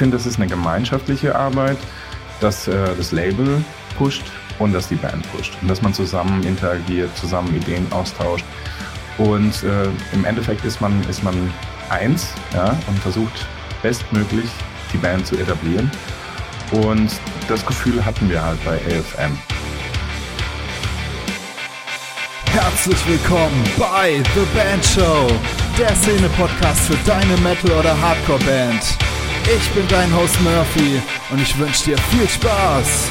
finde, 0.00 0.16
das 0.16 0.24
ist 0.24 0.38
eine 0.38 0.46
gemeinschaftliche 0.46 1.36
Arbeit, 1.36 1.76
dass 2.40 2.66
äh, 2.66 2.96
das 2.96 3.12
Label 3.12 3.62
pusht 3.98 4.22
und 4.58 4.72
dass 4.72 4.88
die 4.88 4.94
Band 4.94 5.30
pusht. 5.30 5.52
Und 5.60 5.68
dass 5.68 5.82
man 5.82 5.92
zusammen 5.92 6.42
interagiert, 6.42 7.14
zusammen 7.18 7.54
Ideen 7.54 7.86
austauscht. 7.92 8.46
Und 9.18 9.62
äh, 9.62 9.90
im 10.14 10.24
Endeffekt 10.24 10.64
ist 10.64 10.80
man, 10.80 11.06
ist 11.10 11.22
man 11.22 11.52
eins 11.90 12.32
ja, 12.54 12.74
und 12.86 12.98
versucht 13.00 13.46
bestmöglich 13.82 14.48
die 14.90 14.96
Band 14.96 15.26
zu 15.26 15.36
etablieren. 15.36 15.90
Und 16.70 17.10
das 17.46 17.66
Gefühl 17.66 18.02
hatten 18.02 18.30
wir 18.30 18.42
halt 18.42 18.64
bei 18.64 18.76
AFM. 18.76 19.36
Herzlich 22.46 23.06
willkommen 23.06 23.64
bei 23.78 24.22
The 24.34 24.46
Band 24.56 24.82
Show, 24.82 25.30
der 25.78 25.94
Szene-Podcast 25.94 26.86
für 26.86 26.96
deine 27.04 27.36
Metal- 27.42 27.78
oder 27.78 28.00
Hardcore-Band. 28.00 29.09
Ich 29.56 29.68
bin 29.70 29.82
dein 29.88 30.14
Host 30.14 30.40
Murphy 30.42 31.02
und 31.32 31.42
ich 31.42 31.58
wünsche 31.58 31.86
dir 31.86 31.98
viel 31.98 32.28
Spaß. 32.28 33.10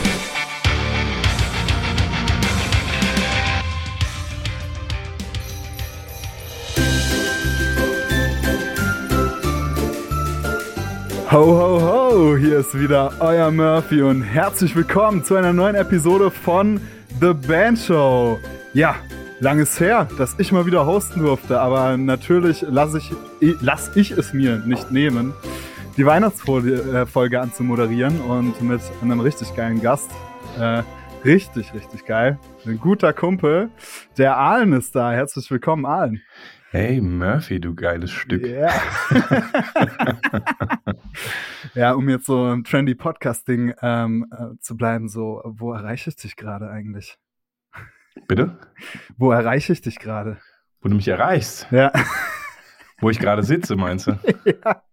Ho, 11.30 11.38
ho, 11.38 11.81
ho, 11.81 12.38
hier 12.38 12.59
ist 12.59 12.80
wieder 12.80 13.11
euer 13.19 13.52
Murphy 13.52 14.02
und 14.02 14.21
herzlich 14.21 14.73
willkommen 14.77 15.25
zu 15.25 15.36
einer 15.36 15.52
neuen 15.52 15.75
Episode 15.75 16.31
von 16.31 16.80
The 17.19 17.33
Band 17.33 17.80
Show. 17.80 18.39
Ja, 18.73 18.95
lang 19.42 19.59
ist 19.59 19.77
her, 19.81 20.08
dass 20.17 20.36
ich 20.38 20.53
mal 20.53 20.66
wieder 20.66 20.86
hosten 20.86 21.19
durfte, 21.19 21.59
aber 21.59 21.97
natürlich 21.97 22.61
lasse 22.61 22.99
ich, 22.99 23.11
lass 23.59 23.92
ich 23.95 24.11
es 24.11 24.31
mir 24.31 24.59
nicht 24.59 24.89
nehmen, 24.89 25.33
die 26.00 26.05
Weihnachtsfolge 26.05 27.42
anzumoderieren 27.42 28.22
und 28.22 28.61
mit 28.61 28.80
einem 29.02 29.19
richtig 29.19 29.53
geilen 29.53 29.81
Gast. 29.81 30.09
Äh, 30.58 30.83
richtig, 31.25 31.73
richtig 31.73 32.05
geil. 32.05 32.39
Ein 32.66 32.80
guter 32.80 33.11
Kumpel. 33.11 33.69
Der 34.17 34.38
Aalen 34.38 34.72
ist 34.72 34.95
da. 34.95 35.11
Herzlich 35.11 35.52
willkommen, 35.52 35.86
Aalen. 35.86 36.22
Hey 36.72 37.02
Murphy, 37.02 37.59
du 37.59 37.75
geiles 37.75 38.11
Stück. 38.11 38.47
Ja. 38.47 38.72
ja, 41.75 41.92
um 41.92 42.08
jetzt 42.08 42.27
so 42.27 42.45
ein 42.45 42.64
trendy 42.64 42.95
Podcasting 42.95 43.73
ähm, 43.81 44.25
äh, 44.31 44.58
zu 44.61 44.77
bleiben, 44.77 45.09
so, 45.09 45.42
wo 45.44 45.73
erreiche 45.73 46.11
ich 46.11 46.16
dich 46.16 46.38
gerade 46.38 46.70
eigentlich? 46.70 47.17
Bitte? 48.25 48.58
Wo 49.17 49.33
erreiche 49.33 49.73
ich 49.73 49.81
dich 49.81 50.00
gerade? 50.00 50.38
Wo 50.80 50.88
du 50.88 50.95
mich 50.95 51.09
erreichst? 51.09 51.67
Ja. 51.72 51.92
Wo 53.02 53.09
ich 53.09 53.19
gerade 53.19 53.44
sitze, 53.44 53.75
meinst 53.75 54.08
du? 54.08 54.11
ja. 54.45 54.83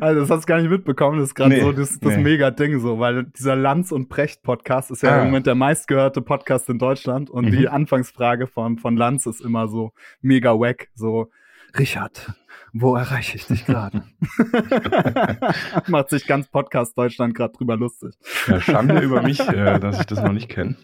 Also 0.00 0.20
das 0.20 0.30
hast 0.30 0.42
du 0.44 0.46
gar 0.46 0.60
nicht 0.60 0.70
mitbekommen, 0.70 1.18
das 1.18 1.30
ist 1.30 1.34
gerade 1.34 1.50
Nee, 1.50 1.60
so 1.62 1.72
das, 1.72 1.98
das 1.98 2.16
nee. 2.16 2.22
Mega-Ding 2.22 2.78
so, 2.78 3.00
weil 3.00 3.24
dieser 3.24 3.56
Lanz 3.56 3.90
und 3.90 4.08
Precht-Podcast 4.08 4.92
ist 4.92 5.02
ja 5.02 5.10
Ah. 5.16 5.18
im 5.22 5.26
Moment 5.26 5.46
der 5.48 5.56
meistgehörte 5.56 6.22
Podcast 6.22 6.68
in 6.68 6.78
Deutschland 6.78 7.28
und 7.28 7.46
Mhm. 7.46 7.50
die 7.50 7.68
Anfangsfrage 7.68 8.46
von, 8.46 8.78
von 8.78 8.96
Lanz 8.96 9.26
ist 9.26 9.40
immer 9.40 9.66
so 9.66 9.92
mega 10.20 10.52
wack, 10.52 10.88
so 10.94 11.30
Richard, 11.76 12.32
wo 12.72 12.94
erreiche 12.94 13.36
ich 13.36 13.46
dich 13.46 13.66
gerade? 13.66 14.04
Macht 15.88 16.10
sich 16.10 16.26
ganz 16.26 16.48
Podcast 16.48 16.96
Deutschland 16.96 17.34
gerade 17.34 17.52
drüber 17.52 17.76
lustig. 17.76 18.14
Ja, 18.46 18.60
Schande 18.60 19.00
über 19.00 19.22
mich, 19.22 19.40
äh, 19.40 19.78
dass 19.80 20.00
ich 20.00 20.06
das 20.06 20.22
noch 20.22 20.32
nicht 20.32 20.48
kenne. 20.48 20.76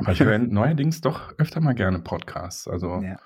Aber 0.00 0.12
ich 0.12 0.20
höre 0.20 0.38
neuerdings 0.38 1.00
doch 1.00 1.32
öfter 1.38 1.60
mal 1.60 1.74
gerne 1.74 2.00
Podcasts. 2.00 2.66
Also 2.68 3.00
Ja. 3.02 3.16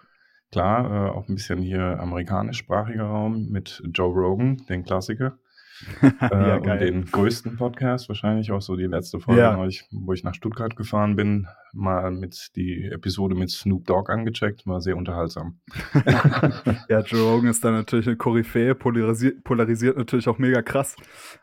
Klar, 0.53 1.07
äh, 1.07 1.11
auch 1.11 1.29
ein 1.29 1.35
bisschen 1.35 1.61
hier 1.61 1.99
amerikanischsprachiger 2.01 3.05
Raum 3.05 3.49
mit 3.51 3.83
Joe 3.93 4.13
Rogan, 4.13 4.59
den 4.69 4.85
Klassiker. 4.85 5.39
Äh, 6.03 6.09
ja, 6.31 6.57
und 6.57 6.65
geil. 6.65 6.79
den 6.79 7.07
größten 7.07 7.57
Podcast, 7.57 8.11
wahrscheinlich 8.11 8.53
auch 8.53 8.61
so 8.61 8.77
die 8.77 8.85
letzte 8.85 9.19
Folge, 9.19 9.41
Ja. 9.41 9.57
wo, 9.59 9.65
ich, 9.65 9.89
wo 9.91 10.13
ich 10.13 10.23
nach 10.25 10.35
Stuttgart 10.35 10.77
gefahren 10.77 11.17
bin, 11.17 11.47
mal 11.73 12.11
mit 12.11 12.51
die 12.55 12.85
Episode 12.85 13.35
mit 13.35 13.51
Snoop 13.51 13.87
Dogg 13.87 14.13
angecheckt, 14.13 14.67
war 14.67 14.83
sehr 14.83 14.99
unterhaltsam. 14.99 15.59
Ja, 16.91 17.01
Joe 17.01 17.23
Rogan 17.33 17.49
ist 17.49 17.65
da 17.65 17.71
natürlich 17.71 18.07
eine 18.09 18.17
Koryphäe, 18.17 18.75
polarisiert, 18.75 19.43
polarisiert 19.43 19.97
natürlich 19.97 20.29
auch 20.29 20.37
mega 20.37 20.61
krass. 20.61 20.97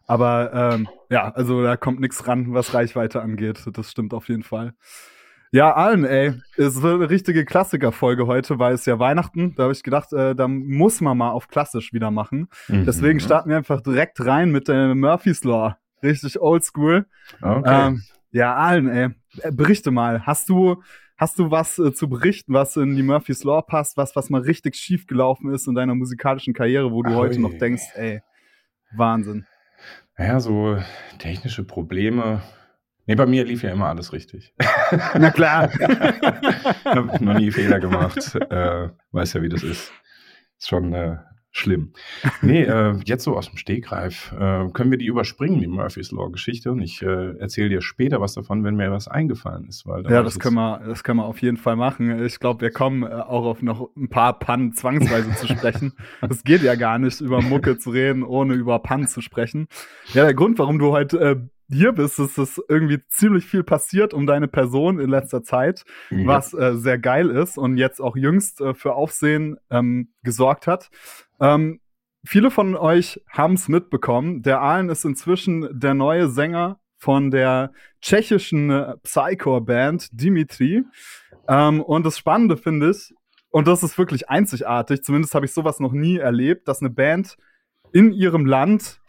Aber 0.06 0.54
ähm, 0.54 0.88
ja, 1.10 1.32
also 1.32 1.64
da 1.64 1.76
kommt 1.76 2.00
nichts 2.00 2.28
ran, 2.28 2.54
was 2.54 2.76
Reichweite 2.76 3.24
angeht. 3.24 3.66
Das 3.74 3.90
stimmt 3.90 4.14
auf 4.14 4.30
jeden 4.30 4.44
Fall. 4.44 4.74
Ja, 5.52 5.74
allen, 5.74 6.04
ey. 6.06 6.34
Es 6.58 6.82
wird 6.82 6.96
eine 6.96 7.10
richtige 7.10 7.46
Klassikerfolge 7.46 8.28
heute, 8.28 8.60
weil 8.60 8.74
es 8.74 8.86
ja 8.86 9.00
Weihnachten. 9.00 9.56
Da 9.56 9.64
habe 9.64 9.74
ich 9.74 9.82
gedacht, 9.84 10.12
äh, 10.14 10.36
da 10.36 10.48
muss 10.48 11.00
man 11.02 11.18
mal 11.18 11.32
auf 11.32 11.48
klassisch 11.48 11.94
wieder 11.94 12.12
machen. 12.12 12.50
Deswegen 12.68 13.16
Mhm. 13.16 13.22
starten 13.22 13.50
wir 13.50 13.58
einfach 13.58 13.82
direkt 13.82 14.24
rein 14.26 14.52
mit 14.52 14.68
der 14.68 14.94
Murphy's 14.94 15.44
Law. 15.46 15.78
Richtig 16.04 16.40
oldschool. 16.40 17.06
Okay. 17.42 17.88
Ähm, 17.88 18.02
ja, 18.32 18.56
allen, 18.56 18.88
ey. 18.90 19.10
Äh, 19.42 19.52
Berichte 19.52 19.90
mal. 19.92 20.26
Hast 20.26 20.50
du, 20.50 20.84
hast 21.18 21.40
du 21.40 21.50
was 21.50 21.80
äh, 21.80 21.94
zu 21.94 22.10
berichten, 22.10 22.54
was 22.54 22.76
in 22.76 22.96
die 22.96 23.04
Murphy's 23.04 23.44
Law 23.44 23.62
passt, 23.62 23.96
was, 23.98 24.16
was 24.16 24.30
mal 24.30 24.42
richtig 24.42 24.76
schief 24.76 25.08
gelaufen 25.08 25.54
ist 25.54 25.66
in 25.68 25.76
deiner 25.76 25.96
musikalischen 25.96 26.54
Karriere, 26.54 26.92
wo 26.92 27.04
du 27.04 27.12
Ui. 27.12 27.16
heute 27.16 27.40
noch 27.40 27.54
denkst, 27.58 27.84
ey, 27.96 28.22
Wahnsinn. 28.96 29.46
Ja, 30.18 30.40
so 30.40 30.78
technische 31.20 31.64
Probleme. 31.64 32.42
Nee, 33.08 33.16
bei 33.16 33.26
mir 33.26 33.46
lief 33.46 33.64
ja 33.64 33.72
immer 33.72 33.88
alles 33.88 34.12
richtig. 34.12 34.54
Na 35.18 35.32
klar. 35.32 35.72
ich 35.74 36.86
habe 36.86 37.24
noch 37.24 37.40
nie 37.40 37.52
Fehler 37.52 37.80
gemacht. 37.80 38.36
Äh, 38.36 38.90
weiß 39.12 39.34
ja, 39.34 39.42
wie 39.42 39.50
das 39.50 39.64
ist. 39.64 39.94
Ist 40.60 40.68
schon 40.68 40.94
äh, 40.94 41.16
schlimm. 41.52 41.94
Nee, 42.42 42.64
äh, 42.64 43.00
jetzt 43.06 43.24
so 43.24 43.38
aus 43.38 43.48
dem 43.48 43.58
Stegreif. 43.58 44.34
Äh, 44.34 44.70
können 44.74 44.92
wir 44.92 44.98
die 44.98 45.06
überspringen, 45.06 45.62
die 45.62 45.68
Murphy's 45.68 46.12
Law-Geschichte? 46.12 46.70
Und 46.70 46.82
ich 46.82 47.02
äh, 47.02 47.38
erzähle 47.40 47.70
dir 47.70 47.82
später 47.82 48.20
was 48.20 48.34
davon, 48.34 48.66
wenn 48.66 48.76
mir 48.76 48.92
was 48.92 49.08
eingefallen 49.08 49.68
ist. 49.68 49.88
Weil 49.88 50.04
Ja, 50.12 50.22
das 50.22 50.38
können 50.38 50.56
wir, 50.56 50.82
das 50.86 51.06
können 51.06 51.20
wir 51.20 51.26
auf 51.26 51.42
jeden 51.42 51.58
Fall 51.58 51.78
machen. 51.78 52.26
Ich 52.26 52.40
glaube, 52.40 52.60
wir 52.60 52.72
kommen 52.72 53.04
äh, 53.04 53.08
auch 53.08 53.46
auf 53.46 53.62
noch 53.62 53.90
ein 53.96 54.10
paar 54.10 54.38
Pannen 54.38 54.74
zwangsweise 54.74 55.34
zu 55.36 55.48
sprechen. 55.48 55.94
Es 56.30 56.44
geht 56.44 56.62
ja 56.62 56.76
gar 56.76 57.00
nicht, 57.00 57.22
über 57.22 57.42
Mucke 57.42 57.78
zu 57.78 57.92
reden, 57.92 58.24
ohne 58.24 58.54
über 58.54 58.80
Pannen 58.80 59.08
zu 59.08 59.22
sprechen. 59.22 59.68
Ja, 60.14 60.26
der 60.26 60.34
Grund, 60.34 60.60
warum 60.60 60.78
du 60.78 60.92
heute 60.92 61.50
hier 61.70 61.92
bist, 61.92 62.20
ist, 62.20 62.38
dass 62.38 62.62
irgendwie 62.70 63.00
ziemlich 63.10 63.46
viel 63.46 63.64
passiert 63.64 64.14
um 64.14 64.26
deine 64.26 64.48
Person 64.48 65.00
in 65.00 65.10
letzter 65.10 65.44
Zeit, 65.44 65.84
Ja. 66.10 66.28
was 66.28 66.54
äh, 66.54 66.76
sehr 66.76 66.98
geil 66.98 67.30
ist 67.30 67.58
und 67.58 67.78
jetzt 67.78 68.00
auch 68.00 68.16
jüngst 68.16 68.62
äh, 68.62 68.74
für 68.74 68.94
Aufsehen 68.94 69.58
ähm, 69.70 70.10
gesorgt 70.24 70.68
hat. 70.68 70.90
Ähm, 71.40 71.80
viele 72.26 72.52
von 72.52 72.76
euch 72.76 73.22
haben 73.30 73.54
es 73.56 73.68
mitbekommen. 73.68 74.42
Der 74.44 74.62
Aalen 74.62 74.90
ist 74.90 75.06
inzwischen 75.06 75.68
der 75.80 75.94
neue 75.94 76.30
Sänger 76.30 76.80
von 76.98 77.32
der 77.32 77.72
tschechischen 78.02 78.70
äh, 78.70 78.96
Psycore-Band 79.04 80.10
Dimitri. 80.12 80.84
Ähm, 81.48 81.82
und 81.82 82.06
das 82.06 82.18
Spannende 82.18 82.58
finde 82.58 82.92
ich, 82.92 83.14
und 83.50 83.68
das 83.68 83.82
ist 83.84 83.98
wirklich 83.98 84.30
einzigartig, 84.30 85.04
zumindest 85.04 85.34
habe 85.34 85.46
ich 85.46 85.54
sowas 85.54 85.80
noch 85.80 85.94
nie 85.94 86.18
erlebt, 86.18 86.68
dass 86.68 86.82
eine 86.82 86.90
Band 86.90 87.38
in 87.94 88.12
ihrem 88.12 88.46
Land, 88.46 89.00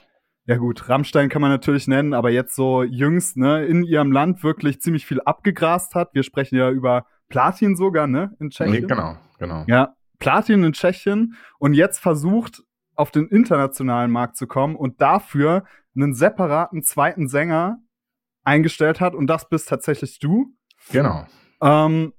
ja 0.48 0.56
gut, 0.56 0.88
Rammstein 0.88 1.28
kann 1.28 1.42
man 1.42 1.50
natürlich 1.50 1.86
nennen, 1.88 2.14
aber 2.14 2.31
jetzt 2.31 2.54
so 2.54 2.82
jüngst, 2.82 3.36
ne, 3.36 3.66
in 3.66 3.84
ihrem 3.84 4.10
Land 4.10 4.42
wirklich 4.42 4.81
ziemlich 4.81 5.04
viel 5.04 5.20
abgegrast 5.20 5.94
hat. 5.94 6.14
Wir 6.14 6.22
sprechen 6.22 6.56
ja 6.56 6.70
über 6.70 7.04
Platin 7.28 7.76
sogar, 7.76 8.06
ne, 8.06 8.34
in 8.41 8.47
Nee, 8.47 8.50
Tschechien. 8.50 8.88
genau, 8.88 9.16
genau. 9.38 9.64
Ja, 9.66 9.94
Platin 10.19 10.64
in 10.64 10.72
Tschechien 10.72 11.34
und 11.59 11.75
jetzt 11.75 11.98
versucht, 11.98 12.62
auf 12.94 13.10
den 13.10 13.28
internationalen 13.28 14.10
Markt 14.10 14.39
zu 14.39 14.47
kommen 14.47 14.74
und 14.74 15.03
dafür 15.03 15.65
einen 15.95 16.15
separaten 16.15 16.83
zweiten 16.83 17.28
Sänger 17.28 17.77
eingestellt 18.42 19.00
hat 19.00 19.15
und 19.15 19.27
das 19.27 19.50
bist 19.50 19.68
tatsächlich 19.68 20.18
du. 20.18 20.54
Genau. 20.91 21.27
Ähm, 21.60 22.15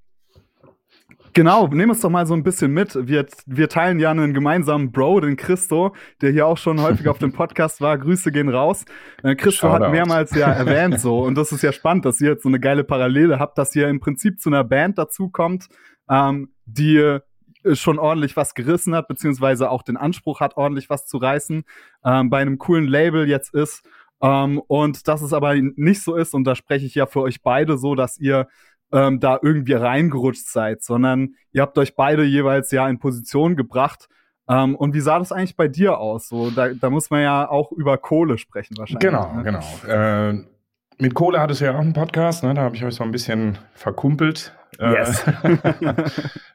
genau, 1.40 1.68
nehmen 1.68 1.92
uns 1.92 2.02
doch 2.02 2.10
mal 2.10 2.28
so 2.28 2.34
ein 2.34 2.44
bisschen 2.44 2.74
mit. 2.74 3.08
Wir, 3.08 3.26
wir 3.46 3.70
teilen 3.70 3.98
ja 4.02 4.12
einen 4.12 4.34
gemeinsamen 4.34 4.92
Bro, 4.92 5.22
den 5.22 5.38
Christo, 5.38 5.96
der 6.22 6.32
hier 6.32 6.46
auch 6.46 6.58
schon 6.58 6.82
häufig 6.82 7.08
auf 7.08 7.18
dem 7.18 7.32
Podcast 7.32 7.80
war. 7.80 7.98
Grüße 7.98 8.34
gehen 8.34 8.50
raus. 8.50 8.84
Äh, 9.24 9.36
Christo 9.36 9.70
hat 9.70 9.84
Shoutout. 9.84 9.92
mehrmals 9.92 10.36
ja 10.36 10.52
erwähnt 10.52 11.00
so 11.00 11.22
und 11.22 11.36
das 11.36 11.54
ist 11.54 11.62
ja 11.62 11.72
spannend, 11.72 12.04
dass 12.04 12.20
ihr 12.20 12.32
jetzt 12.32 12.44
so 12.44 12.50
eine 12.50 12.60
geile 12.60 12.84
Parallele 12.84 13.40
habt, 13.40 13.58
dass 13.58 13.74
ihr 13.74 13.88
im 13.88 14.02
Prinzip 14.02 14.42
zu 14.42 14.50
einer 14.50 14.66
Band 14.66 14.98
dazukommt, 14.98 15.70
ähm, 16.10 16.52
die 16.66 16.98
äh, 16.98 17.22
schon 17.72 18.00
ordentlich 18.00 18.36
was 18.36 18.54
gerissen 18.54 18.94
hat, 18.94 19.08
beziehungsweise 19.08 19.72
auch 19.72 19.84
den 19.84 19.96
Anspruch 19.96 20.42
hat, 20.42 20.58
ordentlich 20.58 20.90
was 20.90 21.06
zu 21.06 21.20
reißen, 21.20 21.64
ähm, 22.04 22.30
bei 22.30 22.40
einem 22.40 22.58
coolen 22.58 22.86
Label 22.86 23.30
jetzt 23.30 23.54
ist. 23.54 23.86
Ähm, 24.22 24.62
und 24.68 25.08
dass 25.08 25.22
es 25.22 25.32
aber 25.32 25.56
nicht 25.56 26.04
so 26.04 26.16
ist, 26.16 26.34
und 26.34 26.44
da 26.44 26.56
spreche 26.56 26.86
ich 26.86 26.96
ja 26.96 27.06
für 27.06 27.22
euch 27.22 27.42
beide 27.42 27.78
so, 27.78 27.96
dass 27.96 28.20
ihr 28.20 28.50
ähm, 28.92 29.20
da 29.20 29.40
irgendwie 29.42 29.74
reingerutscht 29.74 30.48
seid, 30.48 30.84
sondern 30.84 31.36
ihr 31.52 31.62
habt 31.62 31.78
euch 31.78 31.96
beide 31.96 32.24
jeweils 32.24 32.72
ja 32.72 32.88
in 32.88 33.00
Position 33.00 33.56
gebracht. 33.56 34.10
Ähm, 34.48 34.76
und 34.76 34.94
wie 34.94 35.00
sah 35.00 35.20
das 35.20 35.32
eigentlich 35.32 35.56
bei 35.56 35.68
dir 35.68 36.00
aus? 36.00 36.28
So, 36.28 36.50
da, 36.50 36.70
da 36.74 36.90
muss 36.90 37.10
man 37.10 37.22
ja 37.22 37.50
auch 37.50 37.72
über 37.72 37.98
Kohle 37.98 38.38
sprechen 38.38 38.78
wahrscheinlich. 38.78 39.08
Genau, 39.08 39.34
ne? 39.34 39.44
genau. 39.44 39.62
Äh, 39.88 40.44
mit 41.00 41.14
Kohle 41.14 41.40
hattest 41.40 41.62
du 41.62 41.66
ja 41.66 41.76
auch 41.76 41.80
einen 41.80 41.94
Podcast, 41.94 42.44
ne? 42.44 42.54
da 42.54 42.62
habe 42.62 42.76
ich 42.76 42.84
euch 42.84 42.96
so 42.96 43.04
ein 43.04 43.12
bisschen 43.12 43.58
verkumpelt. 43.74 44.54
Äh, 44.78 44.94
yes. 44.94 45.26
äh, 45.48 46.04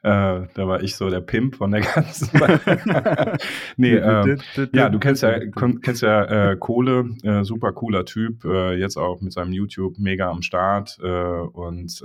da 0.01 0.47
war 0.55 0.81
ich 0.81 0.95
so 0.95 1.09
der 1.09 1.19
Pimp 1.19 1.57
von 1.57 1.71
der 1.71 1.81
ganzen 1.81 2.29
Nee, 3.77 3.95
äh, 3.95 4.37
ja, 4.71 4.89
du 4.89 4.99
kennst 4.99 5.21
ja, 5.21 5.39
kennst 5.81 6.01
ja 6.01 6.51
äh, 6.51 6.55
Kohle, 6.57 7.09
äh, 7.23 7.43
super 7.43 7.73
cooler 7.73 8.05
Typ, 8.05 8.45
äh, 8.45 8.75
jetzt 8.75 8.97
auch 8.97 9.21
mit 9.21 9.33
seinem 9.33 9.51
YouTube 9.51 9.99
mega 9.99 10.29
am 10.29 10.41
Start 10.41 10.97
äh, 11.03 11.07
und 11.07 12.03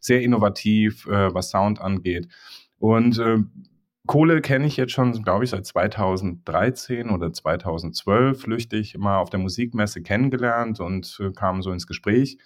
sehr 0.00 0.22
innovativ, 0.22 1.06
was 1.06 1.50
Sound 1.50 1.80
angeht. 1.80 2.28
Und 2.78 3.18
äh, 3.18 3.38
Kohle 4.06 4.40
kenne 4.40 4.66
ich 4.66 4.76
jetzt 4.76 4.92
schon, 4.92 5.22
glaube 5.22 5.44
ich, 5.44 5.50
seit 5.50 5.66
2013 5.66 7.10
oder 7.10 7.32
2012 7.32 8.40
flüchtig 8.40 8.94
immer 8.94 9.18
auf 9.18 9.30
der 9.30 9.40
Musikmesse 9.40 10.02
kennengelernt 10.02 10.80
und 10.80 11.18
äh, 11.20 11.32
kam 11.32 11.62
so 11.62 11.72
ins 11.72 11.86
Gespräch. 11.86 12.38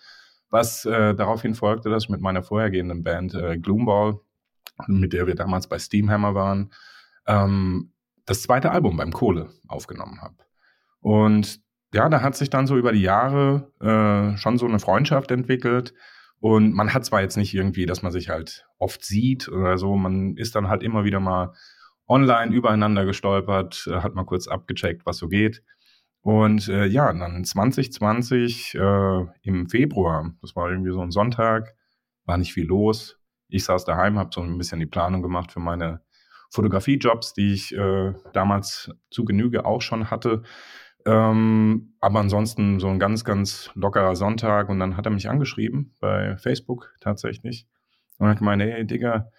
Was 0.50 0.84
äh, 0.84 1.14
daraufhin 1.14 1.54
folgte, 1.54 1.90
dass 1.90 2.04
ich 2.04 2.08
mit 2.08 2.20
meiner 2.20 2.42
vorhergehenden 2.42 3.02
Band 3.02 3.34
äh, 3.34 3.58
Gloomball, 3.58 4.20
mit 4.88 5.12
der 5.12 5.26
wir 5.26 5.34
damals 5.34 5.68
bei 5.68 5.78
Steamhammer 5.78 6.34
waren, 6.34 6.72
ähm, 7.26 7.92
das 8.26 8.42
zweite 8.42 8.70
Album 8.70 8.96
beim 8.96 9.12
Kohle 9.12 9.50
aufgenommen 9.68 10.20
habe. 10.20 10.36
Und 11.00 11.60
ja, 11.92 12.08
da 12.08 12.22
hat 12.22 12.36
sich 12.36 12.50
dann 12.50 12.66
so 12.66 12.76
über 12.76 12.92
die 12.92 13.02
Jahre 13.02 13.72
äh, 13.80 14.36
schon 14.36 14.58
so 14.58 14.66
eine 14.66 14.78
Freundschaft 14.78 15.30
entwickelt. 15.30 15.94
Und 16.40 16.72
man 16.72 16.92
hat 16.94 17.04
zwar 17.04 17.20
jetzt 17.20 17.36
nicht 17.36 17.54
irgendwie, 17.54 17.86
dass 17.86 18.02
man 18.02 18.12
sich 18.12 18.30
halt 18.30 18.66
oft 18.78 19.04
sieht 19.04 19.48
oder 19.48 19.76
so, 19.76 19.96
man 19.96 20.36
ist 20.36 20.54
dann 20.54 20.68
halt 20.68 20.82
immer 20.82 21.04
wieder 21.04 21.20
mal 21.20 21.52
online 22.08 22.52
übereinander 22.52 23.04
gestolpert, 23.04 23.86
äh, 23.86 24.00
hat 24.00 24.14
mal 24.14 24.24
kurz 24.24 24.48
abgecheckt, 24.48 25.06
was 25.06 25.18
so 25.18 25.28
geht. 25.28 25.62
Und 26.22 26.68
äh, 26.68 26.86
ja, 26.86 27.12
dann 27.12 27.44
2020 27.44 28.74
äh, 28.74 29.26
im 29.42 29.68
Februar, 29.68 30.34
das 30.42 30.56
war 30.56 30.70
irgendwie 30.70 30.92
so 30.92 31.00
ein 31.00 31.12
Sonntag, 31.12 31.74
war 32.24 32.36
nicht 32.36 32.52
viel 32.52 32.66
los. 32.66 33.18
Ich 33.48 33.64
saß 33.64 33.84
daheim, 33.84 34.18
habe 34.18 34.30
so 34.32 34.42
ein 34.42 34.58
bisschen 34.58 34.80
die 34.80 34.86
Planung 34.86 35.22
gemacht 35.22 35.52
für 35.52 35.60
meine 35.60 36.00
Fotografiejobs, 36.50 37.32
die 37.32 37.52
ich 37.52 37.74
äh, 37.74 38.12
damals 38.32 38.90
zu 39.10 39.24
Genüge 39.24 39.64
auch 39.64 39.80
schon 39.80 40.10
hatte. 40.10 40.42
Ähm, 41.06 41.94
aber 42.00 42.20
ansonsten 42.20 42.80
so 42.80 42.88
ein 42.88 42.98
ganz, 42.98 43.24
ganz 43.24 43.70
lockerer 43.74 44.16
Sonntag 44.16 44.68
und 44.68 44.78
dann 44.78 44.96
hat 44.96 45.06
er 45.06 45.12
mich 45.12 45.28
angeschrieben 45.28 45.94
bei 46.00 46.36
Facebook 46.36 46.94
tatsächlich 47.00 47.66
und 48.18 48.28
hat 48.28 48.38
gemeint, 48.38 48.62
hey 48.62 48.86
Digga, 48.86 49.30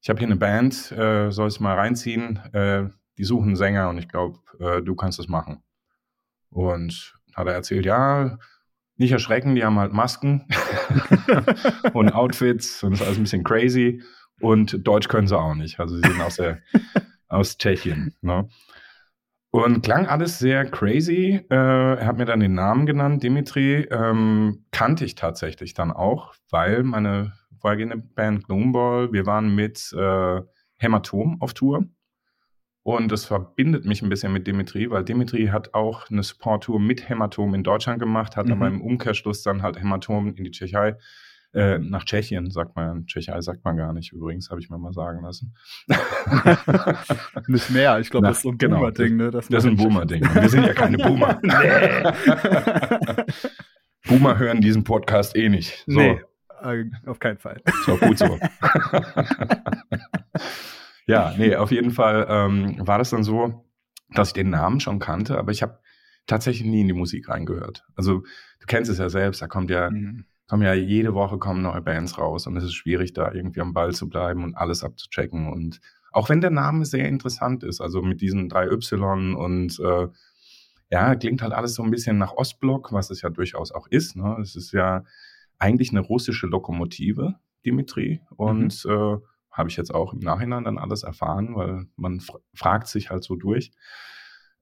ich 0.00 0.08
habe 0.10 0.18
hier 0.18 0.28
eine 0.28 0.36
Band, 0.36 0.92
äh, 0.92 1.30
soll 1.30 1.48
es 1.48 1.60
mal 1.60 1.74
reinziehen, 1.74 2.36
äh, 2.52 2.88
die 3.16 3.24
suchen 3.24 3.48
einen 3.48 3.56
Sänger 3.56 3.88
und 3.88 3.98
ich 3.98 4.08
glaube, 4.08 4.38
äh, 4.60 4.82
du 4.82 4.94
kannst 4.94 5.18
das 5.18 5.28
machen. 5.28 5.62
Und 6.50 7.14
hat 7.34 7.46
er 7.46 7.54
erzählt, 7.54 7.84
ja, 7.84 8.38
nicht 8.96 9.12
erschrecken, 9.12 9.54
die 9.54 9.64
haben 9.64 9.78
halt 9.78 9.92
Masken 9.92 10.46
und 11.92 12.12
Outfits 12.12 12.82
und 12.82 12.92
das 12.92 13.00
ist 13.00 13.06
alles 13.06 13.18
ein 13.18 13.24
bisschen 13.24 13.44
crazy 13.44 14.02
und 14.40 14.86
Deutsch 14.86 15.08
können 15.08 15.28
sie 15.28 15.38
auch 15.38 15.54
nicht. 15.54 15.80
Also 15.80 15.96
sie 15.96 16.08
sind 16.08 16.20
aus, 16.20 16.36
der, 16.36 16.58
aus 17.28 17.58
Tschechien. 17.58 18.14
Ne? 18.20 18.48
Und 19.50 19.82
klang 19.82 20.06
alles 20.06 20.38
sehr 20.38 20.66
crazy. 20.70 21.40
Äh, 21.50 21.54
er 21.54 22.06
hat 22.06 22.18
mir 22.18 22.26
dann 22.26 22.40
den 22.40 22.54
Namen 22.54 22.84
genannt, 22.84 23.22
Dimitri. 23.22 23.86
Ähm, 23.90 24.66
kannte 24.70 25.04
ich 25.04 25.14
tatsächlich 25.14 25.72
dann 25.72 25.90
auch, 25.90 26.34
weil 26.50 26.82
meine 26.82 27.32
vorhergehende 27.58 27.96
Band 27.96 28.44
Gloomball, 28.44 29.12
wir 29.12 29.24
waren 29.26 29.54
mit 29.54 29.92
äh, 29.96 30.42
Hämatom 30.76 31.40
auf 31.40 31.54
Tour. 31.54 31.86
Und 32.82 33.12
das 33.12 33.24
verbindet 33.26 33.84
mich 33.84 34.02
ein 34.02 34.08
bisschen 34.08 34.32
mit 34.32 34.46
Dimitri, 34.46 34.90
weil 34.90 35.04
Dimitri 35.04 35.46
hat 35.48 35.74
auch 35.74 36.08
eine 36.10 36.22
Support-Tour 36.22 36.80
mit 36.80 37.08
Hämatom 37.08 37.54
in 37.54 37.62
Deutschland 37.62 37.98
gemacht, 37.98 38.36
hat 38.36 38.46
mhm. 38.46 38.52
aber 38.52 38.68
im 38.68 38.80
Umkehrschluss 38.80 39.42
dann 39.42 39.62
halt 39.62 39.78
Hämatom 39.78 40.34
in 40.34 40.44
die 40.44 40.50
Tschechei 40.50 40.96
äh, 41.54 41.78
nach 41.78 42.04
Tschechien, 42.04 42.50
sagt 42.50 42.76
man. 42.76 43.06
Tschechei 43.06 43.40
sagt 43.40 43.64
man 43.64 43.76
gar 43.76 43.92
nicht 43.92 44.12
übrigens, 44.12 44.50
habe 44.50 44.60
ich 44.60 44.68
mir 44.68 44.78
mal 44.78 44.92
sagen 44.92 45.22
lassen. 45.22 45.54
nicht 47.46 47.70
mehr, 47.70 47.98
ich 48.00 48.10
glaube, 48.10 48.26
das 48.26 48.38
ist 48.38 48.42
so 48.42 48.50
ein 48.50 48.58
genau, 48.58 48.78
Boomer-Ding. 48.78 49.16
Ne? 49.16 49.30
Das, 49.30 49.48
das 49.48 49.64
ist 49.64 49.70
ein 49.70 49.76
Boomer-Ding. 49.76 50.22
Wir 50.22 50.48
sind 50.48 50.66
ja 50.66 50.74
keine 50.74 50.98
Boomer. 51.04 51.40
Boomer 54.06 54.38
hören 54.38 54.60
diesen 54.60 54.84
Podcast 54.84 55.36
eh 55.36 55.48
nicht. 55.48 55.84
So. 55.86 55.98
Nee, 55.98 56.20
äh, 56.60 56.84
auf 57.06 57.18
keinen 57.18 57.38
Fall. 57.38 57.62
So, 57.86 57.96
gut 57.96 58.18
so. 58.18 58.38
ja, 61.06 61.34
nee, 61.38 61.56
auf 61.56 61.70
jeden 61.70 61.92
Fall 61.92 62.26
ähm, 62.28 62.86
war 62.86 62.98
das 62.98 63.10
dann 63.10 63.24
so, 63.24 63.64
dass 64.10 64.28
ich 64.28 64.34
den 64.34 64.50
Namen 64.50 64.80
schon 64.80 64.98
kannte, 64.98 65.38
aber 65.38 65.50
ich 65.50 65.62
habe 65.62 65.78
tatsächlich 66.26 66.68
nie 66.68 66.82
in 66.82 66.88
die 66.88 66.94
Musik 66.94 67.30
reingehört. 67.30 67.86
Also 67.96 68.20
du 68.60 68.66
kennst 68.66 68.90
es 68.90 68.98
ja 68.98 69.08
selbst, 69.08 69.40
da 69.40 69.46
kommt 69.46 69.70
ja 69.70 69.90
mhm 69.90 70.26
kommen 70.48 70.62
ja 70.62 70.72
jede 70.74 71.14
Woche 71.14 71.38
kommen 71.38 71.62
neue 71.62 71.82
Bands 71.82 72.18
raus 72.18 72.46
und 72.46 72.56
es 72.56 72.64
ist 72.64 72.74
schwierig, 72.74 73.12
da 73.12 73.32
irgendwie 73.32 73.60
am 73.60 73.74
Ball 73.74 73.92
zu 73.92 74.08
bleiben 74.08 74.44
und 74.44 74.56
alles 74.56 74.82
abzuchecken. 74.82 75.52
Und 75.52 75.80
auch 76.10 76.28
wenn 76.30 76.40
der 76.40 76.50
Name 76.50 76.86
sehr 76.86 77.06
interessant 77.06 77.62
ist, 77.62 77.80
also 77.80 78.02
mit 78.02 78.20
diesen 78.20 78.48
drei 78.48 78.66
Y 78.66 79.34
und 79.34 79.78
äh, 79.78 80.08
ja, 80.90 81.14
klingt 81.16 81.42
halt 81.42 81.52
alles 81.52 81.74
so 81.74 81.82
ein 81.82 81.90
bisschen 81.90 82.16
nach 82.16 82.32
Ostblock, 82.32 82.92
was 82.92 83.10
es 83.10 83.20
ja 83.20 83.28
durchaus 83.28 83.72
auch 83.72 83.86
ist. 83.88 84.16
Ne? 84.16 84.38
Es 84.40 84.56
ist 84.56 84.72
ja 84.72 85.04
eigentlich 85.58 85.90
eine 85.90 86.00
russische 86.00 86.46
Lokomotive, 86.46 87.34
Dimitri. 87.66 88.22
Und 88.36 88.84
mhm. 88.86 88.90
äh, 88.90 89.16
habe 89.50 89.68
ich 89.68 89.76
jetzt 89.76 89.94
auch 89.94 90.14
im 90.14 90.20
Nachhinein 90.20 90.64
dann 90.64 90.78
alles 90.78 91.02
erfahren, 91.02 91.54
weil 91.56 91.86
man 91.96 92.20
fr 92.20 92.38
fragt 92.54 92.86
sich 92.86 93.10
halt 93.10 93.24
so 93.24 93.36
durch 93.36 93.72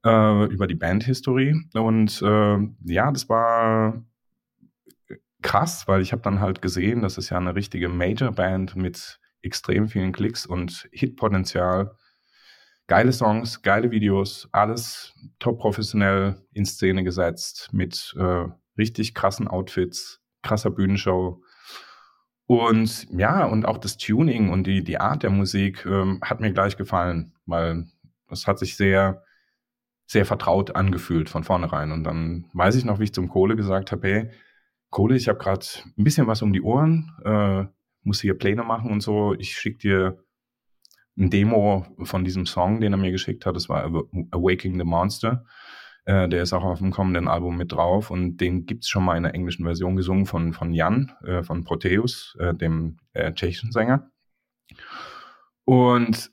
äh, 0.03 0.45
über 0.45 0.67
die 0.67 0.75
Bandhistorie. 0.75 1.69
Und 1.73 2.21
äh, 2.21 2.57
ja, 2.83 3.11
das 3.11 3.29
war 3.29 4.03
krass, 5.41 5.87
weil 5.87 6.01
ich 6.01 6.11
habe 6.11 6.21
dann 6.21 6.39
halt 6.39 6.61
gesehen, 6.61 7.01
das 7.01 7.17
ist 7.17 7.29
ja 7.29 7.37
eine 7.37 7.55
richtige 7.55 7.89
Major-Band 7.89 8.75
mit 8.75 9.19
extrem 9.41 9.87
vielen 9.87 10.11
Klicks 10.11 10.45
und 10.45 10.87
Hitpotenzial. 10.91 11.95
Geile 12.87 13.11
Songs, 13.11 13.61
geile 13.61 13.91
Videos, 13.91 14.47
alles 14.51 15.13
top 15.39 15.59
professionell 15.59 16.41
in 16.53 16.65
Szene 16.65 17.03
gesetzt 17.03 17.69
mit 17.73 18.15
äh, 18.17 18.45
richtig 18.77 19.13
krassen 19.13 19.47
Outfits, 19.47 20.21
krasser 20.41 20.71
Bühnenshow. 20.71 21.41
Und 22.45 23.07
ja, 23.11 23.45
und 23.45 23.65
auch 23.65 23.77
das 23.77 23.97
Tuning 23.97 24.49
und 24.49 24.65
die, 24.65 24.83
die 24.83 24.99
Art 24.99 25.23
der 25.23 25.31
Musik 25.31 25.85
ähm, 25.85 26.19
hat 26.23 26.39
mir 26.39 26.53
gleich 26.53 26.77
gefallen, 26.77 27.33
weil 27.45 27.87
das 28.29 28.47
hat 28.47 28.57
sich 28.57 28.77
sehr, 28.77 29.23
sehr 30.05 30.25
vertraut 30.25 30.75
angefühlt 30.75 31.29
von 31.29 31.43
vornherein. 31.43 31.91
Und 31.91 32.05
dann 32.05 32.49
weiß 32.53 32.75
ich 32.75 32.85
noch, 32.85 32.99
wie 32.99 33.05
ich 33.05 33.13
zum 33.13 33.27
Kohle 33.27 33.57
gesagt 33.57 33.91
habe, 33.91 34.07
hey, 34.07 34.31
Kohle, 34.89 35.15
ich 35.15 35.27
habe 35.27 35.39
gerade 35.39 35.65
ein 35.97 36.03
bisschen 36.03 36.27
was 36.27 36.41
um 36.41 36.53
die 36.53 36.61
Ohren, 36.61 37.11
äh, 37.23 37.65
muss 38.03 38.21
hier 38.21 38.37
Pläne 38.37 38.63
machen 38.63 38.91
und 38.91 39.01
so. 39.01 39.33
Ich 39.33 39.53
schicke 39.53 39.77
dir 39.77 40.23
ein 41.17 41.29
Demo 41.29 41.85
von 42.03 42.23
diesem 42.23 42.45
Song, 42.45 42.79
den 42.79 42.93
er 42.93 42.97
mir 42.97 43.11
geschickt 43.11 43.45
hat. 43.45 43.55
Das 43.55 43.69
war 43.69 43.83
Awaking 44.31 44.77
the 44.77 44.85
Monster. 44.85 45.45
Äh, 46.05 46.29
der 46.29 46.43
ist 46.43 46.53
auch 46.53 46.63
auf 46.63 46.79
dem 46.79 46.91
kommenden 46.91 47.27
Album 47.27 47.57
mit 47.57 47.73
drauf 47.73 48.11
und 48.11 48.37
den 48.37 48.65
gibt 48.65 48.85
es 48.85 48.89
schon 48.89 49.03
mal 49.03 49.17
in 49.17 49.23
der 49.23 49.33
englischen 49.33 49.65
Version 49.65 49.97
gesungen 49.97 50.25
von, 50.25 50.53
von 50.53 50.71
Jan, 50.71 51.11
äh, 51.25 51.43
von 51.43 51.65
Proteus, 51.65 52.37
äh, 52.39 52.53
dem 52.53 52.97
äh, 53.11 53.33
tschechischen 53.33 53.73
Sänger. 53.73 54.09
Und 55.65 56.31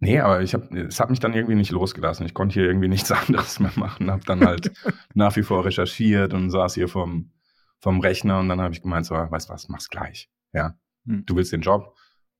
nee, 0.00 0.20
aber 0.20 0.42
ich 0.42 0.52
habe, 0.52 0.80
es 0.80 1.00
hat 1.00 1.08
mich 1.08 1.20
dann 1.20 1.32
irgendwie 1.32 1.54
nicht 1.54 1.70
losgelassen. 1.70 2.26
Ich 2.26 2.34
konnte 2.34 2.54
hier 2.54 2.64
irgendwie 2.64 2.88
nichts 2.88 3.10
anderes 3.28 3.58
mehr 3.58 3.72
machen. 3.76 4.10
Habe 4.10 4.24
dann 4.26 4.44
halt 4.44 4.70
nach 5.14 5.34
wie 5.36 5.42
vor 5.42 5.64
recherchiert 5.64 6.34
und 6.34 6.50
saß 6.50 6.74
hier 6.74 6.88
vom 6.88 7.32
vom 7.80 8.00
Rechner 8.00 8.40
und 8.40 8.48
dann 8.48 8.60
habe 8.60 8.74
ich 8.74 8.82
gemeint, 8.82 9.06
so, 9.06 9.14
weißt 9.14 9.48
du 9.48 9.52
was, 9.52 9.68
mach's 9.68 9.88
gleich. 9.88 10.30
Ja, 10.52 10.78
hm. 11.06 11.24
du 11.26 11.36
willst 11.36 11.52
den 11.52 11.60
Job, 11.60 11.94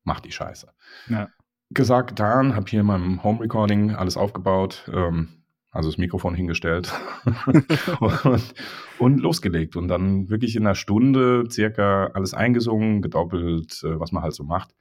mach 0.05 0.21
die 0.21 0.33
Scheiße. 0.33 0.73
Ja. 1.09 1.29
Gesagt, 1.71 2.11
getan, 2.11 2.55
habe 2.55 2.67
hier 2.69 2.81
in 2.81 2.87
meinem 2.87 3.23
Home 3.25 3.41
Recording 3.41 3.95
alles 3.95 4.17
aufgebaut, 4.17 4.89
ähm, 4.93 5.45
also 5.73 5.91
das 5.91 5.99
Mikrofon 5.99 6.35
hingestellt 6.35 6.93
und, 8.01 8.55
und, 8.99 9.19
losgelegt. 9.19 9.77
Und 9.77 9.89
dann 9.89 10.31
wirklich 10.31 10.57
in 10.57 10.65
einer 10.65 10.75
Stunde 10.75 11.45
circa 11.51 12.07
alles 12.15 12.35
eingesungen, 12.35 13.03
gedoppelt, 13.03 13.83
äh, 13.85 14.01
was 14.01 14.13
man 14.13 14.23
halt 14.23 14.33
so 14.33 14.45
macht. 14.45 14.75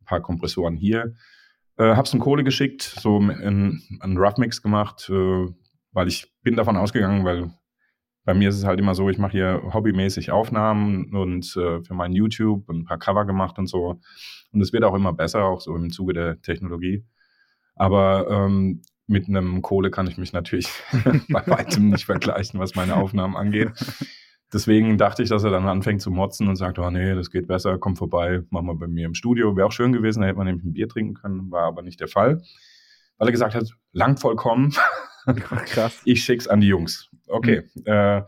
Ein 0.00 0.04
paar 0.06 0.20
Kompressoren 0.20 0.76
hier. 0.76 1.14
Äh, 1.76 1.96
hab's 1.96 2.12
in 2.12 2.20
Kohle 2.20 2.44
geschickt, 2.44 2.82
so 2.82 3.18
in, 3.18 3.82
einen 4.00 4.18
Rough 4.18 4.36
Mix 4.36 4.60
gemacht, 4.60 5.08
äh, 5.08 5.46
weil 5.92 6.08
ich 6.08 6.32
bin 6.42 6.56
davon 6.56 6.76
ausgegangen, 6.76 7.24
weil 7.24 7.50
bei 8.24 8.34
mir 8.34 8.48
ist 8.48 8.56
es 8.56 8.64
halt 8.64 8.80
immer 8.80 8.94
so, 8.94 9.10
ich 9.10 9.18
mache 9.18 9.32
hier 9.32 9.62
hobbymäßig 9.72 10.30
Aufnahmen 10.30 11.14
und 11.14 11.44
äh, 11.56 11.82
für 11.82 11.94
mein 11.94 12.12
YouTube 12.12 12.68
ein 12.70 12.84
paar 12.84 12.98
Cover 12.98 13.26
gemacht 13.26 13.58
und 13.58 13.66
so. 13.66 14.00
Und 14.52 14.60
es 14.60 14.72
wird 14.72 14.84
auch 14.84 14.94
immer 14.94 15.12
besser, 15.12 15.44
auch 15.44 15.60
so 15.60 15.76
im 15.76 15.90
Zuge 15.90 16.14
der 16.14 16.40
Technologie. 16.40 17.04
Aber 17.76 18.28
ähm, 18.30 18.82
mit 19.06 19.28
einem 19.28 19.60
Kohle 19.60 19.90
kann 19.90 20.06
ich 20.06 20.16
mich 20.16 20.32
natürlich 20.32 20.68
bei 21.28 21.46
weitem 21.46 21.90
nicht 21.90 22.06
vergleichen, 22.06 22.58
was 22.60 22.74
meine 22.74 22.96
Aufnahmen 22.96 23.36
angeht. 23.36 23.72
Deswegen 24.52 24.96
dachte 24.98 25.22
ich, 25.22 25.28
dass 25.28 25.44
er 25.44 25.50
dann 25.50 25.66
anfängt 25.66 26.00
zu 26.00 26.10
motzen 26.10 26.48
und 26.48 26.56
sagt, 26.56 26.78
oh 26.78 26.90
nee, 26.90 27.14
das 27.14 27.30
geht 27.30 27.48
besser, 27.48 27.76
komm 27.76 27.96
vorbei, 27.96 28.42
mach 28.50 28.62
mal 28.62 28.76
bei 28.76 28.86
mir 28.86 29.04
im 29.04 29.14
Studio. 29.14 29.56
Wäre 29.56 29.66
auch 29.66 29.72
schön 29.72 29.92
gewesen, 29.92 30.20
da 30.20 30.28
hätte 30.28 30.38
man 30.38 30.46
nämlich 30.46 30.64
ein 30.64 30.72
Bier 30.72 30.88
trinken 30.88 31.14
können, 31.14 31.50
war 31.50 31.64
aber 31.64 31.82
nicht 31.82 32.00
der 32.00 32.08
Fall. 32.08 32.40
Weil 33.18 33.28
er 33.28 33.32
gesagt 33.32 33.54
hat, 33.54 33.68
lang 33.92 34.16
vollkommen. 34.16 34.72
Krass. 35.26 36.00
Ich 36.04 36.24
schick's 36.24 36.46
an 36.46 36.60
die 36.60 36.68
Jungs. 36.68 37.10
Okay. 37.28 37.62
Mhm. 37.74 37.82
Äh, 37.86 38.22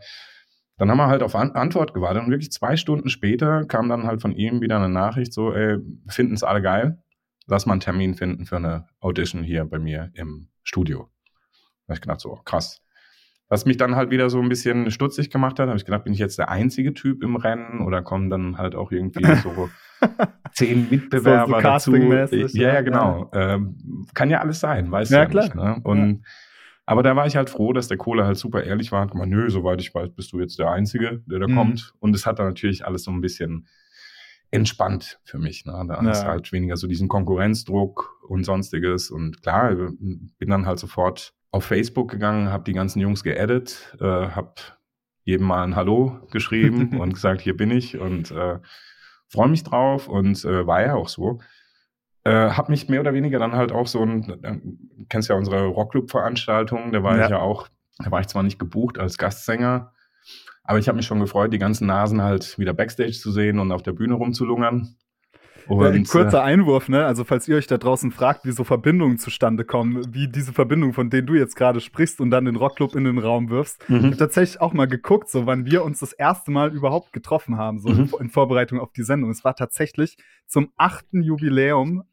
dann 0.77 0.91
haben 0.91 0.97
wir 0.97 1.07
halt 1.07 1.23
auf 1.23 1.35
An 1.35 1.51
Antwort 1.51 1.93
gewartet 1.93 2.23
und 2.23 2.29
wirklich 2.29 2.51
zwei 2.51 2.77
Stunden 2.77 3.09
später 3.09 3.65
kam 3.65 3.89
dann 3.89 4.05
halt 4.05 4.21
von 4.21 4.33
ihm 4.33 4.61
wieder 4.61 4.77
eine 4.77 4.89
Nachricht 4.89 5.33
so, 5.33 5.51
ey, 5.51 5.79
finden 6.07 6.35
es 6.35 6.43
alle 6.43 6.61
geil, 6.61 7.01
lass 7.47 7.65
mal 7.65 7.73
einen 7.73 7.81
Termin 7.81 8.13
finden 8.13 8.45
für 8.45 8.57
eine 8.57 8.87
Audition 8.99 9.43
hier 9.43 9.65
bei 9.65 9.79
mir 9.79 10.11
im 10.13 10.49
Studio. 10.63 11.09
Da 11.87 11.93
habe 11.93 11.95
ich 11.95 12.01
gedacht 12.01 12.19
so, 12.19 12.35
krass. 12.45 12.83
Was 13.49 13.65
mich 13.65 13.77
dann 13.77 13.95
halt 13.95 14.11
wieder 14.11 14.29
so 14.29 14.41
ein 14.41 14.49
bisschen 14.49 14.91
stutzig 14.91 15.29
gemacht 15.29 15.57
hat, 15.57 15.67
habe 15.67 15.77
ich 15.77 15.85
gedacht, 15.85 16.03
bin 16.03 16.11
ich 16.11 16.19
jetzt 16.19 16.37
der 16.37 16.49
einzige 16.49 16.93
Typ 16.93 17.23
im 17.23 17.37
Rennen 17.37 17.79
oder 17.81 18.01
kommen 18.01 18.29
dann 18.29 18.57
halt 18.57 18.75
auch 18.75 18.91
irgendwie 18.91 19.23
so 19.43 19.69
zehn 20.51 20.89
Mitbewerber 20.89 21.79
so, 21.79 21.93
so 21.93 21.97
dazu? 21.97 22.57
Ja, 22.57 22.73
ja, 22.73 22.81
genau. 22.81 23.31
Ja. 23.33 23.55
Ähm, 23.55 24.05
kann 24.13 24.29
ja 24.29 24.41
alles 24.41 24.59
sein, 24.59 24.91
weiß 24.91 25.09
ja, 25.11 25.19
ja 25.19 25.25
klar. 25.27 25.43
nicht. 25.45 25.55
Ne? 25.55 25.79
Und 25.83 26.23
ja. 26.23 26.29
Aber 26.87 27.03
da 27.03 27.17
war 27.17 27.27
ich 27.27 27.35
halt 27.35 27.49
froh, 27.49 27.73
dass 27.73 27.89
der 27.89 27.97
Kohle 27.97 28.25
halt 28.25 28.37
super 28.37 28.63
ehrlich 28.63 28.93
war. 28.93 29.05
Guck 29.07 29.17
mal, 29.17 29.27
nö, 29.27 29.49
soweit 29.49 29.81
ich 29.81 29.93
weiß, 29.93 30.09
bist 30.11 30.31
du 30.31 30.39
jetzt 30.39 30.57
der 30.57 30.71
Einzige, 30.71 31.21
der 31.25 31.39
da 31.39 31.47
mhm. 31.47 31.55
kommt. 31.55 31.93
Und 31.99 32.15
es 32.15 32.25
hat 32.25 32.39
dann 32.39 32.47
natürlich 32.47 32.85
alles 32.85 33.03
so 33.03 33.11
ein 33.11 33.19
bisschen 33.19 33.67
entspannt 34.51 35.19
für 35.25 35.37
mich. 35.37 35.65
Ne? 35.65 35.73
Da 35.85 36.01
ja. 36.01 36.09
ist 36.09 36.23
halt 36.23 36.53
weniger 36.53 36.77
so 36.77 36.87
diesen 36.87 37.09
Konkurrenzdruck 37.09 38.21
und 38.29 38.45
sonstiges. 38.45 39.11
Und 39.11 39.41
klar, 39.41 39.75
bin 39.75 40.49
dann 40.49 40.65
halt 40.65 40.79
sofort 40.79 41.33
auf 41.51 41.65
Facebook 41.65 42.09
gegangen, 42.09 42.53
habe 42.53 42.63
die 42.63 42.73
ganzen 42.73 43.01
Jungs 43.01 43.21
geedit, 43.21 43.97
äh, 43.99 44.05
habe 44.05 44.53
jedem 45.23 45.45
mal 45.45 45.63
ein 45.63 45.75
Hallo 45.75 46.21
geschrieben 46.31 46.97
und 47.01 47.13
gesagt, 47.13 47.41
hier 47.41 47.57
bin 47.57 47.69
ich 47.69 47.97
und 47.97 48.31
äh, 48.31 48.59
freue 49.27 49.49
mich 49.49 49.63
drauf 49.63 50.07
und 50.07 50.45
äh, 50.45 50.65
war 50.65 50.81
ja 50.83 50.95
auch 50.95 51.09
so. 51.09 51.39
Äh, 52.27 52.51
habe 52.51 52.71
mich 52.71 52.89
mehr 52.89 52.99
oder 52.99 53.13
weniger 53.13 53.39
dann 53.39 53.53
halt 53.53 53.71
auch 53.71 53.87
so 53.87 54.01
ein, 54.01 54.43
äh, 54.43 54.59
kennst 55.09 55.29
ja 55.29 55.35
unsere 55.35 55.65
Rockclub-Veranstaltung, 55.65 56.91
da 56.91 57.03
war 57.03 57.17
ja. 57.17 57.25
ich 57.25 57.29
ja 57.29 57.39
auch, 57.39 57.67
da 57.99 58.11
war 58.11 58.19
ich 58.19 58.27
zwar 58.27 58.43
nicht 58.43 58.59
gebucht 58.59 58.99
als 58.99 59.17
Gastsänger, 59.17 59.93
aber 60.63 60.79
ich 60.79 60.87
habe 60.87 60.97
mich 60.97 61.05
schon 61.05 61.19
gefreut, 61.19 61.53
die 61.53 61.59
ganzen 61.59 61.87
Nasen 61.87 62.21
halt 62.21 62.59
wieder 62.59 62.73
Backstage 62.73 63.13
zu 63.13 63.31
sehen 63.31 63.59
und 63.59 63.71
auf 63.71 63.83
der 63.83 63.93
Bühne 63.93 64.15
rumzulungern. 64.15 64.95
Und, 65.67 65.83
ja, 65.83 65.89
ein 65.89 66.05
kurzer 66.05 66.39
äh, 66.39 66.43
Einwurf, 66.43 66.87
ne? 66.87 67.05
Also 67.05 67.23
falls 67.23 67.47
ihr 67.47 67.57
euch 67.57 67.67
da 67.67 67.77
draußen 67.77 68.11
fragt, 68.11 68.45
wie 68.45 68.51
so 68.51 68.63
Verbindungen 68.63 69.17
zustande 69.17 69.65
kommen, 69.65 70.13
wie 70.13 70.27
diese 70.27 70.53
Verbindung, 70.53 70.93
von 70.93 71.09
denen 71.09 71.27
du 71.27 71.35
jetzt 71.35 71.55
gerade 71.55 71.81
sprichst 71.81 72.21
und 72.21 72.31
dann 72.31 72.45
den 72.45 72.55
Rockclub 72.55 72.95
in 72.95 73.03
den 73.03 73.17
Raum 73.17 73.49
wirfst, 73.49 73.89
mhm. 73.89 73.97
ich 73.97 74.03
habe 74.05 74.17
tatsächlich 74.17 74.61
auch 74.61 74.73
mal 74.73 74.87
geguckt, 74.87 75.29
so 75.29 75.45
wann 75.45 75.65
wir 75.65 75.83
uns 75.83 75.99
das 75.99 76.13
erste 76.13 76.51
Mal 76.51 76.73
überhaupt 76.73 77.11
getroffen 77.11 77.57
haben, 77.57 77.79
so 77.79 77.89
mhm. 77.89 78.13
in 78.19 78.29
Vorbereitung 78.29 78.79
auf 78.79 78.93
die 78.93 79.03
Sendung. 79.03 79.29
Es 79.29 79.43
war 79.43 79.55
tatsächlich 79.55 80.17
zum 80.45 80.71
achten 80.77 81.21
Jubiläum, 81.21 82.03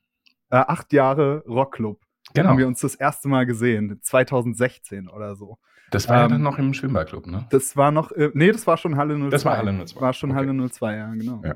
äh, 0.54 0.58
acht 0.68 0.92
Jahre 0.92 1.42
Rockclub. 1.49 2.00
Genau. 2.32 2.50
Haben 2.50 2.58
wir 2.58 2.68
uns 2.68 2.80
das 2.80 2.94
erste 2.94 3.28
Mal 3.28 3.44
gesehen, 3.44 3.99
2016 4.00 5.08
oder 5.08 5.34
so. 5.34 5.58
Das 5.90 6.08
war 6.08 6.16
ähm, 6.16 6.23
ja 6.23 6.28
dann 6.28 6.42
noch 6.42 6.58
im 6.58 6.75
Schwimmballclub, 6.75 7.26
ne? 7.26 7.46
Das 7.50 7.76
war 7.76 7.90
noch, 7.90 8.12
äh, 8.12 8.30
nee, 8.34 8.50
das 8.52 8.66
war 8.66 8.76
schon 8.76 8.96
Halle 8.96 9.16
02. 9.16 9.30
Das 9.30 9.44
war 9.44 9.58
Halle 9.58 9.84
02. 9.84 10.00
War 10.00 10.12
schon 10.12 10.30
okay. 10.30 10.38
Halle 10.38 10.70
02, 10.70 10.96
ja, 10.96 11.14
genau. 11.14 11.42
Ja. 11.44 11.54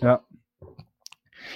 Ja, 0.00 0.20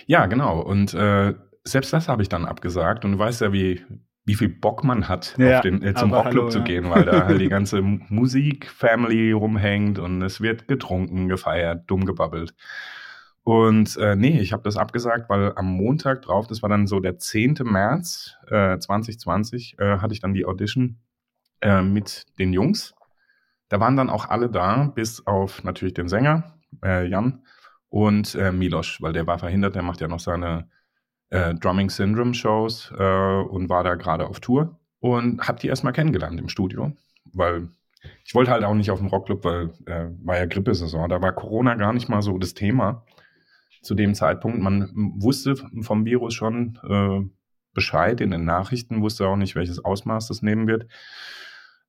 ja 0.06 0.26
genau. 0.26 0.61
Und 0.61 0.92
äh, 0.95 1.35
selbst 1.64 1.92
das 1.92 2.09
habe 2.09 2.23
ich 2.23 2.28
dann 2.28 2.45
abgesagt. 2.45 3.04
Und 3.04 3.12
du 3.12 3.18
weißt 3.18 3.40
ja, 3.40 3.52
wie, 3.52 3.85
wie 4.25 4.35
viel 4.35 4.49
Bock 4.50 4.85
man 4.85 5.09
hat, 5.09 5.35
ja, 5.38 5.62
den, 5.62 5.83
äh, 5.83 5.95
zum 5.95 6.12
Rockclub 6.12 6.45
hallo, 6.45 6.49
zu 6.50 6.59
ja. 6.59 6.64
gehen, 6.64 6.90
weil 6.90 7.04
da 7.04 7.26
halt 7.26 7.40
die 7.40 7.49
ganze 7.50 7.80
Musik-Family 7.80 9.33
rumhängt 9.33 9.99
und 9.99 10.23
es 10.23 10.40
wird 10.40 10.68
getrunken, 10.68 11.28
gefeiert, 11.28 11.85
dumm 11.90 12.04
gebabbelt. 12.04 12.54
Und 13.47 13.97
äh, 13.99 14.17
nee, 14.17 14.41
ich 14.41 14.53
habe 14.53 14.65
das 14.65 14.76
abgesagt, 14.76 15.31
weil 15.31 15.53
am 15.55 15.67
Montag 15.67 16.23
drauf, 16.23 16.49
das 16.49 16.62
war 16.62 16.69
dann 16.69 16.88
so 16.88 16.99
der 16.99 17.21
10. 17.21 17.59
März 17.62 18.35
äh, 18.49 18.76
2020, 18.76 19.76
äh, 19.79 19.99
hatte 19.99 20.12
ich 20.12 20.19
dann 20.19 20.35
die 20.35 20.45
Audition 20.45 20.99
äh, 21.61 21.81
mit 21.81 22.25
den 22.41 22.53
Jungs. 22.53 22.93
Da 23.69 23.79
waren 23.79 23.97
dann 23.97 24.11
auch 24.11 24.29
alle 24.29 24.50
da, 24.50 24.91
bis 24.93 25.25
auf 25.29 25.62
natürlich 25.62 25.95
den 25.95 26.09
Sänger, 26.09 26.57
äh, 26.85 27.07
Jan, 27.07 27.45
und 27.88 28.35
äh, 28.35 28.50
Milos, 28.50 28.99
weil 29.00 29.12
der 29.12 29.29
war 29.29 29.38
verhindert, 29.38 29.76
der 29.76 29.85
macht 29.85 30.00
ja 30.00 30.09
noch 30.09 30.19
seine 30.19 30.69
äh, 31.31 31.55
Drumming 31.55 31.88
Syndrome 31.88 32.35
Shows 32.35 32.93
äh, 32.99 33.43
und 33.43 33.69
war 33.69 33.85
da 33.85 33.95
gerade 33.95 34.26
auf 34.26 34.41
Tour. 34.41 34.81
Und 34.99 35.47
hab 35.47 35.61
die 35.61 35.69
erstmal 35.69 35.93
kennengelernt 35.93 36.41
im 36.41 36.49
Studio, 36.49 36.91
weil 37.33 37.69
ich 38.25 38.35
wollte 38.35 38.50
halt 38.50 38.65
auch 38.65 38.75
nicht 38.75 38.91
auf 38.91 38.99
dem 38.99 39.07
Rockclub, 39.07 39.45
weil 39.45 39.71
äh, 39.87 40.07
war 40.25 40.37
ja 40.37 40.47
Grippesaison. 40.47 41.09
Da 41.09 41.23
war 41.23 41.33
Corona 41.33 41.76
gar 41.76 41.93
nicht 41.93 42.09
mal 42.09 42.23
so 42.23 42.38
das 42.38 42.53
Thema 42.55 43.05
zu 43.87 43.95
dem 43.95 44.14
Zeitpunkt. 44.14 44.59
Man 44.61 44.90
wusste 45.16 45.57
vom 45.81 46.05
Virus 46.05 46.35
schon 46.35 46.78
äh, 46.88 47.28
Bescheid 47.73 48.21
in 48.21 48.31
den 48.31 48.45
Nachrichten, 48.45 49.02
wusste 49.02 49.26
auch 49.26 49.37
nicht, 49.37 49.55
welches 49.55 49.85
Ausmaß 49.85 50.28
das 50.28 50.43
nehmen 50.43 50.66
wird. 50.66 50.87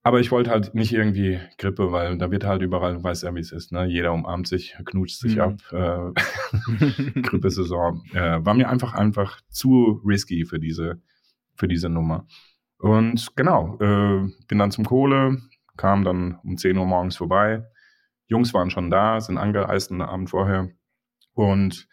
Aber 0.03 0.21
ich 0.21 0.31
wollte 0.31 0.51
halt 0.51 0.73
nicht 0.73 0.93
irgendwie 0.93 1.39
Grippe, 1.57 1.91
weil 1.91 2.17
da 2.17 2.31
wird 2.31 2.45
halt 2.45 2.61
überall, 2.61 3.03
weiß 3.03 3.23
ja, 3.23 3.35
wie 3.35 3.41
es 3.41 3.51
ist, 3.51 3.73
ne? 3.73 3.85
Jeder 3.87 4.13
umarmt 4.13 4.47
sich, 4.47 4.77
knutscht 4.85 5.19
sich 5.19 5.35
mhm. 5.35 5.41
ab. 5.41 5.55
Äh, 5.73 7.21
Grippesaison. 7.21 8.03
Äh, 8.13 8.45
war 8.45 8.53
mir 8.53 8.69
einfach, 8.69 8.93
einfach 8.93 9.41
zu 9.49 10.01
risky 10.05 10.45
für 10.45 10.59
diese, 10.59 11.01
für 11.55 11.67
diese 11.67 11.89
Nummer. 11.89 12.25
Und 12.77 13.35
genau, 13.35 13.77
äh, 13.81 14.29
bin 14.47 14.59
dann 14.59 14.71
zum 14.71 14.85
Kohle, 14.85 15.41
kam 15.75 16.05
dann 16.05 16.39
um 16.43 16.57
10 16.57 16.77
Uhr 16.77 16.85
morgens 16.85 17.17
vorbei. 17.17 17.65
Jungs 18.27 18.53
waren 18.53 18.69
schon 18.69 18.89
da, 18.89 19.19
sind 19.19 19.37
angereist 19.37 19.89
den 19.89 20.01
Abend 20.01 20.29
vorher. 20.29 20.69
Und 21.37 21.87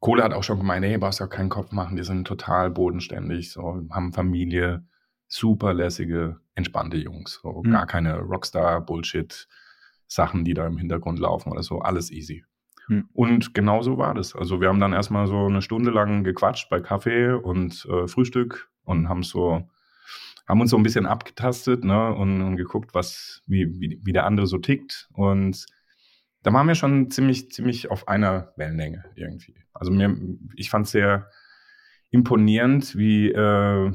Kohle 0.00 0.24
hat 0.24 0.34
auch 0.34 0.42
schon 0.42 0.58
gemeint, 0.58 0.84
hey, 0.84 0.98
brauchst 0.98 1.20
ja 1.20 1.28
keinen 1.28 1.50
Kopf 1.50 1.70
machen, 1.70 1.96
die 1.96 2.02
sind 2.02 2.26
total 2.26 2.68
bodenständig, 2.68 3.52
so, 3.52 3.86
haben 3.90 4.12
Familie, 4.12 4.84
super 5.28 5.72
lässige, 5.72 6.40
entspannte 6.56 6.96
Jungs. 6.96 7.38
So, 7.42 7.62
mhm. 7.62 7.70
Gar 7.70 7.86
keine 7.86 8.18
Rockstar-Bullshit-Sachen, 8.18 10.44
die 10.44 10.54
da 10.54 10.66
im 10.66 10.78
Hintergrund 10.78 11.20
laufen 11.20 11.52
oder 11.52 11.62
so. 11.62 11.78
Alles 11.78 12.10
easy. 12.10 12.44
Mhm. 12.88 13.08
Und 13.12 13.54
genau 13.54 13.82
so 13.82 13.98
war 13.98 14.14
das. 14.14 14.34
Also 14.34 14.60
wir 14.60 14.68
haben 14.68 14.80
dann 14.80 14.92
erstmal 14.92 15.28
so 15.28 15.46
eine 15.46 15.62
Stunde 15.62 15.92
lang 15.92 16.24
gequatscht 16.24 16.68
bei 16.68 16.80
Kaffee 16.80 17.34
und 17.34 17.86
äh, 17.88 18.08
Frühstück 18.08 18.68
und 18.82 19.08
haben 19.08 19.22
so 19.22 19.70
haben 20.48 20.60
uns 20.60 20.70
so 20.70 20.76
ein 20.76 20.82
bisschen 20.82 21.06
abgetastet 21.06 21.84
ne, 21.84 22.12
und, 22.12 22.42
und 22.42 22.56
geguckt, 22.56 22.94
was, 22.94 23.42
wie, 23.46 23.80
wie, 23.80 24.00
wie 24.02 24.12
der 24.12 24.26
andere 24.26 24.48
so 24.48 24.58
tickt. 24.58 25.08
Und 25.12 25.66
da 26.42 26.52
waren 26.52 26.66
wir 26.66 26.74
schon 26.74 27.10
ziemlich, 27.10 27.50
ziemlich 27.50 27.90
auf 27.90 28.08
einer 28.08 28.52
Wellenlänge 28.56 29.04
irgendwie. 29.14 29.54
Also 29.72 29.92
mir, 29.92 30.16
ich 30.56 30.70
fand 30.70 30.86
es 30.86 30.92
sehr 30.92 31.28
imponierend, 32.10 32.96
wie, 32.96 33.30
äh, 33.30 33.92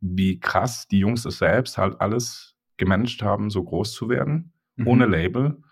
wie 0.00 0.40
krass 0.40 0.88
die 0.88 0.98
Jungs 0.98 1.24
es 1.24 1.38
selbst 1.38 1.78
halt 1.78 2.00
alles 2.00 2.56
gemanagt 2.76 3.22
haben, 3.22 3.50
so 3.50 3.62
groß 3.62 3.92
zu 3.92 4.08
werden, 4.08 4.52
mhm. 4.76 4.86
ohne 4.86 5.06
Label. 5.06 5.62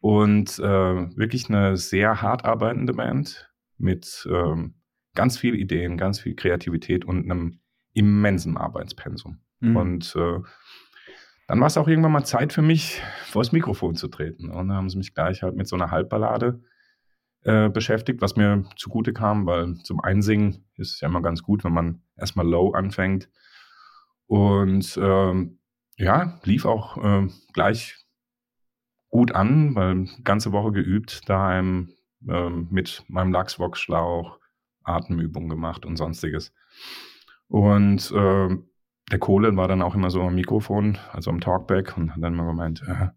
Und 0.00 0.58
äh, 0.58 1.16
wirklich 1.16 1.48
eine 1.48 1.76
sehr 1.76 2.20
hart 2.20 2.44
arbeitende 2.44 2.92
Band 2.92 3.50
mit 3.78 4.28
ähm, 4.30 4.74
ganz 5.14 5.38
viel 5.38 5.54
Ideen, 5.54 5.96
ganz 5.96 6.20
viel 6.20 6.34
Kreativität 6.34 7.04
und 7.04 7.24
einem 7.24 7.60
immensen 7.94 8.56
Arbeitspensum. 8.56 9.40
Mhm. 9.60 9.76
Und 9.76 10.16
äh, 10.16 10.40
dann 11.46 11.60
war 11.60 11.66
es 11.66 11.76
auch 11.76 11.88
irgendwann 11.88 12.12
mal 12.12 12.24
Zeit 12.24 12.52
für 12.52 12.62
mich, 12.62 13.02
vor 13.26 13.42
das 13.42 13.52
Mikrofon 13.52 13.94
zu 13.94 14.08
treten. 14.08 14.50
Und 14.50 14.68
dann 14.68 14.76
haben 14.76 14.90
sie 14.90 14.98
mich 14.98 15.14
gleich 15.14 15.42
halt 15.42 15.56
mit 15.56 15.68
so 15.68 15.76
einer 15.76 15.90
Halbballade 15.90 16.62
äh, 17.42 17.68
beschäftigt, 17.68 18.22
was 18.22 18.36
mir 18.36 18.64
zugute 18.76 19.12
kam, 19.12 19.46
weil 19.46 19.74
zum 19.82 20.00
Einsingen 20.00 20.64
ist 20.76 20.94
es 20.94 21.00
ja 21.00 21.08
immer 21.08 21.22
ganz 21.22 21.42
gut, 21.42 21.64
wenn 21.64 21.74
man 21.74 22.02
erstmal 22.16 22.46
low 22.46 22.72
anfängt 22.72 23.28
und 24.26 24.98
ähm, 25.00 25.58
ja, 25.96 26.40
lief 26.44 26.64
auch 26.64 26.96
äh, 26.96 27.28
gleich 27.52 28.04
gut 29.10 29.32
an, 29.32 29.74
weil 29.74 30.08
ganze 30.24 30.52
Woche 30.52 30.72
geübt, 30.72 31.28
daheim 31.28 31.90
äh, 32.28 32.50
mit 32.50 33.04
meinem 33.08 33.32
Lachsbox-Schlauch, 33.32 34.40
Atemübungen 34.82 35.48
gemacht 35.48 35.86
und 35.86 35.96
sonstiges. 35.96 36.52
Und 37.48 38.10
äh, 38.10 38.56
der 39.10 39.18
Kohle 39.18 39.56
war 39.56 39.68
dann 39.68 39.82
auch 39.82 39.94
immer 39.94 40.10
so 40.10 40.22
am 40.22 40.34
Mikrofon, 40.34 40.98
also 41.12 41.30
am 41.30 41.40
Talkback 41.40 41.96
und 41.96 42.14
hat 42.14 42.22
dann 42.22 42.34
immer 42.34 42.46
gemeint, 42.46 42.82
äh, 42.86 43.08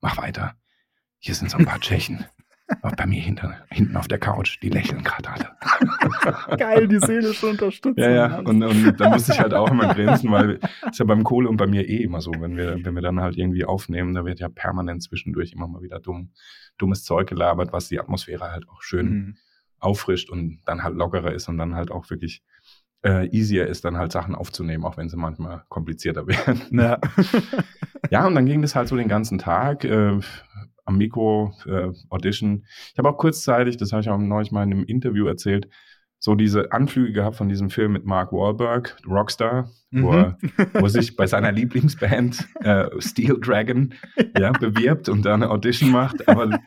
mach 0.00 0.16
weiter. 0.16 0.54
Hier 1.18 1.34
sind 1.34 1.50
so 1.50 1.58
ein 1.58 1.66
paar 1.66 1.80
Tschechen. 1.80 2.24
Auch 2.82 2.94
bei 2.96 3.06
mir 3.06 3.20
hinter, 3.20 3.66
hinten 3.70 3.96
auf 3.96 4.08
der 4.08 4.18
Couch, 4.18 4.58
die 4.62 4.70
lächeln 4.70 5.02
gerade 5.02 5.28
alle. 5.28 6.56
Geil, 6.56 6.88
die 6.88 7.00
seelische 7.00 7.46
Unterstützung. 7.48 8.02
Ja, 8.02 8.10
ja, 8.10 8.38
und, 8.38 8.62
und 8.62 8.96
da 8.98 9.10
muss 9.10 9.28
ich 9.28 9.38
halt 9.38 9.52
auch 9.52 9.70
immer 9.70 9.88
grinsen, 9.94 10.30
weil 10.30 10.58
ist 10.88 10.98
ja 10.98 11.04
beim 11.04 11.22
Kohle 11.22 11.50
und 11.50 11.58
bei 11.58 11.66
mir 11.66 11.86
eh 11.86 12.02
immer 12.02 12.22
so, 12.22 12.32
wenn 12.38 12.56
wir, 12.56 12.82
wenn 12.82 12.94
wir 12.94 13.02
dann 13.02 13.20
halt 13.20 13.36
irgendwie 13.36 13.66
aufnehmen, 13.66 14.14
da 14.14 14.24
wird 14.24 14.40
ja 14.40 14.48
permanent 14.48 15.02
zwischendurch 15.02 15.52
immer 15.52 15.68
mal 15.68 15.82
wieder 15.82 16.00
dumm, 16.00 16.30
dummes 16.78 17.04
Zeug 17.04 17.28
gelabert, 17.28 17.74
was 17.74 17.88
die 17.88 18.00
Atmosphäre 18.00 18.50
halt 18.50 18.66
auch 18.70 18.80
schön 18.80 19.06
mhm. 19.06 19.36
auffrischt 19.78 20.30
und 20.30 20.60
dann 20.64 20.82
halt 20.82 20.94
lockerer 20.94 21.32
ist 21.32 21.48
und 21.48 21.58
dann 21.58 21.74
halt 21.74 21.90
auch 21.90 22.08
wirklich 22.08 22.42
äh, 23.04 23.26
easier 23.28 23.66
ist, 23.66 23.84
dann 23.84 23.96
halt 23.96 24.12
Sachen 24.12 24.34
aufzunehmen, 24.34 24.84
auch 24.84 24.96
wenn 24.96 25.08
sie 25.08 25.16
manchmal 25.16 25.64
komplizierter 25.68 26.26
werden. 26.26 26.60
Ja, 26.72 26.98
ja 28.10 28.26
und 28.26 28.34
dann 28.34 28.46
ging 28.46 28.62
das 28.62 28.74
halt 28.74 28.88
so 28.88 28.96
den 28.96 29.08
ganzen 29.08 29.38
Tag. 29.38 29.84
Äh, 29.84 30.20
am 30.84 30.98
Mikro 30.98 31.54
äh, 31.66 31.92
Audition. 32.10 32.64
Ich 32.92 32.98
habe 32.98 33.08
auch 33.08 33.16
kurzzeitig, 33.16 33.76
das 33.76 33.92
habe 33.92 34.02
ich 34.02 34.08
auch 34.08 34.18
neulich 34.18 34.50
mal 34.50 34.64
in 34.64 34.72
einem 34.72 34.84
Interview 34.84 35.26
erzählt, 35.26 35.68
so 36.24 36.36
diese 36.36 36.70
Anflüge 36.70 37.12
gehabt 37.12 37.34
von 37.34 37.48
diesem 37.48 37.68
Film 37.68 37.94
mit 37.94 38.04
Mark 38.04 38.30
Wahlberg, 38.30 38.96
Rockstar, 39.08 39.68
mhm. 39.90 40.02
wo, 40.04 40.12
er, 40.12 40.38
wo 40.74 40.86
sich 40.86 41.16
bei 41.16 41.26
seiner 41.26 41.50
Lieblingsband 41.50 42.48
äh, 42.60 42.88
Steel 43.00 43.40
Dragon 43.40 43.92
ja, 44.38 44.52
bewirbt 44.52 45.08
und 45.08 45.26
da 45.26 45.34
eine 45.34 45.50
Audition 45.50 45.90
macht. 45.90 46.28
Aber, 46.28 46.60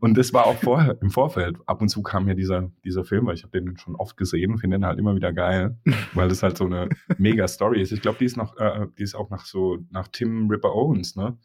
und 0.00 0.18
das 0.18 0.32
war 0.32 0.46
auch 0.46 0.56
vorher, 0.56 0.98
im 1.00 1.10
Vorfeld. 1.10 1.56
Ab 1.66 1.82
und 1.82 1.88
zu 1.88 2.02
kam 2.02 2.26
ja 2.26 2.34
dieser, 2.34 2.72
dieser 2.84 3.04
Film, 3.04 3.26
weil 3.26 3.36
ich 3.36 3.44
habe 3.44 3.56
den 3.56 3.78
schon 3.78 3.94
oft 3.94 4.16
gesehen, 4.16 4.58
finde 4.58 4.78
den 4.78 4.86
halt 4.86 4.98
immer 4.98 5.14
wieder 5.14 5.32
geil, 5.32 5.78
weil 6.14 6.28
das 6.28 6.42
halt 6.42 6.58
so 6.58 6.64
eine 6.64 6.88
mega 7.16 7.46
Story 7.46 7.80
ist. 7.80 7.92
Ich 7.92 8.02
glaube, 8.02 8.18
die 8.18 8.24
ist 8.24 8.36
noch, 8.36 8.56
äh, 8.56 8.88
die 8.98 9.04
ist 9.04 9.14
auch 9.14 9.30
nach 9.30 9.46
so, 9.46 9.78
nach 9.90 10.08
Tim 10.08 10.50
Ripper 10.50 10.74
Owens, 10.74 11.14
ne? 11.14 11.38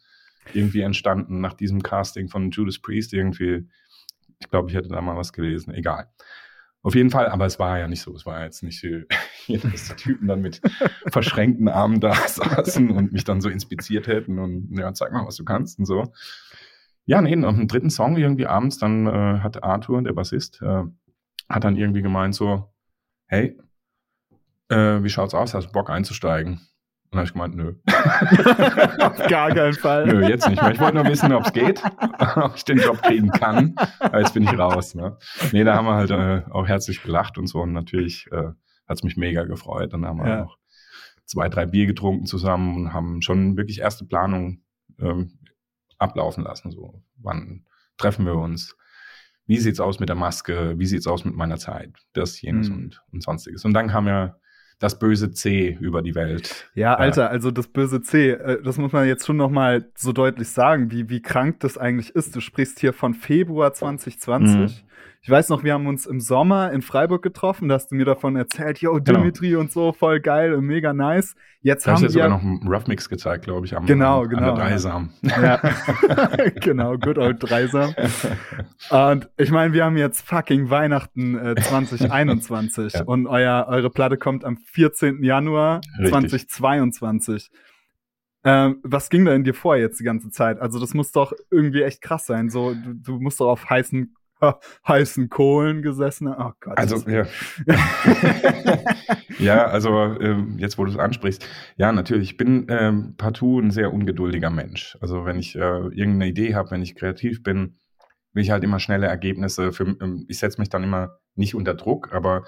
Irgendwie 0.52 0.80
entstanden, 0.80 1.40
nach 1.40 1.54
diesem 1.54 1.80
Casting 1.80 2.26
von 2.26 2.50
Judas 2.50 2.80
Priest 2.80 3.12
irgendwie. 3.12 3.68
Ich 4.40 4.50
glaube, 4.50 4.68
ich 4.68 4.74
hätte 4.74 4.88
da 4.88 5.00
mal 5.00 5.16
was 5.16 5.32
gelesen. 5.32 5.72
Egal. 5.72 6.08
Auf 6.84 6.96
jeden 6.96 7.10
Fall, 7.10 7.28
aber 7.28 7.46
es 7.46 7.60
war 7.60 7.78
ja 7.78 7.86
nicht 7.86 8.02
so. 8.02 8.14
Es 8.14 8.26
war 8.26 8.42
jetzt 8.42 8.62
nicht 8.62 8.80
hier, 8.80 9.06
dass 9.46 9.88
die 9.88 9.94
Typen 9.94 10.26
dann 10.26 10.42
mit 10.42 10.60
verschränkten 11.06 11.68
Armen 11.68 12.00
da 12.00 12.14
saßen 12.26 12.90
und 12.90 13.12
mich 13.12 13.24
dann 13.24 13.40
so 13.40 13.48
inspiziert 13.48 14.08
hätten 14.08 14.38
und 14.38 14.76
ja, 14.76 14.92
zeig 14.92 15.12
mal, 15.12 15.26
was 15.26 15.36
du 15.36 15.44
kannst 15.44 15.78
und 15.78 15.86
so. 15.86 16.12
Ja, 17.04 17.20
nee, 17.20 17.34
und 17.34 17.44
im 17.44 17.68
dritten 17.68 17.90
Song 17.90 18.16
irgendwie 18.16 18.46
abends, 18.46 18.78
dann 18.78 19.06
äh, 19.06 19.40
hat 19.40 19.62
Arthur, 19.62 20.02
der 20.02 20.12
Bassist, 20.12 20.60
äh, 20.62 20.84
hat 21.48 21.64
dann 21.64 21.76
irgendwie 21.76 22.02
gemeint 22.02 22.34
so, 22.34 22.72
hey, 23.26 23.58
äh, 24.68 25.02
wie 25.02 25.08
schaut's 25.08 25.34
aus? 25.34 25.54
Hast 25.54 25.68
du 25.68 25.72
Bock 25.72 25.90
einzusteigen? 25.90 26.60
Und 27.12 27.16
dann 27.16 27.26
habe 27.26 27.26
ich 27.26 27.32
gemeint, 27.34 27.54
nö. 27.56 27.74
Auf 29.04 29.28
gar 29.28 29.50
keinen 29.50 29.74
Fall. 29.74 30.06
Nö, 30.06 30.26
jetzt 30.26 30.48
nicht 30.48 30.62
mehr. 30.62 30.72
Ich 30.72 30.80
wollte 30.80 30.94
nur 30.94 31.04
wissen, 31.04 31.30
ob 31.34 31.44
es 31.44 31.52
geht, 31.52 31.82
ob 32.36 32.56
ich 32.56 32.64
den 32.64 32.78
Job 32.78 33.02
kriegen 33.02 33.30
kann. 33.30 33.74
Aber 33.98 34.20
jetzt 34.20 34.32
bin 34.32 34.44
ich 34.44 34.58
raus. 34.58 34.94
Ne? 34.94 35.18
Nee, 35.52 35.62
da 35.62 35.74
haben 35.74 35.84
wir 35.84 35.94
halt 35.94 36.10
äh, 36.10 36.50
auch 36.50 36.66
herzlich 36.66 37.02
gelacht 37.02 37.36
und 37.36 37.48
so. 37.48 37.60
Und 37.60 37.74
natürlich 37.74 38.28
äh, 38.32 38.52
hat 38.88 38.96
es 38.96 39.02
mich 39.02 39.18
mega 39.18 39.44
gefreut. 39.44 39.92
Dann 39.92 40.06
haben 40.06 40.20
wir 40.20 40.26
ja. 40.26 40.40
noch 40.44 40.56
zwei, 41.26 41.50
drei 41.50 41.66
Bier 41.66 41.84
getrunken 41.84 42.24
zusammen 42.24 42.76
und 42.76 42.92
haben 42.94 43.20
schon 43.20 43.58
wirklich 43.58 43.80
erste 43.80 44.06
Planung 44.06 44.62
ähm, 44.98 45.38
ablaufen 45.98 46.44
lassen. 46.44 46.70
So, 46.70 47.02
wann 47.16 47.66
treffen 47.98 48.24
wir 48.24 48.36
uns? 48.36 48.74
Wie 49.44 49.58
sieht's 49.58 49.80
aus 49.80 50.00
mit 50.00 50.08
der 50.08 50.16
Maske? 50.16 50.78
Wie 50.78 50.86
sieht's 50.86 51.06
aus 51.06 51.26
mit 51.26 51.34
meiner 51.34 51.58
Zeit? 51.58 51.92
Das, 52.14 52.40
jenes 52.40 52.70
mhm. 52.70 52.76
und, 52.76 53.02
und 53.12 53.22
sonstiges. 53.22 53.66
Und 53.66 53.74
dann 53.74 53.88
kam 53.88 54.06
ja 54.06 54.36
das 54.82 54.98
böse 54.98 55.30
C 55.30 55.78
über 55.80 56.02
die 56.02 56.16
Welt. 56.16 56.68
Ja, 56.74 56.94
Alter, 56.94 57.30
also 57.30 57.52
das 57.52 57.68
böse 57.68 58.02
C, 58.02 58.30
äh, 58.30 58.60
das 58.62 58.78
muss 58.78 58.90
man 58.90 59.06
jetzt 59.06 59.24
schon 59.24 59.36
noch 59.36 59.50
mal 59.50 59.88
so 59.94 60.12
deutlich 60.12 60.48
sagen, 60.48 60.90
wie, 60.90 61.08
wie 61.08 61.22
krank 61.22 61.60
das 61.60 61.78
eigentlich 61.78 62.10
ist. 62.16 62.34
Du 62.34 62.40
sprichst 62.40 62.80
hier 62.80 62.92
von 62.92 63.14
Februar 63.14 63.72
2020. 63.72 64.56
Mhm. 64.56 64.88
Ich 65.24 65.30
weiß 65.30 65.50
noch, 65.50 65.62
wir 65.62 65.74
haben 65.74 65.86
uns 65.86 66.04
im 66.04 66.18
Sommer 66.18 66.72
in 66.72 66.82
Freiburg 66.82 67.22
getroffen, 67.22 67.68
da 67.68 67.76
hast 67.76 67.92
du 67.92 67.94
mir 67.94 68.04
davon 68.04 68.34
erzählt, 68.34 68.78
yo, 68.78 68.94
genau. 68.94 69.20
Dimitri 69.20 69.50
genau. 69.50 69.60
und 69.60 69.70
so, 69.70 69.92
voll 69.92 70.18
geil 70.18 70.52
und 70.52 70.64
mega 70.64 70.92
nice. 70.92 71.36
Jetzt 71.60 71.86
da 71.86 71.92
haben 71.92 72.02
wir 72.02 72.10
sogar 72.10 72.28
noch 72.28 72.42
einen 72.42 72.66
Rough 72.66 72.88
Mix 72.88 73.08
gezeigt, 73.08 73.44
glaube 73.44 73.64
ich, 73.64 73.76
am, 73.76 73.86
genau, 73.86 74.26
genau, 74.26 74.50
an 74.50 74.56
der 74.56 74.64
Dreisam. 74.64 75.10
Ja. 75.22 75.60
genau, 76.60 76.98
good 76.98 77.18
old 77.18 77.36
Dreisam. 77.38 77.94
Und 78.90 79.28
ich 79.36 79.52
meine, 79.52 79.72
wir 79.72 79.84
haben 79.84 79.96
jetzt 79.96 80.26
fucking 80.26 80.70
Weihnachten 80.70 81.38
äh, 81.38 81.54
2021 81.60 82.94
ja. 82.94 83.04
und 83.04 83.28
euer, 83.28 83.66
eure 83.68 83.90
Platte 83.90 84.16
kommt 84.16 84.44
am 84.44 84.56
14. 84.56 85.22
Januar 85.22 85.82
Richtig. 86.00 86.48
2022. 86.48 87.48
Ähm, 88.44 88.78
was 88.82 89.08
ging 89.08 89.24
da 89.24 89.32
in 89.32 89.44
dir 89.44 89.54
vor 89.54 89.76
jetzt 89.76 90.00
die 90.00 90.04
ganze 90.04 90.30
Zeit? 90.30 90.60
Also 90.60 90.80
das 90.80 90.94
muss 90.94 91.12
doch 91.12 91.32
irgendwie 91.48 91.82
echt 91.82 92.02
krass 92.02 92.26
sein. 92.26 92.50
So, 92.50 92.74
du, 92.74 92.94
du 92.94 93.20
musst 93.20 93.38
doch 93.38 93.46
auf 93.46 93.70
heißen 93.70 94.16
heißen 94.86 95.28
Kohlen 95.28 95.82
gesessen. 95.82 96.28
Oh 96.28 96.52
Gott. 96.60 96.78
Also, 96.78 96.96
ja. 97.08 97.26
ja, 99.38 99.66
also 99.66 99.90
ähm, 100.20 100.58
jetzt, 100.58 100.78
wo 100.78 100.84
du 100.84 100.90
es 100.90 100.98
ansprichst, 100.98 101.46
ja, 101.76 101.92
natürlich, 101.92 102.30
ich 102.30 102.36
bin 102.36 102.66
ähm, 102.68 103.14
partout 103.16 103.60
ein 103.60 103.70
sehr 103.70 103.92
ungeduldiger 103.92 104.50
Mensch. 104.50 104.96
Also 105.00 105.24
wenn 105.24 105.38
ich 105.38 105.54
äh, 105.54 105.58
irgendeine 105.58 106.28
Idee 106.28 106.54
habe, 106.54 106.70
wenn 106.70 106.82
ich 106.82 106.94
kreativ 106.94 107.42
bin, 107.42 107.78
will 108.32 108.42
ich 108.42 108.50
halt 108.50 108.64
immer 108.64 108.80
schnelle 108.80 109.06
Ergebnisse. 109.06 109.72
Für, 109.72 109.84
ähm, 109.84 110.24
ich 110.28 110.38
setze 110.38 110.60
mich 110.60 110.68
dann 110.68 110.82
immer 110.82 111.18
nicht 111.34 111.54
unter 111.54 111.74
Druck, 111.74 112.12
aber 112.12 112.44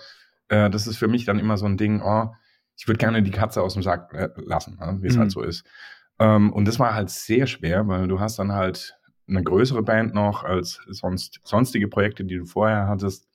äh, 0.48 0.70
das 0.70 0.86
ist 0.86 0.98
für 0.98 1.08
mich 1.08 1.24
dann 1.24 1.38
immer 1.38 1.56
so 1.56 1.66
ein 1.66 1.76
Ding, 1.76 2.02
oh, 2.02 2.28
ich 2.76 2.88
würde 2.88 2.98
gerne 2.98 3.22
die 3.22 3.30
Katze 3.30 3.62
aus 3.62 3.74
dem 3.74 3.82
Sack 3.82 4.12
äh, 4.14 4.28
lassen, 4.36 4.78
ne, 4.80 4.98
wie 5.00 5.06
es 5.06 5.12
halt 5.12 5.16
mhm. 5.16 5.20
halt 5.20 5.30
so 5.30 5.42
ist. 5.42 5.64
Ähm, 6.18 6.52
und 6.52 6.66
das 6.66 6.78
war 6.78 6.94
halt 6.94 7.10
sehr 7.10 7.46
schwer, 7.46 7.86
weil 7.88 8.08
du 8.08 8.20
hast 8.20 8.38
dann 8.38 8.52
halt 8.52 8.96
eine 9.28 9.42
größere 9.42 9.82
Band 9.82 10.14
noch 10.14 10.44
als 10.44 10.80
sonst, 10.88 11.40
sonstige 11.44 11.88
Projekte, 11.88 12.24
die 12.24 12.36
du 12.36 12.44
vorher 12.44 12.88
hattest, 12.88 13.26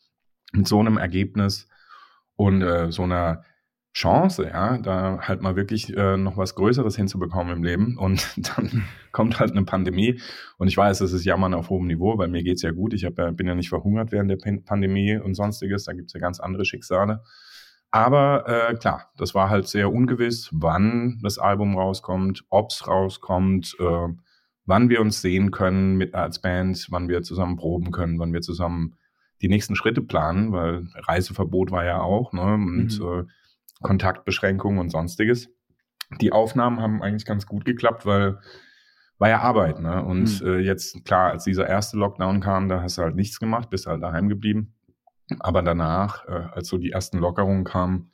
mit 0.52 0.67
so 0.67 0.80
einem 0.80 0.97
Ergebnis 0.97 1.67
und 2.36 2.62
äh, 2.62 2.91
so 2.91 3.04
einer 3.04 3.43
Chance, 3.91 4.45
ja, 4.45 4.78
da 4.78 5.19
halt 5.21 5.41
mal 5.41 5.56
wirklich 5.56 5.95
äh, 5.97 6.15
noch 6.15 6.38
was 6.38 6.54
Größeres 6.54 6.95
hinzubekommen 6.95 7.58
im 7.58 7.63
Leben. 7.63 7.97
Und 7.97 8.30
dann 8.58 8.86
kommt 9.12 9.39
halt 9.39 9.52
eine 9.52 9.65
Pandemie. 9.65 10.21
Und 10.58 10.67
ich 10.67 10.78
weiß, 10.78 11.02
es 11.02 11.12
ist 11.12 11.25
Jammern 11.25 11.54
auf 11.54 11.69
hohem 11.69 11.88
Niveau, 11.88 12.17
weil 12.17 12.28
mir 12.28 12.43
geht's 12.43 12.62
ja 12.62 12.71
gut. 12.71 12.93
Ich 12.93 13.04
hab, 13.04 13.15
bin 13.15 13.47
ja 13.47 13.56
nicht 13.56 13.69
verhungert 13.69 14.12
während 14.12 14.30
der 14.30 14.38
Pandemie 14.65 15.17
und 15.17 15.34
sonstiges. 15.34 15.86
Da 15.86 15.93
gibt's 15.93 16.13
ja 16.13 16.19
ganz 16.19 16.39
andere 16.39 16.65
Schicksale. 16.65 17.23
Aber 17.91 18.47
äh, 18.47 18.75
klar, 18.75 19.12
das 19.17 19.34
war 19.34 19.49
halt 19.49 19.67
sehr 19.67 19.91
ungewiss, 19.91 20.49
wann 20.52 21.19
das 21.23 21.39
Album 21.39 21.75
rauskommt, 21.75 22.45
ob's 22.49 22.88
rauskommt. 22.88 23.75
Äh, 23.80 24.10
wann 24.70 24.90
wir 24.90 25.02
uns 25.02 25.22
sehen 25.22 25.50
können 25.50 25.98
mit 25.98 26.14
als 26.14 26.40
Band, 26.40 26.88
wann 26.92 27.10
wir 27.10 27.24
zusammen 27.24 27.58
proben 27.58 27.92
können, 27.92 28.20
wann 28.20 28.34
wir 28.34 28.42
zusammen 28.42 28.96
die 29.42 29.50
nächsten 29.50 29.76
Schritte 29.76 30.02
planen, 30.02 30.52
weil 30.52 30.88
Reiseverbot 30.94 31.72
war 31.72 31.86
ja 31.86 32.02
auch, 32.02 32.34
ne, 32.34 32.54
und 32.54 33.00
mhm. 33.00 33.06
äh, 33.06 33.24
Kontaktbeschränkungen 33.82 34.80
und 34.80 34.90
sonstiges. 34.90 35.50
Die 36.22 36.32
Aufnahmen 36.32 36.82
haben 36.82 37.02
eigentlich 37.02 37.26
ganz 37.26 37.48
gut 37.48 37.66
geklappt, 37.66 38.06
weil 38.06 38.40
war 39.18 39.30
ja 39.30 39.42
Arbeit, 39.42 39.80
ne? 39.80 40.04
Und 40.04 40.42
mhm. 40.42 40.48
äh, 40.48 40.60
jetzt, 40.60 41.04
klar, 41.04 41.32
als 41.32 41.44
dieser 41.44 41.68
erste 41.68 41.98
Lockdown 41.98 42.40
kam, 42.40 42.70
da 42.70 42.82
hast 42.82 42.98
du 42.98 43.02
halt 43.02 43.16
nichts 43.16 43.40
gemacht, 43.40 43.70
bist 43.70 43.86
halt 43.86 44.02
daheim 44.02 44.30
geblieben. 44.30 44.76
Aber 45.40 45.62
danach, 45.62 46.26
äh, 46.28 46.48
als 46.54 46.70
so 46.70 46.78
die 46.78 46.92
ersten 46.92 47.18
Lockerungen 47.18 47.66
kamen, 47.66 48.12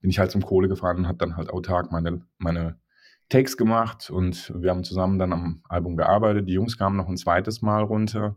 bin 0.00 0.10
ich 0.10 0.18
halt 0.18 0.30
zum 0.30 0.42
Kohle 0.42 0.68
gefahren 0.68 0.98
und 0.98 1.06
habe 1.06 1.18
dann 1.18 1.36
halt 1.36 1.50
autark 1.50 1.92
meine, 1.92 2.22
meine 2.38 2.80
Takes 3.28 3.56
gemacht 3.56 4.10
und 4.10 4.52
wir 4.56 4.70
haben 4.70 4.84
zusammen 4.84 5.18
dann 5.18 5.32
am 5.32 5.62
Album 5.68 5.96
gearbeitet. 5.96 6.48
Die 6.48 6.54
Jungs 6.54 6.78
kamen 6.78 6.96
noch 6.96 7.08
ein 7.08 7.16
zweites 7.16 7.60
Mal 7.60 7.82
runter. 7.82 8.36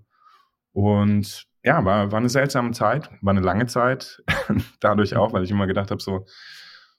Und 0.74 1.48
ja, 1.64 1.84
war, 1.86 2.12
war 2.12 2.20
eine 2.20 2.30
seltsame 2.30 2.72
Zeit, 2.72 3.10
war 3.22 3.32
eine 3.32 3.42
lange 3.42 3.68
Zeit. 3.68 4.24
Dadurch 4.80 5.16
auch, 5.16 5.32
weil 5.34 5.44
ich 5.44 5.52
immer 5.52 5.68
gedacht 5.68 5.92
habe, 5.92 6.02
so, 6.02 6.26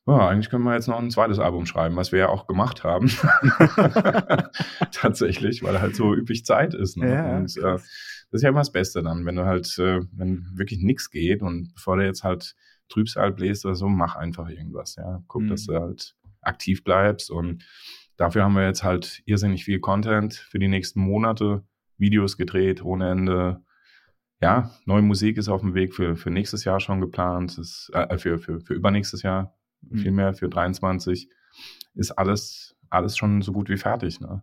oh, 0.07 0.13
eigentlich 0.13 0.51
können 0.51 0.65
wir 0.65 0.75
jetzt 0.75 0.89
noch 0.89 0.99
ein 0.99 1.11
zweites 1.11 1.39
Album 1.39 1.67
schreiben, 1.67 1.97
was 1.97 2.13
wir 2.13 2.21
ja 2.21 2.29
auch 2.29 2.47
gemacht 2.47 2.85
haben. 2.85 3.09
Tatsächlich, 4.93 5.63
weil 5.63 5.81
halt 5.81 5.95
so 5.95 6.15
üppig 6.15 6.45
Zeit 6.45 6.75
ist. 6.75 6.97
Ne? 6.97 7.13
Ja, 7.13 7.37
und 7.37 7.57
äh, 7.57 7.79
das 8.33 8.39
ist 8.39 8.43
ja 8.43 8.49
immer 8.49 8.61
das 8.61 8.73
Beste 8.73 9.03
dann, 9.03 9.27
wenn 9.27 9.37
du 9.37 9.45
halt, 9.45 9.79
äh, 9.79 10.01
wenn 10.13 10.47
wirklich 10.55 10.81
nichts 10.81 11.11
geht 11.11 11.43
und 11.43 11.75
bevor 11.75 11.97
du 11.97 12.05
jetzt 12.05 12.25
halt 12.25 12.55
Trübsal 12.89 13.33
bläst 13.33 13.65
oder 13.65 13.75
so, 13.75 13.89
mach 13.89 14.17
einfach 14.17 14.49
irgendwas. 14.49 14.97
Ja, 14.97 15.23
guck, 15.27 15.43
mhm. 15.43 15.49
dass 15.49 15.67
du 15.67 15.75
halt 15.75 16.15
aktiv 16.43 16.85
bleibst. 16.85 17.31
Und 17.31 17.65
dafür 18.17 18.45
haben 18.45 18.55
wir 18.55 18.67
jetzt 18.67 18.85
halt 18.85 19.23
irrsinnig 19.25 19.65
viel 19.65 19.81
Content 19.81 20.35
für 20.35 20.59
die 20.59 20.69
nächsten 20.69 21.01
Monate, 21.01 21.65
Videos 21.99 22.37
gedreht 22.37 22.85
ohne 22.85 23.11
Ende. 23.11 23.63
Ja, 24.41 24.73
neue 24.87 25.03
Musik 25.03 25.37
ist 25.37 25.49
auf 25.49 25.61
dem 25.61 25.75
Weg 25.75 25.95
für, 25.95 26.17
für 26.17 26.31
nächstes 26.31 26.65
Jahr 26.65 26.81
schon 26.81 27.01
geplant, 27.01 27.57
ist, 27.59 27.91
äh, 27.95 28.19
für, 28.19 28.39
für, 28.39 28.61
für 28.61 28.75
übernächstes 28.75 29.23
Jahr, 29.23 29.55
mhm. 29.83 29.99
vielmehr 29.99 30.35
für 30.35 30.49
23, 30.49 31.31
ist 31.95 32.11
alles, 32.13 32.77
alles 32.91 33.17
schon 33.17 33.41
so 33.43 33.53
gut 33.53 33.69
wie 33.69 33.77
fertig. 33.77 34.21
Ne? 34.21 34.43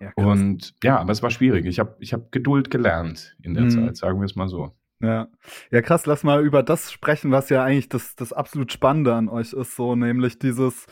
Ja, 0.00 0.12
und 0.14 0.74
ja, 0.82 0.98
aber 0.98 1.12
es 1.12 1.22
war 1.22 1.30
schwierig. 1.30 1.66
Ich 1.66 1.80
habe 1.80 1.96
ich 1.98 2.12
hab 2.12 2.30
Geduld 2.30 2.70
gelernt 2.70 3.36
in 3.42 3.54
der 3.54 3.64
mhm. 3.64 3.70
Zeit, 3.70 3.96
sagen 3.96 4.20
wir 4.20 4.26
es 4.26 4.36
mal 4.36 4.48
so. 4.48 4.72
Ja. 5.00 5.28
ja, 5.70 5.82
krass, 5.82 6.06
lass 6.06 6.22
mal 6.22 6.42
über 6.44 6.62
das 6.62 6.90
sprechen, 6.90 7.30
was 7.30 7.50
ja 7.50 7.62
eigentlich 7.62 7.88
das, 7.88 8.14
das 8.14 8.32
absolut 8.32 8.72
Spannende 8.72 9.14
an 9.14 9.28
euch 9.28 9.52
ist, 9.52 9.76
so 9.76 9.96
nämlich 9.96 10.38
dieses, 10.38 10.86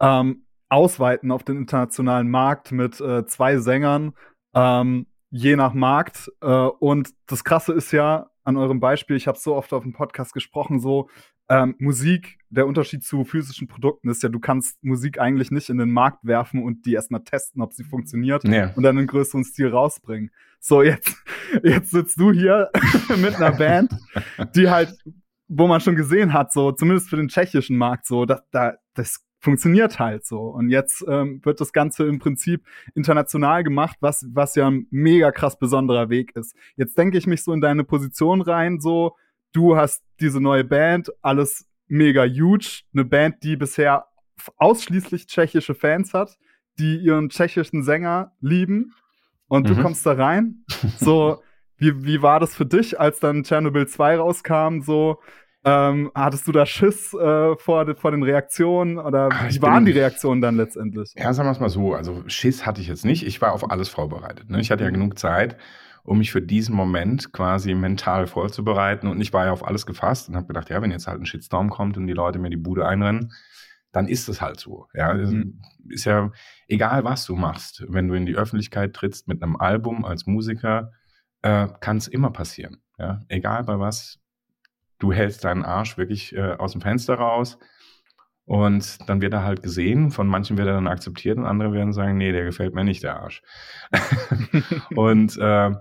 ähm, 0.00 0.46
ausweiten 0.68 1.30
auf 1.30 1.44
den 1.44 1.56
internationalen 1.56 2.30
Markt 2.30 2.72
mit 2.72 3.00
äh, 3.00 3.26
zwei 3.26 3.58
Sängern, 3.58 4.14
ähm, 4.54 5.06
je 5.30 5.56
nach 5.56 5.74
Markt. 5.74 6.30
Äh, 6.40 6.46
und 6.46 7.10
das 7.26 7.44
Krasse 7.44 7.72
ist 7.72 7.92
ja 7.92 8.30
an 8.44 8.56
eurem 8.56 8.80
Beispiel, 8.80 9.16
ich 9.16 9.26
habe 9.26 9.38
so 9.38 9.54
oft 9.54 9.72
auf 9.72 9.82
dem 9.82 9.92
Podcast 9.92 10.32
gesprochen, 10.34 10.80
so 10.80 11.08
ähm, 11.48 11.74
Musik, 11.78 12.38
der 12.48 12.66
Unterschied 12.66 13.04
zu 13.04 13.24
physischen 13.24 13.68
Produkten 13.68 14.08
ist 14.08 14.22
ja, 14.22 14.28
du 14.28 14.40
kannst 14.40 14.82
Musik 14.82 15.20
eigentlich 15.20 15.50
nicht 15.50 15.68
in 15.68 15.78
den 15.78 15.90
Markt 15.90 16.24
werfen 16.24 16.62
und 16.62 16.86
die 16.86 16.94
erstmal 16.94 17.22
testen, 17.22 17.60
ob 17.60 17.74
sie 17.74 17.84
funktioniert 17.84 18.44
ja. 18.44 18.72
und 18.74 18.82
dann 18.82 18.96
einen 18.96 19.06
größeren 19.06 19.44
Stil 19.44 19.68
rausbringen. 19.68 20.30
So, 20.60 20.82
jetzt, 20.82 21.22
jetzt 21.62 21.90
sitzt 21.90 22.18
du 22.18 22.32
hier 22.32 22.70
mit 23.20 23.36
einer 23.36 23.52
Band, 23.52 23.92
die 24.54 24.70
halt, 24.70 24.96
wo 25.48 25.66
man 25.66 25.80
schon 25.80 25.96
gesehen 25.96 26.32
hat, 26.32 26.52
so, 26.52 26.72
zumindest 26.72 27.10
für 27.10 27.16
den 27.16 27.28
tschechischen 27.28 27.76
Markt, 27.76 28.06
so, 28.06 28.24
da, 28.24 28.40
da, 28.50 28.74
das 28.94 29.23
funktioniert 29.44 29.98
halt 29.98 30.26
so. 30.26 30.40
Und 30.40 30.70
jetzt 30.70 31.04
ähm, 31.06 31.40
wird 31.44 31.60
das 31.60 31.72
Ganze 31.72 32.06
im 32.06 32.18
Prinzip 32.18 32.64
international 32.94 33.62
gemacht, 33.62 33.98
was, 34.00 34.26
was 34.32 34.54
ja 34.56 34.68
ein 34.68 34.86
mega 34.90 35.30
krass 35.30 35.58
besonderer 35.58 36.08
Weg 36.08 36.34
ist. 36.34 36.56
Jetzt 36.76 36.98
denke 36.98 37.18
ich 37.18 37.26
mich 37.26 37.44
so 37.44 37.52
in 37.52 37.60
deine 37.60 37.84
Position 37.84 38.40
rein, 38.40 38.80
so, 38.80 39.16
du 39.52 39.76
hast 39.76 40.02
diese 40.20 40.40
neue 40.40 40.64
Band, 40.64 41.12
alles 41.22 41.68
mega 41.86 42.24
huge, 42.24 42.80
eine 42.92 43.04
Band, 43.04 43.42
die 43.42 43.56
bisher 43.56 44.06
ausschließlich 44.56 45.26
tschechische 45.26 45.74
Fans 45.74 46.14
hat, 46.14 46.36
die 46.78 46.96
ihren 46.96 47.28
tschechischen 47.28 47.84
Sänger 47.84 48.32
lieben 48.40 48.94
und 49.46 49.68
mhm. 49.68 49.76
du 49.76 49.82
kommst 49.82 50.04
da 50.06 50.12
rein. 50.12 50.64
So, 50.98 51.42
wie, 51.76 52.04
wie 52.04 52.22
war 52.22 52.40
das 52.40 52.54
für 52.54 52.66
dich, 52.66 52.98
als 52.98 53.20
dann 53.20 53.44
Chernobyl 53.44 53.86
2 53.86 54.16
rauskam? 54.16 54.80
So, 54.80 55.20
ähm, 55.64 56.10
hattest 56.14 56.46
du 56.46 56.52
da 56.52 56.66
Schiss 56.66 57.14
äh, 57.14 57.56
vor, 57.56 57.94
vor 57.96 58.10
den 58.10 58.22
Reaktionen 58.22 58.98
oder 58.98 59.30
ah, 59.32 59.46
wie 59.48 59.62
waren 59.62 59.86
die 59.86 59.92
Reaktionen 59.92 60.42
dann 60.42 60.56
letztendlich? 60.56 61.14
Ja, 61.16 61.32
sagen 61.32 61.48
wir 61.48 61.52
es 61.52 61.60
mal 61.60 61.70
so. 61.70 61.94
Also 61.94 62.22
Schiss 62.26 62.66
hatte 62.66 62.82
ich 62.82 62.88
jetzt 62.88 63.04
nicht. 63.04 63.26
Ich 63.26 63.40
war 63.40 63.52
auf 63.52 63.70
alles 63.70 63.88
vorbereitet. 63.88 64.50
Ne? 64.50 64.60
Ich 64.60 64.70
hatte 64.70 64.84
ja 64.84 64.90
mhm. 64.90 64.94
genug 64.94 65.18
Zeit, 65.18 65.56
um 66.02 66.18
mich 66.18 66.32
für 66.32 66.42
diesen 66.42 66.74
Moment 66.74 67.32
quasi 67.32 67.74
mental 67.74 68.26
vorzubereiten. 68.26 69.08
Und 69.08 69.20
ich 69.22 69.32
war 69.32 69.46
ja 69.46 69.52
auf 69.52 69.66
alles 69.66 69.86
gefasst 69.86 70.28
und 70.28 70.36
habe 70.36 70.46
gedacht, 70.46 70.68
ja, 70.68 70.82
wenn 70.82 70.90
jetzt 70.90 71.06
halt 71.06 71.20
ein 71.20 71.26
Shitstorm 71.26 71.70
kommt 71.70 71.96
und 71.96 72.06
die 72.06 72.12
Leute 72.12 72.38
mir 72.38 72.50
die 72.50 72.56
Bude 72.56 72.86
einrennen, 72.86 73.32
dann 73.90 74.06
ist 74.06 74.28
es 74.28 74.42
halt 74.42 74.60
so. 74.60 74.88
Ja, 74.92 75.14
mhm. 75.14 75.62
ist 75.88 76.04
ja 76.04 76.30
egal, 76.68 77.04
was 77.04 77.24
du 77.24 77.36
machst. 77.36 77.84
Wenn 77.88 78.08
du 78.08 78.14
in 78.14 78.26
die 78.26 78.36
Öffentlichkeit 78.36 78.92
trittst 78.92 79.28
mit 79.28 79.42
einem 79.42 79.56
Album 79.56 80.04
als 80.04 80.26
Musiker, 80.26 80.92
äh, 81.40 81.68
kann 81.80 81.96
es 81.96 82.08
immer 82.08 82.30
passieren. 82.30 82.82
Ja, 82.98 83.20
egal 83.28 83.64
bei 83.64 83.78
was, 83.78 84.20
du 85.04 85.12
hältst 85.12 85.44
deinen 85.44 85.64
Arsch 85.64 85.98
wirklich 85.98 86.34
äh, 86.34 86.54
aus 86.54 86.72
dem 86.72 86.80
Fenster 86.80 87.16
raus 87.16 87.58
und 88.46 88.98
dann 89.06 89.20
wird 89.20 89.34
er 89.34 89.44
halt 89.44 89.62
gesehen. 89.62 90.10
Von 90.10 90.26
manchen 90.26 90.56
wird 90.56 90.66
er 90.66 90.74
dann 90.74 90.86
akzeptiert 90.86 91.36
und 91.36 91.44
andere 91.44 91.72
werden 91.72 91.92
sagen, 91.92 92.16
nee, 92.16 92.32
der 92.32 92.44
gefällt 92.44 92.74
mir 92.74 92.84
nicht, 92.84 93.02
der 93.02 93.20
Arsch. 93.20 93.42
und 94.96 95.36
äh, 95.36 95.72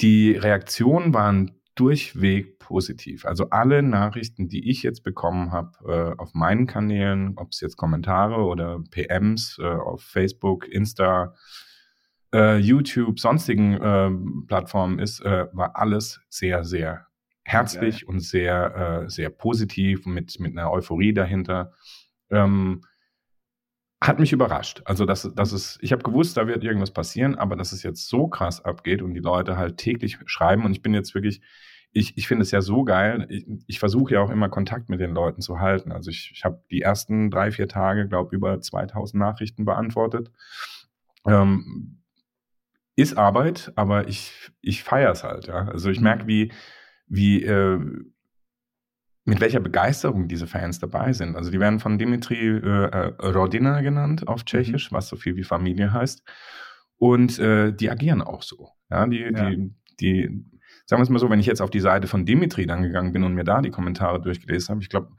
die 0.00 0.32
Reaktionen 0.32 1.12
waren 1.12 1.50
durchweg 1.74 2.60
positiv. 2.60 3.24
Also 3.24 3.50
alle 3.50 3.82
Nachrichten, 3.82 4.48
die 4.48 4.70
ich 4.70 4.84
jetzt 4.84 5.02
bekommen 5.02 5.50
habe 5.50 5.72
äh, 6.16 6.20
auf 6.20 6.34
meinen 6.34 6.66
Kanälen, 6.66 7.34
ob 7.36 7.50
es 7.50 7.60
jetzt 7.60 7.76
Kommentare 7.76 8.42
oder 8.44 8.80
PMs 8.90 9.58
äh, 9.60 9.66
auf 9.66 10.02
Facebook, 10.02 10.68
Insta, 10.68 11.34
äh, 12.32 12.58
YouTube, 12.58 13.18
sonstigen 13.18 13.74
äh, 13.74 14.10
Plattformen 14.46 15.00
ist, 15.00 15.20
äh, 15.22 15.46
war 15.52 15.76
alles 15.76 16.20
sehr, 16.28 16.64
sehr 16.64 17.07
herzlich 17.48 18.04
okay. 18.04 18.12
und 18.12 18.20
sehr, 18.20 19.04
äh, 19.04 19.10
sehr 19.10 19.30
positiv 19.30 20.04
mit, 20.04 20.38
mit 20.38 20.52
einer 20.52 20.70
Euphorie 20.70 21.14
dahinter. 21.14 21.72
Ähm, 22.30 22.82
hat 24.02 24.20
mich 24.20 24.32
überrascht. 24.32 24.82
Also, 24.84 25.06
dass, 25.06 25.22
dass 25.34 25.52
es, 25.52 25.78
ich 25.80 25.92
habe 25.92 26.02
gewusst, 26.02 26.36
da 26.36 26.46
wird 26.46 26.62
irgendwas 26.62 26.92
passieren, 26.92 27.36
aber 27.36 27.56
dass 27.56 27.72
es 27.72 27.82
jetzt 27.82 28.08
so 28.08 28.28
krass 28.28 28.64
abgeht 28.64 29.02
und 29.02 29.14
die 29.14 29.20
Leute 29.20 29.56
halt 29.56 29.78
täglich 29.78 30.18
schreiben 30.26 30.64
und 30.64 30.72
ich 30.72 30.82
bin 30.82 30.94
jetzt 30.94 31.14
wirklich, 31.14 31.40
ich, 31.90 32.16
ich 32.18 32.28
finde 32.28 32.42
es 32.42 32.50
ja 32.50 32.60
so 32.60 32.84
geil. 32.84 33.26
Ich, 33.30 33.46
ich 33.66 33.78
versuche 33.78 34.14
ja 34.14 34.20
auch 34.20 34.30
immer 34.30 34.50
Kontakt 34.50 34.90
mit 34.90 35.00
den 35.00 35.12
Leuten 35.12 35.40
zu 35.40 35.58
halten. 35.58 35.90
Also 35.90 36.10
ich, 36.10 36.30
ich 36.34 36.44
habe 36.44 36.62
die 36.70 36.82
ersten 36.82 37.30
drei, 37.30 37.50
vier 37.50 37.66
Tage, 37.66 38.06
glaube 38.06 38.36
über 38.36 38.60
2000 38.60 39.18
Nachrichten 39.18 39.64
beantwortet. 39.64 40.30
Ähm, 41.26 42.02
ist 42.94 43.16
Arbeit, 43.16 43.72
aber 43.74 44.06
ich, 44.06 44.50
ich 44.60 44.84
feiere 44.84 45.12
es 45.12 45.24
halt. 45.24 45.46
Ja? 45.46 45.68
Also 45.68 45.88
ich 45.88 46.00
merke, 46.00 46.24
mhm. 46.24 46.28
wie, 46.28 46.52
wie 47.08 47.42
äh, 47.42 47.80
mit 49.24 49.40
welcher 49.40 49.60
Begeisterung 49.60 50.26
diese 50.26 50.46
Fans 50.46 50.78
dabei 50.78 51.12
sind. 51.12 51.36
Also 51.36 51.50
die 51.50 51.60
werden 51.60 51.80
von 51.80 51.98
Dimitri 51.98 52.48
äh, 52.48 52.86
äh 52.86 53.26
Rodina 53.28 53.82
genannt 53.82 54.26
auf 54.26 54.44
Tschechisch, 54.44 54.90
mhm. 54.90 54.96
was 54.96 55.08
so 55.08 55.16
viel 55.16 55.36
wie 55.36 55.44
Familie 55.44 55.92
heißt. 55.92 56.22
Und 56.96 57.38
äh, 57.38 57.72
die 57.72 57.90
agieren 57.90 58.22
auch 58.22 58.42
so. 58.42 58.70
Ja, 58.90 59.06
die, 59.06 59.18
ja. 59.18 59.50
die, 59.50 59.74
die, 60.00 60.44
sagen 60.86 61.00
wir 61.00 61.02
es 61.02 61.10
mal 61.10 61.18
so, 61.18 61.28
wenn 61.28 61.40
ich 61.40 61.46
jetzt 61.46 61.60
auf 61.60 61.70
die 61.70 61.80
Seite 61.80 62.08
von 62.08 62.24
Dimitri 62.24 62.66
dann 62.66 62.82
gegangen 62.82 63.12
bin 63.12 63.22
und 63.22 63.34
mir 63.34 63.44
da 63.44 63.60
die 63.60 63.70
Kommentare 63.70 64.20
durchgelesen 64.20 64.70
habe, 64.70 64.82
ich 64.82 64.88
glaube, 64.88 65.10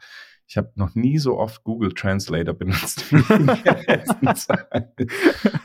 ich 0.48 0.58
habe 0.58 0.72
noch 0.74 0.96
nie 0.96 1.20
so 1.20 1.38
oft 1.38 1.64
Google 1.64 1.94
Translator 1.94 2.56
benutzt 2.56 3.12
wie 3.14 3.34
in 3.36 3.46
der 3.46 3.84
letzten 3.88 4.36
Zeit. 4.36 4.96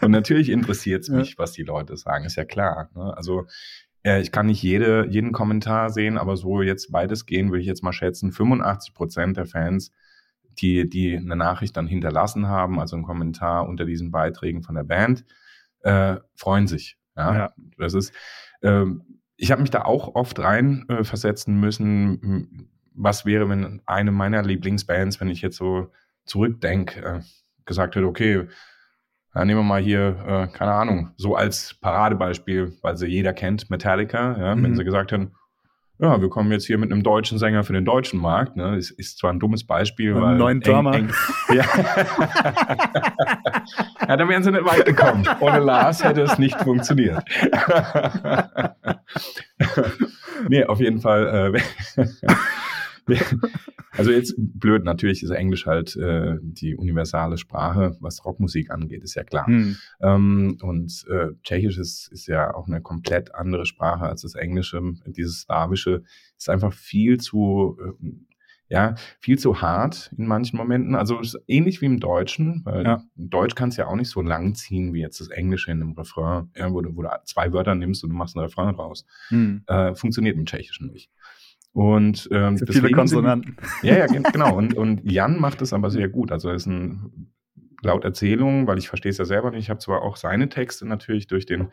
Und 0.02 0.10
natürlich 0.10 0.50
interessiert 0.50 1.04
es 1.04 1.08
mich, 1.08 1.30
ja. 1.30 1.38
was 1.38 1.52
die 1.52 1.62
Leute 1.62 1.96
sagen, 1.96 2.26
ist 2.26 2.36
ja 2.36 2.44
klar. 2.44 2.90
Ne? 2.94 3.16
Also 3.16 3.46
äh, 4.04 4.20
ich 4.20 4.30
kann 4.30 4.46
nicht 4.46 4.62
jede, 4.62 5.06
jeden 5.08 5.32
Kommentar 5.32 5.90
sehen, 5.90 6.18
aber 6.18 6.36
so 6.36 6.62
jetzt 6.62 6.92
beides 6.92 7.26
gehen, 7.26 7.50
würde 7.50 7.62
ich 7.62 7.66
jetzt 7.66 7.82
mal 7.82 7.92
schätzen, 7.92 8.32
85 8.32 8.94
Prozent 8.94 9.36
der 9.36 9.46
Fans, 9.46 9.90
die, 10.58 10.88
die 10.88 11.16
eine 11.16 11.36
Nachricht 11.36 11.76
dann 11.76 11.88
hinterlassen 11.88 12.46
haben, 12.46 12.78
also 12.78 12.94
einen 12.94 13.04
Kommentar 13.04 13.68
unter 13.68 13.84
diesen 13.84 14.10
Beiträgen 14.10 14.62
von 14.62 14.76
der 14.76 14.84
Band, 14.84 15.24
äh, 15.80 16.16
freuen 16.36 16.66
sich. 16.66 16.96
Ja, 17.16 17.34
ja. 17.34 17.52
das 17.78 17.94
ist, 17.94 18.12
äh, 18.60 18.84
ich 19.36 19.50
habe 19.50 19.62
mich 19.62 19.70
da 19.70 19.82
auch 19.82 20.14
oft 20.14 20.38
rein 20.38 20.84
äh, 20.88 21.04
versetzen 21.04 21.58
müssen. 21.58 22.68
Was 22.94 23.26
wäre, 23.26 23.48
wenn 23.48 23.82
eine 23.86 24.12
meiner 24.12 24.42
Lieblingsbands, 24.42 25.20
wenn 25.20 25.28
ich 25.28 25.42
jetzt 25.42 25.56
so 25.56 25.90
zurückdenke, 26.24 27.00
äh, 27.00 27.20
gesagt 27.64 27.96
hätte, 27.96 28.06
okay, 28.06 28.46
ja, 29.34 29.44
nehmen 29.44 29.60
wir 29.60 29.64
mal 29.64 29.82
hier, 29.82 30.16
äh, 30.26 30.46
keine 30.56 30.72
Ahnung, 30.72 31.10
so 31.16 31.34
als 31.34 31.74
Paradebeispiel, 31.80 32.72
weil 32.82 32.96
sie 32.96 33.06
jeder 33.06 33.32
kennt, 33.32 33.70
Metallica, 33.70 34.36
ja, 34.38 34.54
mhm. 34.54 34.64
wenn 34.64 34.76
sie 34.76 34.84
gesagt 34.84 35.12
hätten, 35.12 35.32
ja, 35.98 36.20
wir 36.20 36.28
kommen 36.28 36.50
jetzt 36.50 36.66
hier 36.66 36.76
mit 36.76 36.90
einem 36.90 37.04
deutschen 37.04 37.38
Sänger 37.38 37.62
für 37.62 37.72
den 37.72 37.84
deutschen 37.84 38.20
Markt. 38.20 38.56
Ne? 38.56 38.76
Ist, 38.76 38.90
ist 38.90 39.18
zwar 39.18 39.32
ein 39.32 39.38
dummes 39.38 39.64
Beispiel, 39.64 40.14
weil. 40.14 40.34
neuen 40.36 40.60
Drama. 40.60 40.92
Eng, 40.92 41.08
eng, 41.08 41.56
ja. 41.56 41.64
ja, 44.08 44.16
da 44.16 44.28
wären 44.28 44.42
sie 44.42 44.50
nicht 44.50 44.64
weit 44.64 44.86
gekommen. 44.86 45.24
Ohne 45.38 45.60
Lars 45.60 46.02
hätte 46.02 46.22
es 46.22 46.36
nicht 46.36 46.60
funktioniert. 46.60 47.22
nee, 50.48 50.64
auf 50.64 50.80
jeden 50.80 51.00
Fall. 51.00 51.54
Äh, 51.54 52.04
also 53.96 54.10
jetzt 54.10 54.34
blöd, 54.36 54.84
natürlich 54.84 55.22
ist 55.22 55.30
Englisch 55.30 55.66
halt 55.66 55.96
äh, 55.96 56.36
die 56.40 56.76
universale 56.76 57.38
Sprache, 57.38 57.96
was 58.00 58.24
Rockmusik 58.24 58.70
angeht, 58.70 59.02
ist 59.02 59.14
ja 59.14 59.24
klar. 59.24 59.46
Hm. 59.46 59.76
Ähm, 60.00 60.58
und 60.62 61.04
äh, 61.08 61.28
Tschechisch 61.42 61.78
ist, 61.78 62.08
ist 62.12 62.26
ja 62.26 62.54
auch 62.54 62.66
eine 62.66 62.80
komplett 62.80 63.34
andere 63.34 63.66
Sprache 63.66 64.04
als 64.04 64.22
das 64.22 64.34
Englische. 64.34 64.80
Dieses 65.06 65.42
Slawische 65.42 66.02
ist 66.36 66.50
einfach 66.50 66.72
viel 66.72 67.18
zu 67.18 67.78
äh, 67.80 68.10
ja, 68.68 68.94
viel 69.20 69.38
zu 69.38 69.60
hart 69.60 70.10
in 70.16 70.26
manchen 70.26 70.56
Momenten. 70.56 70.94
Also 70.94 71.20
ähnlich 71.46 71.80
wie 71.80 71.86
im 71.86 72.00
Deutschen, 72.00 72.62
weil 72.64 72.84
ja. 72.84 73.02
Deutsch 73.14 73.54
kannst 73.54 73.76
ja 73.78 73.86
auch 73.86 73.94
nicht 73.94 74.08
so 74.08 74.22
lang 74.22 74.54
ziehen 74.54 74.94
wie 74.94 75.00
jetzt 75.00 75.20
das 75.20 75.28
Englische 75.28 75.70
in 75.70 75.82
einem 75.82 75.92
Refrain, 75.92 76.50
ja, 76.56 76.72
wo, 76.72 76.80
du, 76.80 76.96
wo 76.96 77.02
du 77.02 77.08
zwei 77.24 77.52
Wörter 77.52 77.74
nimmst 77.74 78.02
und 78.02 78.10
du 78.10 78.16
machst 78.16 78.36
einen 78.36 78.44
Refrain 78.44 78.74
draus. 78.74 79.06
Hm. 79.28 79.62
Äh, 79.66 79.94
funktioniert 79.94 80.36
im 80.36 80.46
Tschechischen 80.46 80.90
nicht. 80.90 81.10
Und 81.74 82.28
ähm, 82.30 82.56
so 82.56 82.66
viele 82.66 82.92
Konsonanten. 82.92 83.56
Sind, 83.58 83.90
ja, 83.90 83.98
ja, 83.98 84.06
genau. 84.06 84.56
Und, 84.56 84.74
und 84.74 85.10
Jan 85.10 85.40
macht 85.40 85.60
es 85.60 85.72
aber 85.72 85.90
sehr 85.90 86.08
gut. 86.08 86.30
Also 86.30 86.48
er 86.48 86.54
ist 86.54 86.66
ein 86.66 87.32
laut 87.82 88.04
Erzählung, 88.04 88.68
weil 88.68 88.78
ich 88.78 88.88
verstehe 88.88 89.10
es 89.10 89.18
ja 89.18 89.24
selber 89.24 89.50
nicht. 89.50 89.64
Ich 89.64 89.70
habe 89.70 89.80
zwar 89.80 90.02
auch 90.02 90.16
seine 90.16 90.48
Texte 90.48 90.86
natürlich 90.86 91.26
durch 91.26 91.46
den 91.46 91.72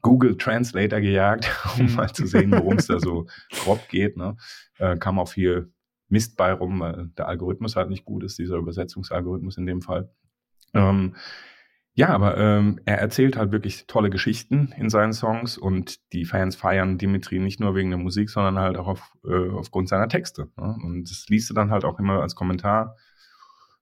Google 0.00 0.38
Translator 0.38 0.98
gejagt, 1.00 1.50
um 1.78 1.94
mal 1.94 2.10
zu 2.10 2.26
sehen, 2.26 2.52
worum 2.52 2.78
es 2.78 2.86
da 2.86 2.98
so 2.98 3.26
grob 3.50 3.86
geht. 3.90 4.16
Ne? 4.16 4.34
Äh, 4.78 4.96
kam 4.96 5.18
auch 5.18 5.28
viel 5.28 5.70
Mist 6.08 6.38
bei 6.38 6.52
rum, 6.54 6.80
weil 6.80 7.10
der 7.18 7.28
Algorithmus 7.28 7.76
halt 7.76 7.90
nicht 7.90 8.06
gut 8.06 8.24
ist, 8.24 8.38
dieser 8.38 8.56
Übersetzungsalgorithmus 8.56 9.58
in 9.58 9.66
dem 9.66 9.82
Fall. 9.82 10.10
Ähm, 10.72 11.16
ja, 11.96 12.08
aber 12.08 12.36
ähm, 12.36 12.80
er 12.84 12.98
erzählt 12.98 13.36
halt 13.36 13.52
wirklich 13.52 13.86
tolle 13.86 14.10
Geschichten 14.10 14.74
in 14.76 14.90
seinen 14.90 15.12
Songs 15.12 15.56
und 15.56 16.12
die 16.12 16.24
Fans 16.24 16.56
feiern 16.56 16.98
Dimitri 16.98 17.38
nicht 17.38 17.60
nur 17.60 17.76
wegen 17.76 17.90
der 17.90 17.98
Musik, 17.98 18.30
sondern 18.30 18.58
halt 18.58 18.76
auch 18.76 18.88
auf, 18.88 19.12
äh, 19.24 19.50
aufgrund 19.50 19.88
seiner 19.88 20.08
Texte. 20.08 20.48
Ne? 20.56 20.76
Und 20.82 21.08
das 21.08 21.26
liest 21.28 21.50
du 21.50 21.54
dann 21.54 21.70
halt 21.70 21.84
auch 21.84 22.00
immer 22.00 22.20
als 22.20 22.34
Kommentar. 22.34 22.96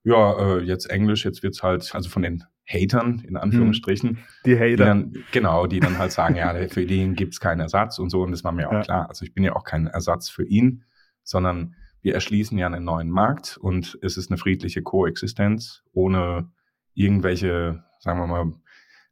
Ja, 0.03 0.37
äh, 0.37 0.59
jetzt 0.59 0.91
Englisch, 0.91 1.25
jetzt 1.25 1.41
wird's 1.41 1.63
halt, 1.63 1.95
also 1.95 2.09
von 2.09 2.21
den 2.21 2.43
Hatern, 2.67 3.23
in 3.27 3.35
Anführungsstrichen. 3.35 4.09
Hm, 4.09 4.17
die 4.45 4.57
Hater. 4.57 4.67
Die 4.67 4.75
dann, 4.75 5.13
genau, 5.31 5.65
die 5.65 5.79
dann 5.79 5.97
halt 5.97 6.11
sagen, 6.11 6.35
ja, 6.35 6.53
für 6.67 6.85
den 6.85 7.15
gibt's 7.15 7.39
keinen 7.39 7.61
Ersatz 7.61 7.97
und 7.97 8.11
so. 8.11 8.21
Und 8.21 8.31
das 8.31 8.43
war 8.43 8.51
mir 8.51 8.69
auch 8.69 8.73
ja. 8.73 8.81
klar. 8.81 9.09
Also 9.09 9.25
ich 9.25 9.33
bin 9.33 9.43
ja 9.43 9.55
auch 9.55 9.63
kein 9.63 9.87
Ersatz 9.87 10.29
für 10.29 10.45
ihn, 10.45 10.83
sondern 11.23 11.75
wir 12.01 12.13
erschließen 12.13 12.57
ja 12.59 12.67
einen 12.67 12.83
neuen 12.83 13.09
Markt 13.09 13.57
und 13.57 13.97
es 14.03 14.17
ist 14.17 14.29
eine 14.29 14.37
friedliche 14.37 14.83
Koexistenz 14.83 15.83
ohne 15.93 16.51
irgendwelche 16.93 17.83
sagen 18.03 18.19
wir 18.19 18.27
mal, 18.27 18.53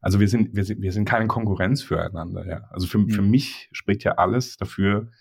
also 0.02 0.20
wir 0.20 0.28
sind, 0.28 0.56
wir 0.56 0.64
sind, 0.64 0.82
wir 0.82 0.92
sind 0.92 1.06
keine 1.06 1.28
Konkurrenz 1.28 1.82
füreinander, 1.82 2.46
ja. 2.46 2.68
Also 2.70 2.88
für, 2.88 3.00
mhm. 3.00 3.10
für 3.10 3.22
mich 3.22 3.70
spricht 3.72 4.04
ja 4.04 4.14
alles 4.14 4.58
dafür, 4.58 5.12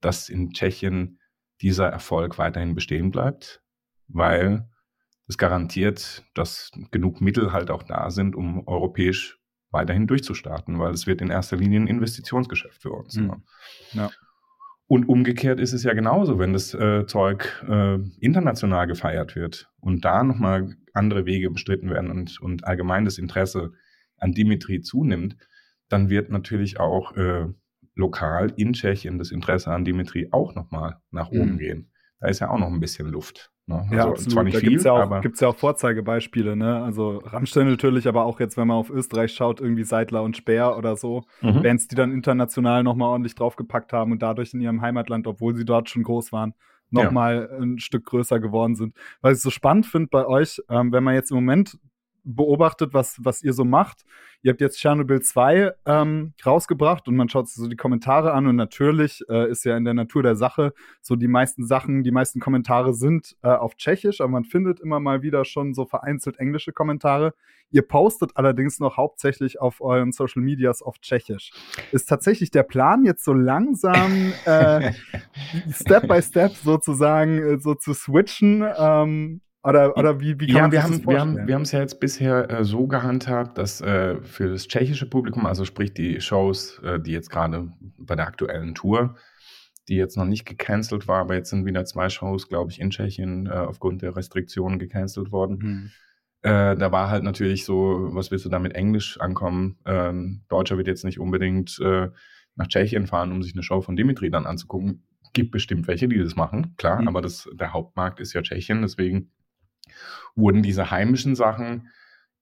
dass 0.00 0.28
in 0.28 0.50
Tschechien 0.50 1.20
dieser 1.60 1.88
Erfolg 1.88 2.38
weiterhin 2.38 2.74
bestehen 2.74 3.10
bleibt, 3.10 3.62
weil 4.08 4.68
es 5.28 5.38
garantiert, 5.38 6.24
dass 6.34 6.70
genug 6.90 7.20
Mittel 7.20 7.52
halt 7.52 7.70
auch 7.70 7.82
da 7.82 8.10
sind, 8.10 8.34
um 8.34 8.66
europäisch 8.66 9.38
weiterhin 9.70 10.08
durchzustarten, 10.08 10.80
weil 10.80 10.92
es 10.92 11.06
wird 11.06 11.20
in 11.20 11.30
erster 11.30 11.56
Linie 11.56 11.80
ein 11.80 11.86
Investitionsgeschäft 11.86 12.82
für 12.82 12.90
uns. 12.90 13.16
Mhm. 13.16 13.26
Ne? 13.26 13.42
Ja. 13.92 14.10
Und 14.88 15.08
umgekehrt 15.08 15.60
ist 15.60 15.72
es 15.72 15.84
ja 15.84 15.92
genauso, 15.92 16.40
wenn 16.40 16.52
das 16.52 16.74
äh, 16.74 17.06
Zeug 17.06 17.64
äh, 17.68 17.98
international 18.18 18.88
gefeiert 18.88 19.36
wird 19.36 19.70
und 19.78 20.04
da 20.04 20.24
nochmal 20.24 20.74
andere 20.94 21.26
Wege 21.26 21.50
bestritten 21.50 21.90
werden 21.90 22.10
und, 22.10 22.40
und 22.40 22.64
allgemein 22.64 23.04
das 23.04 23.18
Interesse 23.18 23.72
an 24.16 24.32
Dimitri 24.32 24.80
zunimmt, 24.80 25.36
dann 25.88 26.10
wird 26.10 26.30
natürlich 26.30 26.78
auch 26.78 27.16
äh, 27.16 27.46
lokal 27.94 28.52
in 28.56 28.72
Tschechien 28.72 29.18
das 29.18 29.30
Interesse 29.30 29.70
an 29.72 29.84
Dimitri 29.84 30.28
auch 30.30 30.54
nochmal 30.54 30.98
nach 31.10 31.30
oben 31.30 31.52
mhm. 31.52 31.58
gehen. 31.58 31.90
Da 32.20 32.28
ist 32.28 32.40
ja 32.40 32.50
auch 32.50 32.58
noch 32.58 32.68
ein 32.68 32.80
bisschen 32.80 33.08
Luft. 33.08 33.50
Ne? 33.66 33.88
Ja, 33.92 33.98
also 33.98 34.10
absolut. 34.10 34.32
zwar 34.32 34.44
nicht 34.44 34.56
da 34.56 34.60
viel, 34.60 34.68
gibt's 34.70 34.84
ja 34.84 34.92
auch, 34.92 35.00
aber 35.00 35.20
gibt's 35.20 35.40
ja 35.40 35.48
auch 35.48 35.56
Vorzeigebeispiele. 35.56 36.56
Ne? 36.56 36.82
Also 36.82 37.18
Rammstein 37.18 37.68
natürlich, 37.68 38.08
aber 38.08 38.24
auch 38.24 38.40
jetzt, 38.40 38.56
wenn 38.56 38.68
man 38.68 38.76
auf 38.76 38.90
Österreich 38.90 39.32
schaut, 39.32 39.60
irgendwie 39.60 39.84
Seidler 39.84 40.22
und 40.22 40.36
Speer 40.36 40.76
oder 40.76 40.96
so. 40.96 41.22
Mhm. 41.40 41.62
Bands, 41.62 41.88
die 41.88 41.94
dann 41.94 42.12
international 42.12 42.82
nochmal 42.82 43.08
ordentlich 43.08 43.34
draufgepackt 43.36 43.92
haben 43.92 44.12
und 44.12 44.22
dadurch 44.22 44.52
in 44.52 44.60
ihrem 44.60 44.82
Heimatland, 44.82 45.26
obwohl 45.26 45.54
sie 45.54 45.64
dort 45.64 45.88
schon 45.88 46.02
groß 46.02 46.32
waren, 46.32 46.54
nochmal 46.90 47.48
ja. 47.50 47.58
ein 47.58 47.78
Stück 47.78 48.06
größer 48.06 48.40
geworden 48.40 48.74
sind. 48.74 48.94
Was 49.20 49.38
ich 49.38 49.42
so 49.42 49.50
spannend 49.50 49.86
finde 49.86 50.08
bei 50.10 50.26
euch, 50.26 50.62
ähm, 50.68 50.92
wenn 50.92 51.04
man 51.04 51.14
jetzt 51.14 51.30
im 51.30 51.36
Moment 51.36 51.78
beobachtet, 52.24 52.94
was, 52.94 53.18
was 53.22 53.42
ihr 53.42 53.52
so 53.52 53.64
macht. 53.64 54.04
Ihr 54.42 54.52
habt 54.52 54.60
jetzt 54.60 54.80
Chernobyl 54.80 55.20
2 55.20 55.72
ähm, 55.84 56.32
rausgebracht 56.44 57.06
und 57.08 57.16
man 57.16 57.28
schaut 57.28 57.48
sich 57.48 57.56
so 57.56 57.68
die 57.68 57.76
Kommentare 57.76 58.32
an 58.32 58.46
und 58.46 58.56
natürlich 58.56 59.22
äh, 59.28 59.50
ist 59.50 59.64
ja 59.64 59.76
in 59.76 59.84
der 59.84 59.92
Natur 59.92 60.22
der 60.22 60.34
Sache 60.34 60.72
so 61.02 61.14
die 61.14 61.28
meisten 61.28 61.66
Sachen, 61.66 62.02
die 62.02 62.10
meisten 62.10 62.40
Kommentare 62.40 62.94
sind 62.94 63.36
äh, 63.42 63.48
auf 63.48 63.74
Tschechisch, 63.74 64.20
aber 64.20 64.30
man 64.30 64.44
findet 64.44 64.80
immer 64.80 64.98
mal 64.98 65.22
wieder 65.22 65.44
schon 65.44 65.74
so 65.74 65.84
vereinzelt 65.84 66.38
englische 66.38 66.72
Kommentare. 66.72 67.34
Ihr 67.70 67.82
postet 67.82 68.32
allerdings 68.34 68.80
noch 68.80 68.96
hauptsächlich 68.96 69.60
auf 69.60 69.80
euren 69.80 70.12
Social 70.12 70.42
Medias 70.42 70.82
auf 70.82 70.98
Tschechisch. 70.98 71.52
Ist 71.92 72.08
tatsächlich 72.08 72.50
der 72.50 72.64
Plan 72.64 73.04
jetzt 73.04 73.24
so 73.24 73.32
langsam 73.32 74.32
äh, 74.46 74.92
Step 75.70 76.08
by 76.08 76.20
Step 76.22 76.52
sozusagen 76.52 77.38
äh, 77.38 77.60
so 77.60 77.74
zu 77.74 77.92
switchen? 77.92 78.64
Ähm, 78.76 79.40
oder, 79.62 79.96
oder 79.96 80.20
wie, 80.20 80.40
wie 80.40 80.46
kann 80.46 80.56
ja, 80.56 80.62
man 80.62 80.72
wir 80.72 80.82
haben? 80.82 81.06
Wir 81.06 81.20
haben, 81.20 81.46
wir 81.46 81.54
haben 81.54 81.62
es 81.62 81.72
ja 81.72 81.80
jetzt 81.80 82.00
bisher 82.00 82.50
äh, 82.50 82.64
so 82.64 82.86
gehandhabt, 82.86 83.58
dass 83.58 83.80
äh, 83.80 84.20
für 84.22 84.48
das 84.48 84.66
tschechische 84.66 85.08
Publikum, 85.08 85.44
also 85.44 85.64
sprich 85.64 85.92
die 85.92 86.20
Shows, 86.20 86.78
äh, 86.82 86.98
die 86.98 87.12
jetzt 87.12 87.30
gerade 87.30 87.70
bei 87.98 88.16
der 88.16 88.26
aktuellen 88.26 88.74
Tour, 88.74 89.16
die 89.88 89.96
jetzt 89.96 90.16
noch 90.16 90.24
nicht 90.24 90.46
gecancelt 90.46 91.08
war, 91.08 91.20
aber 91.20 91.34
jetzt 91.34 91.50
sind 91.50 91.66
wieder 91.66 91.84
zwei 91.84 92.08
Shows, 92.08 92.48
glaube 92.48 92.70
ich, 92.70 92.80
in 92.80 92.90
Tschechien 92.90 93.46
äh, 93.46 93.50
aufgrund 93.50 94.02
der 94.02 94.16
Restriktionen 94.16 94.78
gecancelt 94.78 95.30
worden. 95.30 95.58
Mhm. 95.58 95.90
Äh, 96.42 96.76
da 96.76 96.90
war 96.90 97.10
halt 97.10 97.22
natürlich 97.22 97.66
so, 97.66 98.08
was 98.12 98.30
willst 98.30 98.46
du 98.46 98.48
da 98.48 98.58
mit 98.58 98.74
Englisch 98.74 99.20
ankommen? 99.20 99.76
Ähm, 99.84 100.42
Deutscher 100.48 100.78
wird 100.78 100.86
jetzt 100.86 101.04
nicht 101.04 101.20
unbedingt 101.20 101.78
äh, 101.80 102.08
nach 102.54 102.68
Tschechien 102.68 103.06
fahren, 103.06 103.30
um 103.30 103.42
sich 103.42 103.52
eine 103.52 103.62
Show 103.62 103.82
von 103.82 103.96
Dimitri 103.96 104.30
dann 104.30 104.46
anzugucken. 104.46 105.02
Gibt 105.34 105.50
bestimmt 105.50 105.86
welche, 105.86 106.08
die 106.08 106.18
das 106.18 106.34
machen, 106.34 106.74
klar, 106.78 107.02
mhm. 107.02 107.08
aber 107.08 107.20
das, 107.20 107.48
der 107.52 107.74
Hauptmarkt 107.74 108.20
ist 108.20 108.32
ja 108.32 108.40
Tschechien, 108.40 108.80
deswegen 108.80 109.30
wurden 110.34 110.62
diese 110.62 110.90
heimischen 110.90 111.34
Sachen 111.34 111.88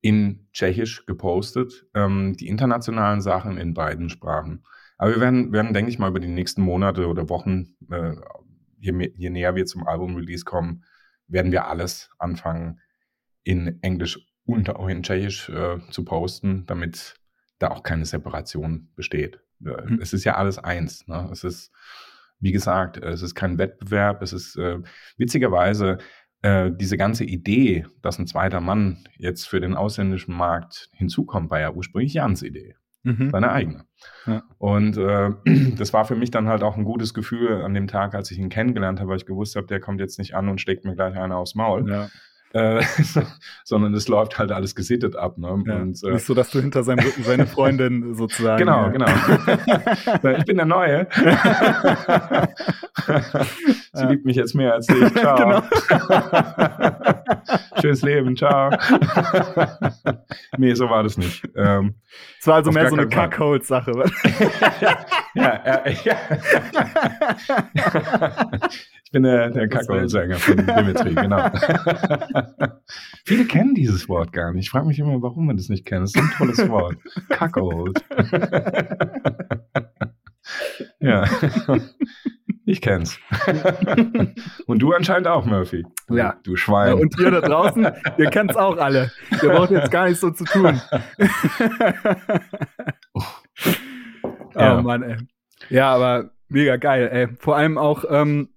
in 0.00 0.48
Tschechisch 0.52 1.06
gepostet, 1.06 1.87
ähm, 1.94 2.37
die 2.37 2.48
internationalen 2.48 3.20
Sachen 3.20 3.58
in 3.58 3.74
beiden 3.74 4.08
Sprachen. 4.08 4.64
Aber 4.96 5.14
wir 5.14 5.20
werden, 5.20 5.52
werden, 5.52 5.74
denke 5.74 5.90
ich 5.90 5.98
mal, 5.98 6.11
über 6.11 6.20
die 6.20 6.28
nächsten 6.28 6.62
Monate 6.62 7.06
oder 7.06 7.28
Wochen, 7.28 7.76
äh, 7.90 8.14
je, 8.78 9.12
je 9.16 9.30
näher 9.30 9.54
wir 9.54 9.66
zum 9.66 9.87
Album-Release 9.87 10.44
kommen, 10.44 10.84
werden 11.26 11.52
wir 11.52 11.66
alles 11.66 12.11
anfangen, 12.18 12.80
in 13.44 13.82
Englisch 13.82 14.18
und 14.44 14.70
auch 14.70 14.88
in 14.88 15.02
Tschechisch 15.02 15.48
äh, 15.48 15.78
zu 15.90 16.04
posten, 16.04 16.64
damit 16.66 17.14
da 17.58 17.70
auch 17.70 17.82
keine 17.82 18.04
Separation 18.04 18.90
besteht. 18.94 19.40
Mhm. 19.61 19.98
Es 20.00 20.12
ist 20.12 20.24
ja 20.24 20.37
alles 20.37 20.58
eins. 20.58 21.06
Ne? 21.06 21.28
Es 21.32 21.44
ist, 21.44 21.72
wie 22.40 22.52
gesagt, 22.52 22.98
es 22.98 23.22
ist 23.22 23.34
kein 23.34 23.58
Wettbewerb. 23.58 24.22
Es 24.22 24.32
ist 24.32 24.56
äh, 24.56 24.78
witzigerweise 25.16 25.98
äh, 26.42 26.70
diese 26.72 26.96
ganze 26.96 27.24
Idee, 27.24 27.87
dass 28.03 28.18
ein 28.18 28.27
zweiter 28.27 28.61
Mann 28.61 29.05
jetzt 29.16 29.48
für 29.48 29.61
den 29.61 29.74
ausländischen 29.74 30.35
Markt 30.35 30.88
hinzukommt, 30.92 31.51
war 31.51 31.61
ja 31.61 31.72
ursprünglich 31.72 32.14
Jans 32.14 32.42
Idee. 32.42 32.77
Mhm. 33.03 33.31
Seine 33.31 33.51
eigene. 33.53 33.85
Ja. 34.27 34.42
Und 34.59 34.96
äh, 34.96 35.31
das 35.77 35.92
war 35.92 36.05
für 36.05 36.16
mich 36.16 36.31
dann 36.31 36.48
halt 36.48 36.62
auch 36.62 36.77
ein 36.77 36.85
gutes 36.85 37.14
Gefühl 37.14 37.62
an 37.62 37.74
dem 37.74 37.87
Tag, 37.87 38.14
als 38.14 38.31
ich 38.31 38.38
ihn 38.38 38.48
kennengelernt 38.48 39.01
habe, 39.01 39.11
weil 39.11 39.16
ich 39.16 39.27
gewusst 39.27 39.57
habe, 39.57 39.66
der 39.66 39.81
kommt 39.81 40.01
jetzt 40.01 40.18
nicht 40.18 40.35
an 40.35 40.48
und 40.48 40.61
steckt 40.61 40.85
mir 40.85 40.94
gleich 40.94 41.16
einer 41.16 41.37
aufs 41.37 41.55
Maul. 41.55 41.88
Ja. 41.88 42.09
Äh, 42.52 42.82
sondern 43.64 43.92
es 43.94 44.08
läuft 44.08 44.38
halt 44.38 44.52
alles 44.52 44.74
gesittet 44.74 45.16
ab. 45.16 45.37
Ne? 45.37 45.48
Ja, 45.66 45.76
und, 45.76 46.02
äh, 46.02 46.12
nicht 46.12 46.24
so, 46.24 46.32
dass 46.34 46.50
du 46.50 46.61
hinter 46.61 46.82
seinem 46.82 47.04
Rücken 47.04 47.22
seine 47.22 47.46
Freundin 47.46 48.14
sozusagen. 48.18 48.58
Genau, 48.58 48.84
ja. 48.84 48.88
genau. 48.88 49.06
ich 50.38 50.44
bin 50.46 50.56
der 50.56 50.66
Neue. 50.66 51.06
Sie 53.92 54.02
ja. 54.02 54.08
liebt 54.08 54.24
mich 54.24 54.37
jetzt 54.37 54.54
mehr 54.54 54.74
als 54.74 54.88
ich. 54.88 55.14
Ciao. 55.14 55.37
Genau. 55.37 55.62
Schönes 57.80 58.02
Leben, 58.02 58.37
ciao. 58.37 58.70
nee, 60.56 60.72
so 60.74 60.88
war 60.88 61.02
das 61.02 61.18
nicht. 61.18 61.46
Ähm, 61.54 61.96
es 62.40 62.46
war 62.46 62.56
also 62.56 62.70
mehr 62.70 62.88
so 62.88 62.96
eine 62.96 63.08
Kackholz-Sache. 63.08 63.92
ja, 65.34 65.61
ja, 65.64 65.82
ja. 66.04 66.16
Ich 69.08 69.12
bin 69.12 69.22
der, 69.22 69.48
der 69.48 69.70
Kackholz-Sänger 69.70 70.36
von 70.36 70.58
Dimitri, 70.58 71.14
genau. 71.14 71.38
Viele 73.24 73.46
kennen 73.46 73.74
dieses 73.74 74.06
Wort 74.06 74.34
gar 74.34 74.52
nicht. 74.52 74.66
Ich 74.66 74.70
frage 74.70 74.86
mich 74.86 74.98
immer, 74.98 75.22
warum 75.22 75.46
man 75.46 75.56
das 75.56 75.70
nicht 75.70 75.86
kennt. 75.86 76.02
Das 76.02 76.14
ist 76.14 76.20
ein 76.20 76.30
tolles 76.36 76.68
Wort. 76.68 76.98
Kackold. 77.30 78.04
ja. 81.00 81.24
Ich 82.66 82.82
kenn's. 82.82 83.18
und 84.66 84.80
du 84.80 84.92
anscheinend 84.92 85.26
auch, 85.26 85.46
Murphy. 85.46 85.86
Ja. 86.10 86.36
Du 86.42 86.56
Schwein. 86.56 86.88
Ja, 86.88 86.94
und 87.02 87.18
ihr 87.18 87.30
da 87.30 87.40
draußen, 87.40 87.88
ihr 88.18 88.28
kennt's 88.28 88.56
auch 88.56 88.76
alle. 88.76 89.10
Ihr 89.42 89.48
braucht 89.48 89.70
jetzt 89.70 89.90
gar 89.90 90.04
nichts 90.04 90.20
so 90.20 90.32
zu 90.32 90.44
tun. 90.44 90.78
oh. 93.14 93.22
ja. 94.54 94.82
Mann, 94.82 95.02
ey. 95.02 95.16
Ja, 95.70 95.94
aber 95.94 96.32
mega 96.50 96.76
geil, 96.76 97.08
ey. 97.10 97.28
Vor 97.38 97.56
allem 97.56 97.78
auch, 97.78 98.04
ähm, 98.10 98.50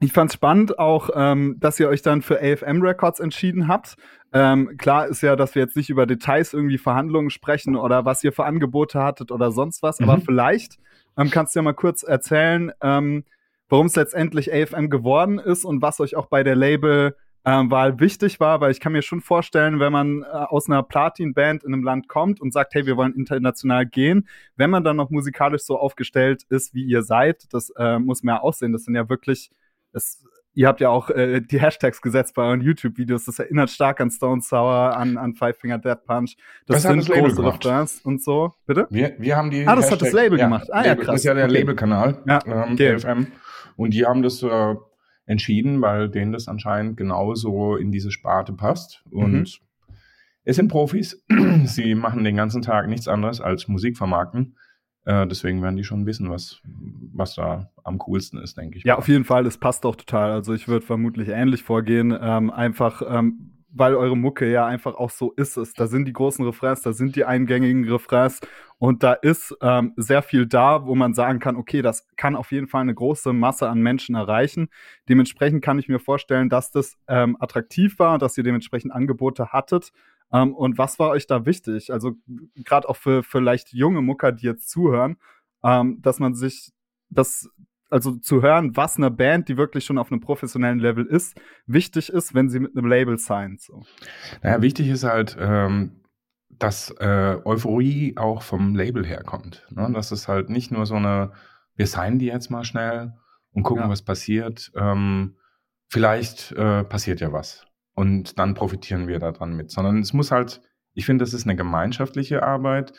ich 0.00 0.12
fand's 0.12 0.34
spannend 0.34 0.78
auch, 0.78 1.10
ähm, 1.14 1.56
dass 1.60 1.78
ihr 1.78 1.88
euch 1.88 2.00
dann 2.00 2.22
für 2.22 2.40
AFM 2.40 2.80
Records 2.80 3.20
entschieden 3.20 3.68
habt. 3.68 3.96
Ähm, 4.32 4.76
klar 4.78 5.06
ist 5.06 5.20
ja, 5.22 5.36
dass 5.36 5.54
wir 5.54 5.62
jetzt 5.62 5.76
nicht 5.76 5.90
über 5.90 6.06
Details 6.06 6.54
irgendwie 6.54 6.78
Verhandlungen 6.78 7.30
sprechen 7.30 7.76
oder 7.76 8.06
was 8.06 8.24
ihr 8.24 8.32
für 8.32 8.44
Angebote 8.44 9.02
hattet 9.02 9.30
oder 9.30 9.52
sonst 9.52 9.82
was, 9.82 10.00
mhm. 10.00 10.08
aber 10.08 10.22
vielleicht 10.22 10.78
ähm, 11.18 11.30
kannst 11.30 11.54
du 11.54 11.58
ja 11.58 11.62
mal 11.62 11.74
kurz 11.74 12.02
erzählen, 12.02 12.72
ähm, 12.80 13.24
warum 13.68 13.86
es 13.86 13.96
letztendlich 13.96 14.52
AFM 14.52 14.88
geworden 14.88 15.38
ist 15.38 15.64
und 15.64 15.82
was 15.82 16.00
euch 16.00 16.16
auch 16.16 16.26
bei 16.26 16.42
der 16.42 16.56
Label 16.56 17.14
ähm, 17.44 17.70
Wahl 17.70 18.00
wichtig 18.00 18.40
war, 18.40 18.60
weil 18.60 18.70
ich 18.70 18.80
kann 18.80 18.92
mir 18.92 19.02
schon 19.02 19.20
vorstellen, 19.20 19.80
wenn 19.80 19.92
man 19.92 20.22
äh, 20.22 20.26
aus 20.26 20.68
einer 20.68 20.82
Platin-Band 20.82 21.64
in 21.64 21.72
einem 21.72 21.84
Land 21.84 22.08
kommt 22.08 22.40
und 22.40 22.52
sagt, 22.52 22.74
hey, 22.74 22.86
wir 22.86 22.96
wollen 22.96 23.14
international 23.14 23.86
gehen, 23.86 24.28
wenn 24.56 24.70
man 24.70 24.84
dann 24.84 24.96
noch 24.96 25.10
musikalisch 25.10 25.62
so 25.62 25.78
aufgestellt 25.78 26.44
ist, 26.48 26.74
wie 26.74 26.84
ihr 26.84 27.02
seid, 27.02 27.52
das 27.52 27.70
äh, 27.76 27.98
muss 27.98 28.22
ja 28.22 28.40
aussehen. 28.40 28.72
Das 28.72 28.84
sind 28.84 28.94
ja 28.94 29.08
wirklich 29.08 29.50
es, 29.92 30.22
ihr 30.54 30.68
habt 30.68 30.80
ja 30.80 30.88
auch 30.88 31.10
äh, 31.10 31.40
die 31.40 31.60
Hashtags 31.60 32.00
gesetzt 32.02 32.34
bei 32.34 32.42
euren 32.42 32.60
YouTube-Videos. 32.60 33.24
Das 33.24 33.38
erinnert 33.38 33.70
stark 33.70 34.00
an 34.00 34.10
Stone 34.10 34.42
Sour, 34.42 34.96
an, 34.96 35.16
an 35.16 35.34
Five 35.34 35.58
Finger 35.58 35.78
Death 35.78 36.04
Punch. 36.04 36.36
Das, 36.66 36.82
das 36.82 36.82
sind 36.82 37.08
das 37.08 37.18
große 37.18 37.44
Refrains 37.44 38.00
und 38.02 38.22
so. 38.22 38.54
Bitte? 38.66 38.86
Wir, 38.90 39.14
wir 39.18 39.36
haben 39.36 39.50
die. 39.50 39.66
Ah, 39.66 39.76
das 39.76 39.86
Hashtag, 39.86 39.92
hat 39.92 40.02
das 40.02 40.12
Label 40.12 40.38
ja, 40.38 40.44
gemacht. 40.46 40.68
Ah, 40.72 40.84
ja, 40.84 40.94
krass. 40.94 41.06
Das 41.06 41.14
ist 41.16 41.24
ja 41.24 41.34
der 41.34 41.44
okay. 41.44 41.54
Labelkanal, 41.54 42.22
ja, 42.26 42.40
ähm, 42.46 42.72
okay. 42.72 42.92
LFM. 42.94 43.26
Und 43.76 43.94
die 43.94 44.04
haben 44.04 44.22
das 44.22 44.42
äh, 44.42 44.74
entschieden, 45.26 45.80
weil 45.80 46.08
denen 46.08 46.32
das 46.32 46.48
anscheinend 46.48 46.96
genauso 46.96 47.76
in 47.76 47.92
diese 47.92 48.10
Sparte 48.10 48.52
passt. 48.52 49.02
Und 49.10 49.32
mhm. 49.32 49.46
es 50.44 50.56
sind 50.56 50.68
Profis. 50.68 51.24
Sie 51.64 51.94
machen 51.94 52.24
den 52.24 52.36
ganzen 52.36 52.62
Tag 52.62 52.88
nichts 52.88 53.08
anderes 53.08 53.40
als 53.40 53.68
Musik 53.68 53.96
vermarkten. 53.96 54.56
Äh, 55.04 55.26
deswegen 55.26 55.62
werden 55.62 55.76
die 55.76 55.84
schon 55.84 56.06
wissen, 56.06 56.30
was, 56.30 56.60
was 57.12 57.34
da 57.34 57.70
am 57.84 57.98
coolsten 57.98 58.38
ist, 58.38 58.56
denke 58.56 58.78
ich. 58.78 58.84
Ja, 58.84 58.98
auf 58.98 59.08
jeden 59.08 59.24
Fall, 59.24 59.46
es 59.46 59.58
passt 59.58 59.84
doch 59.84 59.96
total. 59.96 60.32
Also 60.32 60.52
ich 60.54 60.68
würde 60.68 60.84
vermutlich 60.84 61.28
ähnlich 61.28 61.62
vorgehen. 61.62 62.16
Ähm, 62.20 62.50
einfach, 62.50 63.02
ähm, 63.06 63.56
weil 63.72 63.94
eure 63.94 64.16
Mucke 64.16 64.50
ja 64.50 64.66
einfach 64.66 64.94
auch 64.94 65.10
so 65.10 65.32
ist 65.32 65.56
es. 65.56 65.72
Da 65.74 65.86
sind 65.86 66.06
die 66.06 66.12
großen 66.12 66.44
Refrains, 66.44 66.82
da 66.82 66.92
sind 66.92 67.16
die 67.16 67.24
eingängigen 67.24 67.88
Refrains 67.88 68.40
und 68.78 69.02
da 69.02 69.12
ist 69.12 69.56
ähm, 69.62 69.92
sehr 69.96 70.22
viel 70.22 70.46
da, 70.46 70.86
wo 70.86 70.94
man 70.94 71.14
sagen 71.14 71.38
kann, 71.38 71.56
okay, 71.56 71.80
das 71.80 72.08
kann 72.16 72.34
auf 72.34 72.50
jeden 72.50 72.66
Fall 72.66 72.82
eine 72.82 72.94
große 72.94 73.32
Masse 73.32 73.68
an 73.68 73.80
Menschen 73.80 74.16
erreichen. 74.16 74.68
Dementsprechend 75.08 75.62
kann 75.62 75.78
ich 75.78 75.88
mir 75.88 76.00
vorstellen, 76.00 76.48
dass 76.48 76.72
das 76.72 76.96
ähm, 77.06 77.36
attraktiv 77.40 77.98
war, 77.98 78.18
dass 78.18 78.36
ihr 78.36 78.44
dementsprechend 78.44 78.92
Angebote 78.92 79.52
hattet. 79.52 79.92
Ähm, 80.32 80.54
und 80.54 80.78
was 80.78 80.98
war 80.98 81.10
euch 81.10 81.26
da 81.26 81.46
wichtig? 81.46 81.92
Also 81.92 82.14
gerade 82.54 82.88
auch 82.88 82.96
für 82.96 83.22
vielleicht 83.22 83.72
junge 83.72 84.02
Mucker, 84.02 84.32
die 84.32 84.46
jetzt 84.46 84.70
zuhören, 84.70 85.16
ähm, 85.62 86.00
dass 86.02 86.18
man 86.18 86.34
sich 86.34 86.72
das 87.08 87.48
also 87.90 88.16
zu 88.16 88.40
hören, 88.40 88.76
was 88.76 88.96
eine 88.96 89.10
Band, 89.10 89.48
die 89.48 89.56
wirklich 89.56 89.84
schon 89.84 89.98
auf 89.98 90.12
einem 90.12 90.20
professionellen 90.20 90.78
Level 90.78 91.04
ist, 91.04 91.36
wichtig 91.66 92.08
ist, 92.10 92.34
wenn 92.34 92.48
sie 92.48 92.60
mit 92.60 92.76
einem 92.76 92.86
Label 92.86 93.18
signed. 93.18 93.60
So. 93.60 93.82
Naja, 94.42 94.62
wichtig 94.62 94.88
ist 94.88 95.02
halt, 95.02 95.36
ähm, 95.40 96.00
dass 96.48 96.94
äh, 97.00 97.38
Euphorie 97.44 98.16
auch 98.16 98.42
vom 98.42 98.76
Label 98.76 99.04
herkommt. 99.04 99.66
Ne? 99.70 99.90
Das 99.92 100.12
ist 100.12 100.28
halt 100.28 100.50
nicht 100.50 100.70
nur 100.70 100.86
so 100.86 100.94
eine, 100.94 101.32
wir 101.74 101.88
signen 101.88 102.20
die 102.20 102.26
jetzt 102.26 102.50
mal 102.50 102.64
schnell 102.64 103.14
und 103.52 103.64
gucken, 103.64 103.84
ja. 103.84 103.90
was 103.90 104.02
passiert. 104.02 104.70
Ähm, 104.76 105.36
vielleicht 105.88 106.52
äh, 106.52 106.84
passiert 106.84 107.20
ja 107.20 107.32
was 107.32 107.66
und 108.00 108.38
dann 108.38 108.54
profitieren 108.54 109.08
wir 109.08 109.18
daran 109.18 109.54
mit, 109.54 109.70
sondern 109.70 109.98
es 109.98 110.14
muss 110.14 110.30
halt, 110.30 110.62
ich 110.94 111.04
finde, 111.04 111.22
das 111.22 111.34
ist 111.34 111.44
eine 111.44 111.54
gemeinschaftliche 111.54 112.42
Arbeit, 112.42 112.94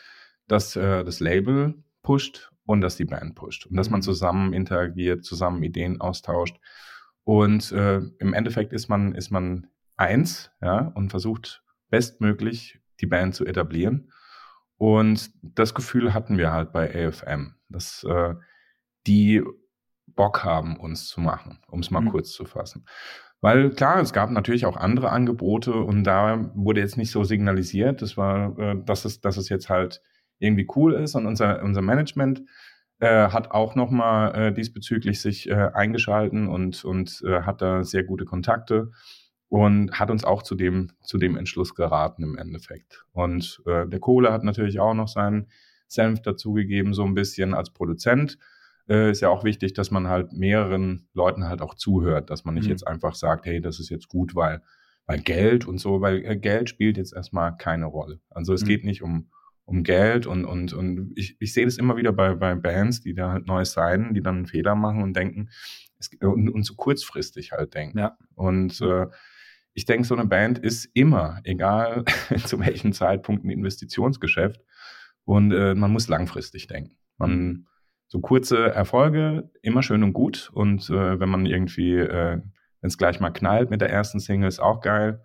dass 0.47 0.75
äh, 0.75 1.03
das 1.03 1.19
Label 1.19 1.83
pusht 2.03 2.51
und 2.65 2.81
dass 2.81 2.97
die 2.97 3.05
Band 3.05 3.33
pusht. 3.33 3.65
Und 3.65 3.77
dass 3.77 3.89
man 3.89 4.01
mhm. 4.01 4.03
zusammen 4.03 4.53
interagiert, 4.53 5.25
zusammen 5.25 5.63
Ideen 5.63 5.99
austauscht. 5.99 6.55
Und 7.23 7.71
äh, 7.71 7.99
im 8.19 8.35
Endeffekt 8.35 8.73
ist 8.73 8.89
man, 8.89 9.15
ist 9.15 9.31
man 9.31 9.65
eins, 9.97 10.51
ja, 10.61 10.91
und 10.93 11.09
versucht 11.09 11.63
bestmöglich 11.89 12.79
die 12.99 13.07
Band 13.07 13.33
zu 13.33 13.43
etablieren. 13.47 14.11
Und 14.77 15.31
das 15.41 15.73
Gefühl 15.73 16.13
hatten 16.13 16.37
wir 16.37 16.51
halt 16.51 16.71
bei 16.73 17.07
AFM, 17.07 17.55
dass 17.69 18.03
äh, 18.03 18.35
die 19.07 19.41
Bock 20.05 20.43
haben, 20.43 20.77
uns 20.77 21.07
zu 21.07 21.21
machen, 21.21 21.57
um 21.65 21.79
es 21.79 21.89
mal 21.89 22.01
mhm. 22.01 22.09
kurz 22.09 22.33
zu 22.33 22.45
fassen. 22.45 22.85
Weil 23.41 23.71
klar, 23.71 23.99
es 23.99 24.13
gab 24.13 24.29
natürlich 24.29 24.65
auch 24.65 24.77
andere 24.77 25.09
Angebote 25.09 25.73
und 25.73 26.03
da 26.03 26.51
wurde 26.53 26.79
jetzt 26.79 26.97
nicht 26.97 27.11
so 27.11 27.23
signalisiert, 27.23 28.01
das 28.01 28.15
war, 28.15 28.57
äh, 28.59 28.75
dass, 28.85 29.03
es, 29.05 29.19
dass 29.19 29.37
es 29.37 29.49
jetzt 29.49 29.69
halt 29.69 30.01
irgendwie 30.37 30.67
cool 30.75 30.93
ist 30.93 31.15
und 31.15 31.25
unser, 31.25 31.61
unser 31.63 31.81
Management 31.81 32.43
äh, 32.99 33.29
hat 33.29 33.51
auch 33.51 33.75
nochmal 33.75 34.35
äh, 34.35 34.53
diesbezüglich 34.53 35.21
sich 35.21 35.49
äh, 35.49 35.71
eingeschalten 35.73 36.47
und, 36.47 36.85
und 36.85 37.23
äh, 37.25 37.41
hat 37.41 37.61
da 37.61 37.83
sehr 37.83 38.03
gute 38.03 38.25
Kontakte 38.25 38.91
und 39.49 39.99
hat 39.99 40.11
uns 40.11 40.23
auch 40.23 40.43
zu 40.43 40.55
dem, 40.55 40.91
zu 41.03 41.17
dem 41.17 41.35
Entschluss 41.35 41.73
geraten 41.75 42.23
im 42.23 42.37
Endeffekt. 42.37 43.05
Und 43.11 43.61
äh, 43.65 43.87
der 43.87 43.99
Kohle 43.99 44.31
hat 44.31 44.43
natürlich 44.43 44.79
auch 44.79 44.93
noch 44.93 45.07
seinen 45.07 45.47
Senf 45.87 46.21
dazugegeben, 46.21 46.93
so 46.93 47.03
ein 47.03 47.15
bisschen 47.15 47.53
als 47.53 47.71
Produzent 47.71 48.37
äh, 48.89 49.11
ist 49.11 49.21
ja 49.21 49.29
auch 49.29 49.43
wichtig, 49.43 49.73
dass 49.73 49.91
man 49.91 50.07
halt 50.07 50.33
mehreren 50.33 51.07
Leuten 51.13 51.45
halt 51.47 51.61
auch 51.61 51.75
zuhört, 51.75 52.29
dass 52.29 52.45
man 52.45 52.55
nicht 52.55 52.65
mhm. 52.65 52.71
jetzt 52.71 52.87
einfach 52.87 53.15
sagt, 53.15 53.45
hey, 53.45 53.61
das 53.61 53.79
ist 53.79 53.89
jetzt 53.89 54.07
gut, 54.07 54.35
weil, 54.35 54.61
weil 55.05 55.19
Geld 55.19 55.67
und 55.67 55.77
so, 55.79 56.01
weil 56.01 56.25
äh, 56.25 56.37
Geld 56.37 56.69
spielt 56.69 56.97
jetzt 56.97 57.13
erstmal 57.13 57.55
keine 57.57 57.85
Rolle. 57.85 58.19
Also 58.29 58.53
es 58.53 58.63
mhm. 58.63 58.67
geht 58.67 58.83
nicht 58.83 59.01
um, 59.01 59.29
um 59.65 59.83
Geld 59.83 60.25
und, 60.25 60.45
und, 60.45 60.73
und 60.73 61.13
ich, 61.15 61.37
ich 61.39 61.53
sehe 61.53 61.65
das 61.65 61.77
immer 61.77 61.97
wieder 61.97 62.11
bei, 62.11 62.35
bei 62.35 62.55
Bands, 62.55 63.01
die 63.01 63.13
da 63.13 63.31
halt 63.31 63.47
neu 63.47 63.65
sein, 63.65 64.13
die 64.13 64.21
dann 64.21 64.37
einen 64.37 64.47
Fehler 64.47 64.75
machen 64.75 65.03
und 65.03 65.15
denken, 65.15 65.49
es, 65.99 66.09
und, 66.21 66.49
und 66.49 66.63
so 66.63 66.75
kurzfristig 66.75 67.51
halt 67.51 67.73
denken. 67.73 67.99
Ja. 67.99 68.17
Und 68.35 68.81
äh, 68.81 69.07
ich 69.73 69.85
denke, 69.85 70.05
so 70.05 70.15
eine 70.15 70.25
Band 70.25 70.59
ist 70.59 70.89
immer, 70.93 71.39
egal 71.43 72.03
zu 72.45 72.59
welchem 72.59 72.91
Zeitpunkt, 72.91 73.45
ein 73.45 73.49
Investitionsgeschäft. 73.49 74.61
Und 75.23 75.51
äh, 75.51 75.75
man 75.75 75.91
muss 75.91 76.07
langfristig 76.07 76.67
denken. 76.67 76.97
Man, 77.17 77.31
mhm 77.31 77.67
so 78.11 78.19
kurze 78.19 78.57
Erfolge, 78.73 79.49
immer 79.61 79.81
schön 79.81 80.03
und 80.03 80.11
gut. 80.11 80.51
Und 80.53 80.89
äh, 80.89 81.17
wenn 81.21 81.29
man 81.29 81.45
irgendwie, 81.45 81.95
äh, 81.95 82.41
wenn 82.81 82.87
es 82.87 82.97
gleich 82.97 83.21
mal 83.21 83.29
knallt 83.29 83.69
mit 83.69 83.79
der 83.79 83.89
ersten 83.89 84.19
Single, 84.19 84.49
ist 84.49 84.59
auch 84.59 84.81
geil. 84.81 85.23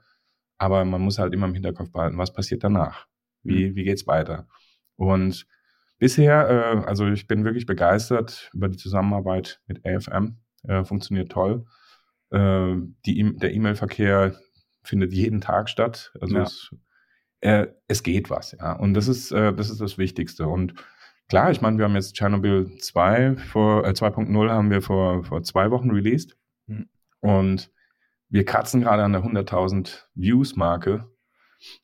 Aber 0.57 0.85
man 0.85 1.01
muss 1.01 1.19
halt 1.19 1.35
immer 1.35 1.49
im 1.49 1.55
Hinterkopf 1.55 1.91
behalten, 1.91 2.17
was 2.17 2.33
passiert 2.33 2.63
danach? 2.63 3.09
Wie, 3.43 3.71
mhm. 3.71 3.75
wie 3.75 3.83
geht's 3.83 4.07
weiter? 4.07 4.47
Und 4.95 5.49
bisher, 5.99 6.49
äh, 6.49 6.87
also 6.87 7.09
ich 7.09 7.27
bin 7.27 7.45
wirklich 7.45 7.67
begeistert 7.67 8.53
über 8.55 8.69
die 8.69 8.79
Zusammenarbeit 8.79 9.61
mit 9.67 9.85
AFM. 9.85 10.37
Äh, 10.63 10.85
funktioniert 10.85 11.33
toll. 11.33 11.67
Äh, 12.31 12.77
die, 13.05 13.19
e 13.19 13.33
der 13.33 13.53
E-Mail-Verkehr 13.53 14.37
findet 14.85 15.13
jeden 15.13 15.41
Tag 15.41 15.69
statt. 15.71 16.13
Also 16.21 16.37
ja. 16.37 16.43
es, 16.45 16.71
äh, 17.41 17.67
es 17.89 18.05
geht 18.05 18.31
was, 18.31 18.53
ja. 18.53 18.75
Und 18.75 18.95
das 18.95 19.09
ist, 19.09 19.33
äh, 19.33 19.53
das 19.53 19.71
ist 19.71 19.81
das 19.81 19.99
Wichtigste. 19.99 20.47
Und 20.47 20.75
Klar, 21.29 21.51
ich 21.51 21.61
meine, 21.61 21.77
wir 21.79 21.87
haben 21.87 21.97
jetzt 21.97 22.17
Chernobyl 22.17 22.79
2 22.79 23.37
vor 23.37 23.85
äh, 23.85 23.91
2.0 23.91 24.49
haben 24.49 24.71
wir 24.71 24.81
vor, 24.81 25.25
vor 25.25 25.43
zwei 25.43 25.71
Wochen 25.73 25.91
released. 25.91 26.37
Mhm. 26.67 26.89
Und 27.21 27.71
wir 28.29 28.45
kratzen 28.45 28.81
gerade 28.81 29.03
an 29.03 29.13
der 29.13 29.23
100.000 29.23 30.05
Views-Marke, 30.15 31.11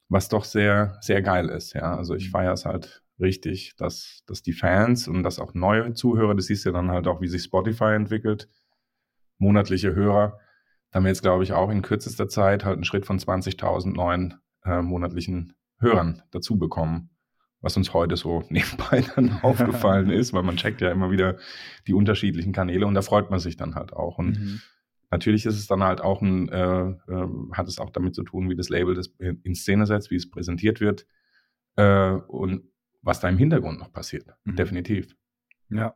was 0.09 0.29
doch 0.29 0.45
sehr, 0.45 0.97
sehr 1.01 1.23
geil 1.23 1.49
ist. 1.49 1.73
Ja, 1.73 1.97
also 1.97 2.15
ich 2.15 2.27
hm. 2.27 2.31
feiere 2.33 2.53
es 2.53 2.65
halt 2.65 3.03
richtig, 3.21 3.75
dass, 3.77 4.23
dass 4.27 4.43
die 4.43 4.53
Fans 4.53 5.09
und 5.09 5.23
dass 5.23 5.39
auch 5.39 5.55
neue 5.55 5.95
Zuhörer, 5.95 6.35
das 6.35 6.47
siehst 6.47 6.67
du 6.67 6.73
dann 6.73 6.91
halt 6.91 7.07
auch, 7.07 7.21
wie 7.21 7.29
sich 7.29 7.43
Spotify 7.43 7.95
entwickelt, 7.95 8.49
monatliche 9.39 9.95
Hörer, 9.95 10.39
da 10.91 10.97
haben 10.97 11.05
wir 11.05 11.11
jetzt, 11.11 11.23
glaube 11.23 11.43
ich, 11.43 11.53
auch 11.53 11.71
in 11.71 11.83
kürzester 11.83 12.29
Zeit 12.29 12.65
halt 12.65 12.75
einen 12.75 12.85
Schritt 12.85 13.07
von 13.07 13.19
20.000 13.19 13.93
neuen 13.93 14.41
äh, 14.65 14.83
monatlichen 14.83 15.55
Hörern 15.79 16.23
dazu 16.31 16.59
bekommen 16.59 17.11
was 17.63 17.77
uns 17.77 17.95
heute 17.95 18.17
so 18.17 18.45
nebenbei 18.51 19.05
dann 19.17 19.33
aufgefallen 19.43 20.11
ist, 20.11 20.33
weil 20.33 20.43
man 20.43 20.57
checkt 20.57 20.81
ja 20.81 20.91
immer 20.91 21.11
wieder 21.11 21.39
die 21.87 21.95
unterschiedlichen 21.95 22.53
Kanäle 22.53 22.87
und 22.87 22.95
da 22.95 23.03
freut 23.03 23.31
man 23.31 23.41
sich 23.41 23.57
dann 23.57 23.75
halt 23.75 23.93
auch. 23.93 24.19
Und 24.19 24.39
mhm. 24.39 24.61
natürlich 25.11 25.47
ist 25.47 25.59
es 25.59 25.67
dann 25.67 25.83
halt 25.83 26.01
auch 26.03 26.21
ein, 26.21 26.49
äh, 26.49 26.91
äh, 26.91 27.29
hat 27.53 27.69
es 27.69 27.79
auch 27.79 27.91
damit 27.91 28.15
zu 28.15 28.25
tun, 28.25 28.51
wie 28.51 28.57
das 28.57 28.69
Label 28.69 28.95
das 28.95 29.15
in 29.19 29.55
Szene 29.55 29.87
setzt, 29.87 30.11
wie 30.11 30.17
es 30.17 30.29
präsentiert 30.29 30.81
wird 30.81 31.07
äh, 31.77 32.11
und 32.11 32.65
was 33.01 33.21
da 33.21 33.29
im 33.29 33.39
Hintergrund 33.39 33.79
noch 33.79 33.93
passiert. 33.93 34.27
Mhm. 34.45 34.57
Definitiv. 34.57 35.17
Ja. 35.71 35.95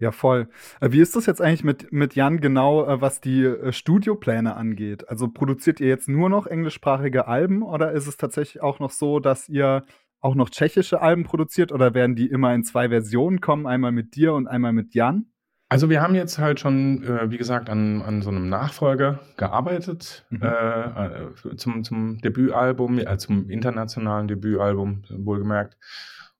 Ja, 0.00 0.12
voll. 0.12 0.48
Äh, 0.80 0.92
wie 0.92 1.00
ist 1.00 1.16
das 1.16 1.26
jetzt 1.26 1.42
eigentlich 1.42 1.64
mit, 1.64 1.92
mit 1.92 2.14
Jan 2.14 2.40
genau, 2.40 2.86
äh, 2.86 3.00
was 3.00 3.20
die 3.20 3.42
äh, 3.42 3.72
Studiopläne 3.72 4.54
angeht? 4.54 5.08
Also 5.08 5.28
produziert 5.28 5.80
ihr 5.80 5.88
jetzt 5.88 6.08
nur 6.08 6.30
noch 6.30 6.46
englischsprachige 6.46 7.26
Alben 7.26 7.62
oder 7.62 7.90
ist 7.92 8.06
es 8.06 8.16
tatsächlich 8.16 8.62
auch 8.62 8.78
noch 8.78 8.90
so, 8.90 9.18
dass 9.18 9.48
ihr 9.48 9.84
auch 10.20 10.34
noch 10.34 10.50
tschechische 10.50 11.00
Alben 11.00 11.24
produziert 11.24 11.72
oder 11.72 11.94
werden 11.94 12.16
die 12.16 12.26
immer 12.26 12.54
in 12.54 12.64
zwei 12.64 12.88
Versionen 12.88 13.40
kommen, 13.40 13.66
einmal 13.66 13.92
mit 13.92 14.16
dir 14.16 14.34
und 14.34 14.46
einmal 14.46 14.72
mit 14.72 14.94
Jan? 14.94 15.26
Also 15.70 15.90
wir 15.90 16.00
haben 16.00 16.14
jetzt 16.14 16.38
halt 16.38 16.60
schon, 16.60 17.04
äh, 17.04 17.30
wie 17.30 17.36
gesagt, 17.36 17.68
an, 17.68 18.00
an 18.00 18.22
so 18.22 18.30
einem 18.30 18.48
Nachfolger 18.48 19.20
gearbeitet 19.36 20.26
mhm. 20.30 20.42
äh, 20.42 21.56
zum, 21.56 21.84
zum 21.84 22.18
Debütalbum, 22.18 22.98
äh, 22.98 23.18
zum 23.18 23.50
internationalen 23.50 24.28
Debütalbum, 24.28 25.02
wohlgemerkt. 25.10 25.76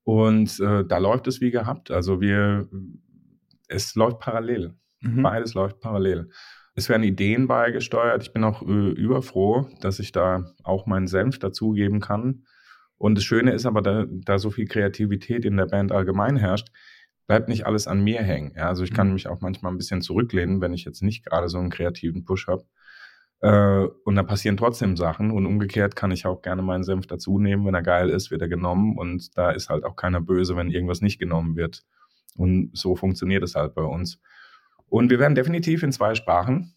Und 0.03 0.59
äh, 0.61 0.85
da 0.87 0.97
läuft 0.97 1.27
es 1.27 1.43
wie 1.43 1.51
gehabt. 1.51 1.91
Also 1.91 2.23
wir, 2.23 2.69
es 3.69 3.95
läuft 3.95 4.21
parallel. 4.21 4.75
Mhm. 5.03 5.23
Beides 5.23 5.53
läuft 5.53 5.81
parallel. 5.81 6.31
Es 6.75 6.88
werden 6.88 7.03
Ideen 7.03 7.49
beigesteuert. 7.49 8.23
Ich 8.23 8.33
bin 8.33 8.45
auch 8.45 8.62
äh, 8.62 8.91
überfroh, 8.93 9.69
dass 9.83 9.99
ich 9.99 10.12
da 10.12 10.55
auch 10.64 10.87
meinen 10.87 11.07
Senf 11.07 11.38
dazugeben 11.38 12.01
kann. 12.01 12.45
Und 12.99 13.15
das 13.15 13.25
Schöne 13.25 13.53
ist 13.53 13.65
aber, 13.65 13.81
da, 13.81 14.07
da 14.09 14.39
so 14.39 14.51
viel 14.51 14.67
Kreativität 14.67 15.45
in 15.45 15.57
der 15.57 15.67
Band 15.67 15.93
allgemein 15.93 16.37
herrscht, 16.37 16.69
bleibt 17.27 17.49
nicht 17.49 17.67
alles 17.67 17.87
an 17.87 18.03
mir 18.03 18.23
hängen. 18.23 18.53
Ja, 18.57 18.69
also 18.69 18.83
ich 18.83 18.93
kann 18.93 19.09
mhm. 19.09 19.15
mich 19.15 19.29
auch 19.29 19.41
manchmal 19.41 19.73
ein 19.73 19.79
bisschen 19.79 20.03
zurücklehnen, 20.03 20.61
wenn 20.61 20.73
ich 20.73 20.85
jetzt 20.85 21.03
nicht 21.03 21.25
gerade 21.25 21.49
so 21.49 21.59
einen 21.59 21.71
kreativen 21.71 22.25
Push 22.25 22.49
habe. 22.49 22.65
Äh, 23.41 23.87
und 24.05 24.17
dann 24.17 24.27
passieren 24.27 24.57
trotzdem 24.57 24.97
Sachen. 24.97 25.31
Und 25.31 25.47
umgekehrt 25.47 25.95
kann 25.95 26.11
ich 26.11 26.27
auch 26.27 26.43
gerne 26.43 26.63
meinen 26.63 26.83
Senf 26.83 27.07
dazu 27.07 27.39
nehmen. 27.39 27.65
Wenn 27.67 27.75
er 27.75 27.83
geil 27.83 28.09
ist, 28.09 28.31
wird 28.31 28.43
er 28.43 28.49
genommen. 28.49 28.97
Und 28.99 29.37
da 29.39 29.51
ist 29.51 29.69
halt 29.69 29.85
auch 29.85 29.95
keiner 29.95 30.21
böse, 30.21 30.57
wenn 30.57 30.71
irgendwas 30.71 31.01
nicht 31.01 31.19
genommen 31.19 31.55
wird. 31.55 31.85
Und 32.37 32.71
so 32.73 32.97
funktioniert 32.97 33.43
es 33.43 33.55
halt 33.55 33.75
bei 33.75 33.83
uns. 33.83 34.21
Und 34.87 35.11
wir 35.11 35.19
werden 35.19 35.35
definitiv 35.35 35.83
in 35.83 35.93
zwei 35.93 36.15
Sprachen 36.15 36.75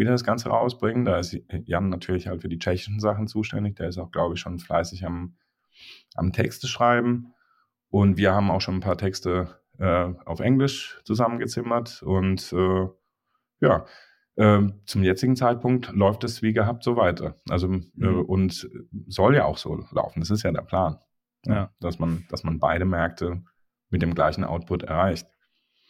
wieder 0.00 0.10
das 0.10 0.24
Ganze 0.24 0.48
rausbringen. 0.48 1.04
Da 1.04 1.18
ist 1.18 1.38
Jan 1.64 1.88
natürlich 1.88 2.26
halt 2.26 2.42
für 2.42 2.48
die 2.48 2.58
tschechischen 2.58 2.98
Sachen 2.98 3.28
zuständig. 3.28 3.76
Der 3.76 3.88
ist 3.88 3.98
auch, 3.98 4.10
glaube 4.10 4.34
ich, 4.34 4.40
schon 4.40 4.58
fleißig 4.58 5.06
am, 5.06 5.36
am 6.16 6.32
Texte 6.32 6.66
schreiben. 6.66 7.32
Und 7.90 8.16
wir 8.16 8.32
haben 8.32 8.50
auch 8.50 8.60
schon 8.60 8.76
ein 8.76 8.80
paar 8.80 8.98
Texte 8.98 9.60
äh, 9.78 10.08
auf 10.24 10.40
Englisch 10.40 11.00
zusammengezimmert. 11.04 12.02
Und 12.02 12.52
äh, 12.52 12.88
ja, 13.60 13.86
äh, 14.36 14.62
zum 14.86 15.02
jetzigen 15.02 15.36
Zeitpunkt 15.36 15.92
läuft 15.92 16.24
es 16.24 16.42
wie 16.42 16.52
gehabt 16.52 16.82
so 16.82 16.96
weiter. 16.96 17.40
Also 17.48 17.68
äh, 17.68 17.80
mhm. 17.94 18.22
und 18.22 18.68
soll 19.06 19.36
ja 19.36 19.44
auch 19.44 19.58
so 19.58 19.84
laufen. 19.92 20.20
Das 20.20 20.30
ist 20.30 20.42
ja 20.42 20.50
der 20.50 20.62
Plan. 20.62 20.98
Ja. 21.46 21.72
Dass 21.80 21.98
man, 21.98 22.24
dass 22.30 22.42
man 22.42 22.58
beide 22.58 22.84
Märkte 22.84 23.42
mit 23.90 24.02
dem 24.02 24.14
gleichen 24.14 24.44
Output 24.44 24.82
erreicht. 24.82 25.26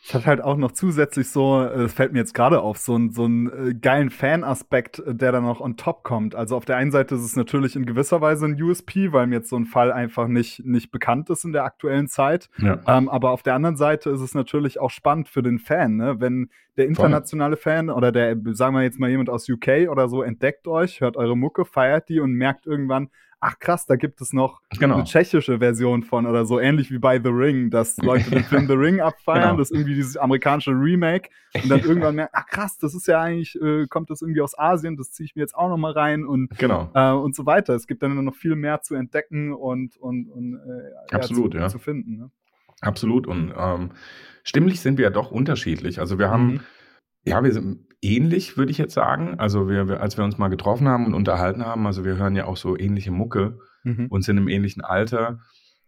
Es 0.03 0.15
hat 0.15 0.27
halt 0.27 0.41
auch 0.41 0.57
noch 0.57 0.73
zusätzlich 0.73 1.29
so, 1.29 1.63
äh, 1.63 1.79
das 1.79 1.93
fällt 1.93 2.13
mir 2.13 2.19
jetzt 2.19 2.35
gerade 2.35 2.61
auf, 2.61 2.79
so, 2.79 2.97
ein, 2.97 3.11
so 3.11 3.25
einen 3.25 3.71
äh, 3.71 3.75
geilen 3.75 4.11
Fan-Aspekt, 4.11 4.99
äh, 4.99 5.15
der 5.15 5.33
dann 5.33 5.45
noch 5.45 5.61
on 5.61 5.77
top 5.77 6.05
kommt. 6.05 6.35
Also 6.35 6.57
auf 6.57 6.65
der 6.65 6.77
einen 6.77 6.91
Seite 6.91 7.15
ist 7.15 7.23
es 7.23 7.37
natürlich 7.37 7.77
in 7.77 7.85
gewisser 7.85 8.21
Weise 8.21 8.47
ein 8.47 8.61
USP, 8.61 9.13
weil 9.13 9.27
mir 9.27 9.37
jetzt 9.37 9.51
so 9.51 9.57
ein 9.57 9.67
Fall 9.67 9.93
einfach 9.93 10.27
nicht, 10.27 10.65
nicht 10.65 10.91
bekannt 10.91 11.29
ist 11.31 11.45
in 11.45 11.53
der 11.53 11.65
aktuellen 11.65 12.09
Zeit. 12.09 12.49
Ja. 12.59 12.81
Ähm, 12.87 13.09
aber 13.09 13.31
auf 13.31 13.43
der 13.43 13.55
anderen 13.55 13.77
Seite 13.77 14.11
ist 14.11 14.21
es 14.21 14.35
natürlich 14.35 14.81
auch 14.81 14.91
spannend 14.91 15.29
für 15.29 15.43
den 15.43 15.59
Fan, 15.59 15.97
ne? 15.97 16.17
wenn 16.19 16.51
der 16.77 16.87
internationale. 16.87 17.57
Fan 17.57 17.91
oder 17.91 18.13
der, 18.13 18.37
sagen 18.53 18.75
wir 18.75 18.83
jetzt 18.83 18.99
mal 18.99 19.11
jemand 19.11 19.29
aus 19.29 19.49
UK 19.49 19.89
oder 19.91 20.09
so, 20.09 20.23
entdeckt 20.23 20.67
euch, 20.67 21.01
hört 21.01 21.17
eure 21.17 21.37
Mucke, 21.37 21.65
feiert 21.65 22.09
die 22.09 22.21
und 22.21 22.33
merkt 22.33 22.67
irgendwann, 22.67 23.11
ach 23.41 23.59
krass, 23.59 23.87
da 23.87 23.97
gibt 23.97 24.21
es 24.21 24.33
noch 24.33 24.61
genau. 24.79 24.97
eine 24.97 25.05
tschechische 25.05 25.59
Version 25.59 26.03
von 26.03 26.27
oder 26.27 26.45
so, 26.45 26.61
ähnlich 26.61 26.91
wie 26.91 26.99
bei 26.99 27.21
The 27.21 27.31
Ring, 27.31 27.71
dass 27.71 27.97
Leute 28.03 28.31
den 28.31 28.45
Film 28.45 28.67
The 28.67 28.75
Ring 28.75 29.01
abfeiern, 29.01 29.43
genau. 29.43 29.57
das 29.57 29.71
ist 29.71 29.77
irgendwie 29.77 29.95
dieses 29.95 30.17
amerikanische 30.17 30.73
Remake 30.73 31.31
und 31.55 31.71
dann 31.71 31.81
irgendwann 31.85 32.15
merken, 32.17 32.33
ach 32.35 32.47
krass, 32.47 32.79
das 32.79 32.95
ist 32.95 33.07
ja 33.07 33.21
eigentlich, 33.21 33.61
äh, 33.61 33.87
kommt 33.89 34.11
das 34.11 34.23
irgendwie 34.23 34.43
aus 34.43 34.59
Asien, 34.59 34.97
das 34.97 35.11
ziehe 35.11 35.25
ich 35.25 35.35
mir 35.35 35.43
jetzt 35.43 35.55
auch 35.55 35.69
noch 35.69 35.79
mal 35.79 35.93
rein 35.93 36.25
und, 36.25 36.51
genau. 36.59 36.91
äh, 36.95 37.13
und 37.13 37.35
so 37.35 37.47
weiter. 37.47 37.75
Es 37.75 37.87
gibt 37.87 38.03
dann 38.03 38.23
noch 38.25 38.35
viel 38.35 38.57
mehr 38.57 38.83
zu 38.83 38.95
entdecken 38.95 39.53
und, 39.53 39.97
und, 39.97 40.29
und 40.29 40.55
äh, 40.55 41.15
Absolut, 41.15 41.55
ja, 41.55 41.69
zu, 41.69 41.79
zu, 41.79 41.79
finden. 41.79 42.17
Ne? 42.17 42.31
Absolut 42.83 43.27
und 43.27 43.53
ähm, 43.57 43.91
stimmlich 44.43 44.81
sind 44.81 44.99
wir 44.99 45.05
ja 45.05 45.11
doch 45.11 45.31
unterschiedlich. 45.31 46.01
Also 46.01 46.19
wir 46.19 46.31
haben 46.31 46.47
mhm. 46.47 46.61
Ja, 47.25 47.45
wir 47.45 47.53
sind 47.53 47.87
ähnlich, 48.03 48.57
würde 48.57 48.73
ich 48.73 48.79
jetzt 48.79 48.95
sagen. 48.95 49.39
Also 49.39 49.69
wir, 49.69 49.89
wir, 49.89 50.01
als 50.01 50.17
wir 50.17 50.25
uns 50.25 50.39
mal 50.39 50.49
getroffen 50.49 50.89
haben 50.89 51.07
und 51.07 51.15
unterhalten 51.15 51.65
haben, 51.65 51.87
also 51.87 52.05
wir 52.05 52.17
hören 52.17 52.37
ja 52.37 52.47
auch 52.47 52.57
so 52.57 52.77
ähnliche 52.79 53.11
Mucke 53.11 53.59
mhm. 53.85 54.07
und 54.09 54.23
sind 54.23 54.39
im 54.39 54.49
ähnlichen 54.49 54.83
Alter. 54.83 55.41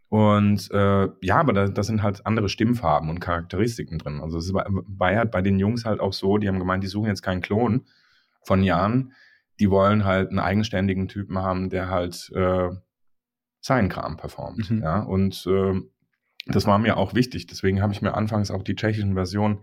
Und 0.08 0.70
äh, 0.72 1.08
ja, 1.22 1.36
aber 1.36 1.54
da, 1.54 1.68
da 1.68 1.82
sind 1.82 2.02
halt 2.02 2.26
andere 2.26 2.50
Stimmfarben 2.50 3.08
und 3.08 3.20
Charakteristiken 3.20 3.98
drin. 3.98 4.20
Also 4.20 4.38
es 4.38 4.52
war, 4.52 4.66
war 4.68 5.12
ja 5.12 5.24
bei 5.24 5.40
den 5.40 5.58
Jungs 5.58 5.86
halt 5.86 6.00
auch 6.00 6.12
so, 6.12 6.36
die 6.36 6.48
haben 6.48 6.58
gemeint, 6.58 6.84
die 6.84 6.88
suchen 6.88 7.08
jetzt 7.08 7.22
keinen 7.22 7.40
Klon 7.40 7.86
von 8.44 8.62
Jan, 8.62 9.12
die 9.58 9.70
wollen 9.70 10.04
halt 10.04 10.28
einen 10.28 10.38
eigenständigen 10.38 11.08
Typen 11.08 11.38
haben, 11.38 11.70
der 11.70 11.88
halt 11.88 12.30
äh, 12.34 12.70
seinen 13.60 13.88
Kram 13.88 14.18
performt. 14.18 14.70
Mhm. 14.70 14.82
Ja, 14.82 15.00
und 15.00 15.46
äh, 15.46 15.80
das 16.46 16.66
war 16.66 16.78
mir 16.78 16.96
auch 16.96 17.14
wichtig. 17.14 17.46
Deswegen 17.46 17.80
habe 17.80 17.92
ich 17.92 18.02
mir 18.02 18.14
anfangs 18.14 18.50
auch 18.50 18.62
die 18.62 18.74
tschechischen 18.74 19.14
Versionen 19.14 19.60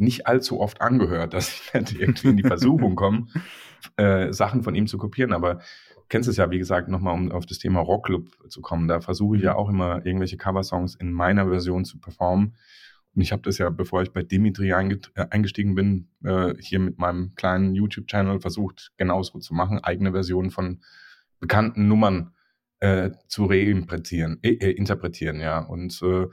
nicht 0.00 0.26
allzu 0.26 0.60
oft 0.60 0.80
angehört, 0.80 1.34
dass 1.34 1.50
ich 1.74 1.74
nicht 1.74 2.00
irgendwie 2.00 2.28
in 2.28 2.36
die 2.36 2.42
Versuchung 2.42 2.96
komme, 2.96 3.26
äh, 3.96 4.32
Sachen 4.32 4.62
von 4.62 4.74
ihm 4.74 4.86
zu 4.86 4.98
kopieren. 4.98 5.32
Aber 5.32 5.60
kennst 6.08 6.28
es 6.28 6.36
ja, 6.36 6.50
wie 6.50 6.58
gesagt, 6.58 6.88
nochmal 6.88 7.14
um 7.14 7.30
auf 7.32 7.46
das 7.46 7.58
Thema 7.58 7.80
Rockclub 7.80 8.28
zu 8.48 8.60
kommen. 8.60 8.88
Da 8.88 9.00
versuche 9.00 9.36
ich 9.36 9.42
ja 9.42 9.54
auch 9.54 9.68
immer 9.68 10.04
irgendwelche 10.04 10.36
Coversongs 10.36 10.94
in 10.96 11.12
meiner 11.12 11.48
Version 11.48 11.84
zu 11.84 11.98
performen. 11.98 12.56
Und 13.14 13.22
ich 13.22 13.32
habe 13.32 13.42
das 13.42 13.58
ja, 13.58 13.70
bevor 13.70 14.02
ich 14.02 14.12
bei 14.12 14.22
Dimitri 14.22 14.70
äh, 14.70 15.26
eingestiegen 15.30 15.74
bin, 15.74 16.08
äh, 16.24 16.54
hier 16.60 16.78
mit 16.78 16.98
meinem 16.98 17.34
kleinen 17.34 17.74
YouTube-Channel 17.74 18.40
versucht, 18.40 18.92
genauso 18.96 19.38
zu 19.40 19.54
machen, 19.54 19.82
eigene 19.82 20.12
Versionen 20.12 20.50
von 20.50 20.80
bekannten 21.40 21.88
Nummern 21.88 22.32
äh, 22.78 23.10
zu 23.26 23.46
reinterpretieren, 23.46 24.38
äh, 24.42 24.52
äh, 24.52 24.70
interpretieren, 24.70 25.40
ja. 25.40 25.58
Und 25.58 26.00
äh, 26.02 26.26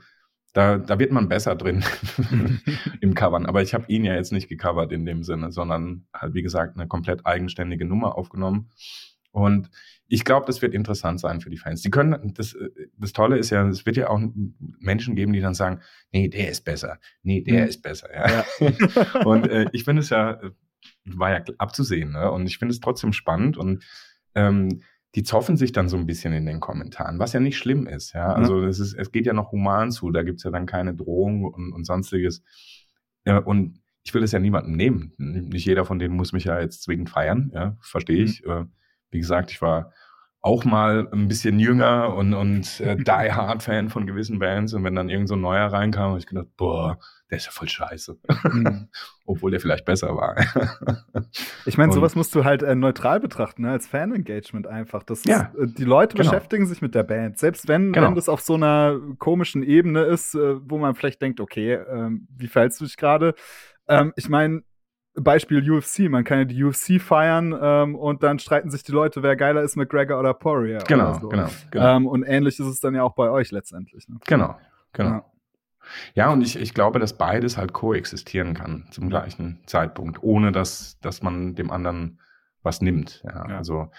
da, 0.58 0.76
da 0.76 0.98
wird 0.98 1.12
man 1.12 1.28
besser 1.28 1.54
drin 1.54 1.84
im 3.00 3.14
Covern. 3.14 3.46
Aber 3.46 3.62
ich 3.62 3.74
habe 3.74 3.84
ihn 3.86 4.04
ja 4.04 4.16
jetzt 4.16 4.32
nicht 4.32 4.48
gecovert 4.48 4.90
in 4.90 5.06
dem 5.06 5.22
Sinne, 5.22 5.52
sondern 5.52 6.08
halt, 6.12 6.34
wie 6.34 6.42
gesagt, 6.42 6.76
eine 6.76 6.88
komplett 6.88 7.24
eigenständige 7.24 7.84
Nummer 7.84 8.18
aufgenommen. 8.18 8.68
Und 9.30 9.70
ich 10.08 10.24
glaube, 10.24 10.46
das 10.46 10.60
wird 10.60 10.74
interessant 10.74 11.20
sein 11.20 11.40
für 11.40 11.48
die 11.48 11.58
Fans. 11.58 11.82
Die 11.82 11.90
können, 11.90 12.34
das, 12.34 12.56
das 12.96 13.12
Tolle 13.12 13.38
ist 13.38 13.50
ja, 13.50 13.68
es 13.68 13.86
wird 13.86 13.96
ja 13.96 14.10
auch 14.10 14.20
Menschen 14.80 15.14
geben, 15.14 15.32
die 15.32 15.40
dann 15.40 15.54
sagen, 15.54 15.80
nee, 16.10 16.26
der 16.26 16.50
ist 16.50 16.64
besser, 16.64 16.98
nee, 17.22 17.40
der 17.40 17.62
mhm. 17.62 17.68
ist 17.68 17.82
besser. 17.82 18.12
Ja. 18.12 18.44
ja. 18.58 19.20
und 19.24 19.46
äh, 19.46 19.66
ich 19.72 19.84
finde 19.84 20.02
es 20.02 20.10
ja, 20.10 20.40
war 21.04 21.30
ja 21.30 21.44
abzusehen, 21.58 22.10
ne? 22.10 22.32
Und 22.32 22.48
ich 22.48 22.58
finde 22.58 22.72
es 22.72 22.80
trotzdem 22.80 23.12
spannend 23.12 23.56
und 23.56 23.84
ähm, 24.34 24.82
die 25.14 25.22
zoffen 25.22 25.56
sich 25.56 25.72
dann 25.72 25.88
so 25.88 25.96
ein 25.96 26.06
bisschen 26.06 26.32
in 26.32 26.46
den 26.46 26.60
Kommentaren, 26.60 27.18
was 27.18 27.32
ja 27.32 27.40
nicht 27.40 27.56
schlimm 27.56 27.86
ist. 27.86 28.12
Ja, 28.12 28.32
also 28.34 28.62
es, 28.64 28.78
ist, 28.78 28.94
es 28.94 29.10
geht 29.10 29.26
ja 29.26 29.32
noch 29.32 29.52
human 29.52 29.90
zu, 29.90 30.10
da 30.10 30.22
gibt 30.22 30.38
es 30.38 30.44
ja 30.44 30.50
dann 30.50 30.66
keine 30.66 30.94
Drohung 30.94 31.44
und, 31.44 31.72
und 31.72 31.84
sonstiges. 31.84 32.42
Ja, 33.24 33.38
und 33.38 33.80
ich 34.04 34.12
will 34.14 34.22
es 34.22 34.32
ja 34.32 34.38
niemandem 34.38 34.76
nehmen. 34.76 35.12
Nicht 35.16 35.66
jeder 35.66 35.84
von 35.84 35.98
denen 35.98 36.16
muss 36.16 36.32
mich 36.32 36.44
ja 36.44 36.60
jetzt 36.60 36.82
zwingend 36.82 37.10
feiern, 37.10 37.50
ja, 37.54 37.76
verstehe 37.80 38.22
ich. 38.22 38.44
Mhm. 38.44 38.70
Wie 39.10 39.18
gesagt, 39.18 39.50
ich 39.50 39.62
war 39.62 39.92
auch 40.40 40.64
mal 40.64 41.08
ein 41.12 41.28
bisschen 41.28 41.58
jünger 41.58 42.14
und, 42.14 42.32
und 42.32 42.80
äh, 42.80 42.96
Die 42.96 43.32
Hard 43.32 43.62
Fan 43.62 43.88
von 43.88 44.06
gewissen 44.06 44.38
Bands 44.38 44.72
und 44.72 44.84
wenn 44.84 44.94
dann 44.94 45.08
irgend 45.08 45.28
so 45.28 45.34
ein 45.34 45.40
neuer 45.40 45.66
reinkam, 45.66 46.10
habe 46.10 46.18
ich 46.18 46.26
gedacht, 46.26 46.46
boah, 46.56 46.98
der 47.30 47.38
ist 47.38 47.46
ja 47.46 47.52
voll 47.52 47.68
scheiße. 47.68 48.18
Mhm. 48.44 48.88
Obwohl 49.26 49.50
der 49.50 49.60
vielleicht 49.60 49.84
besser 49.84 50.16
war. 50.16 50.36
ich 51.66 51.76
meine, 51.76 51.92
sowas 51.94 52.14
musst 52.14 52.34
du 52.34 52.44
halt 52.44 52.62
äh, 52.62 52.74
neutral 52.74 53.20
betrachten, 53.20 53.62
ne? 53.62 53.72
als 53.72 53.86
Fan-Engagement 53.86 54.66
einfach. 54.66 55.02
Das 55.02 55.24
ja, 55.24 55.52
ist, 55.54 55.58
äh, 55.58 55.66
die 55.66 55.84
Leute 55.84 56.16
genau. 56.16 56.30
beschäftigen 56.30 56.66
sich 56.66 56.80
mit 56.80 56.94
der 56.94 57.02
Band. 57.02 57.38
Selbst 57.38 57.68
wenn, 57.68 57.92
genau. 57.92 58.08
wenn 58.08 58.14
das 58.14 58.28
auf 58.28 58.40
so 58.40 58.54
einer 58.54 58.98
komischen 59.18 59.62
Ebene 59.62 60.02
ist, 60.04 60.34
äh, 60.34 60.56
wo 60.62 60.78
man 60.78 60.94
vielleicht 60.94 61.20
denkt, 61.20 61.40
okay, 61.40 61.74
ähm, 61.74 62.28
wie 62.36 62.48
verhältst 62.48 62.80
du 62.80 62.84
dich 62.84 62.96
gerade? 62.96 63.34
Ähm, 63.88 64.12
ich 64.16 64.28
meine, 64.28 64.62
Beispiel 65.20 65.70
UFC, 65.70 66.00
man 66.10 66.24
kann 66.24 66.38
ja 66.38 66.44
die 66.44 66.62
UFC 66.62 67.00
feiern 67.00 67.56
ähm, 67.60 67.94
und 67.94 68.22
dann 68.22 68.38
streiten 68.38 68.70
sich 68.70 68.82
die 68.82 68.92
Leute, 68.92 69.22
wer 69.22 69.36
geiler 69.36 69.62
ist, 69.62 69.76
McGregor 69.76 70.18
oder 70.18 70.34
Poirier. 70.34 70.78
Genau, 70.86 71.10
oder 71.10 71.20
so. 71.20 71.28
genau. 71.28 71.48
genau. 71.70 71.96
Ähm, 71.96 72.06
und 72.06 72.22
ähnlich 72.24 72.58
ist 72.58 72.66
es 72.66 72.80
dann 72.80 72.94
ja 72.94 73.02
auch 73.02 73.14
bei 73.14 73.30
euch 73.30 73.50
letztendlich. 73.50 74.08
Ne? 74.08 74.16
Genau, 74.26 74.56
genau. 74.92 75.10
Ja. 75.10 75.24
Ja, 76.14 76.30
und 76.30 76.42
ich, 76.42 76.58
ich 76.58 76.74
glaube, 76.74 76.98
dass 76.98 77.16
beides 77.16 77.56
halt 77.56 77.72
koexistieren 77.72 78.52
kann 78.52 78.86
zum 78.90 79.08
gleichen 79.08 79.60
Zeitpunkt, 79.64 80.22
ohne 80.22 80.52
dass, 80.52 80.98
dass 81.00 81.22
man 81.22 81.54
dem 81.54 81.70
anderen 81.70 82.20
was 82.62 82.82
nimmt. 82.82 83.22
Ja, 83.24 83.48
ja. 83.48 83.56
Also 83.56 83.90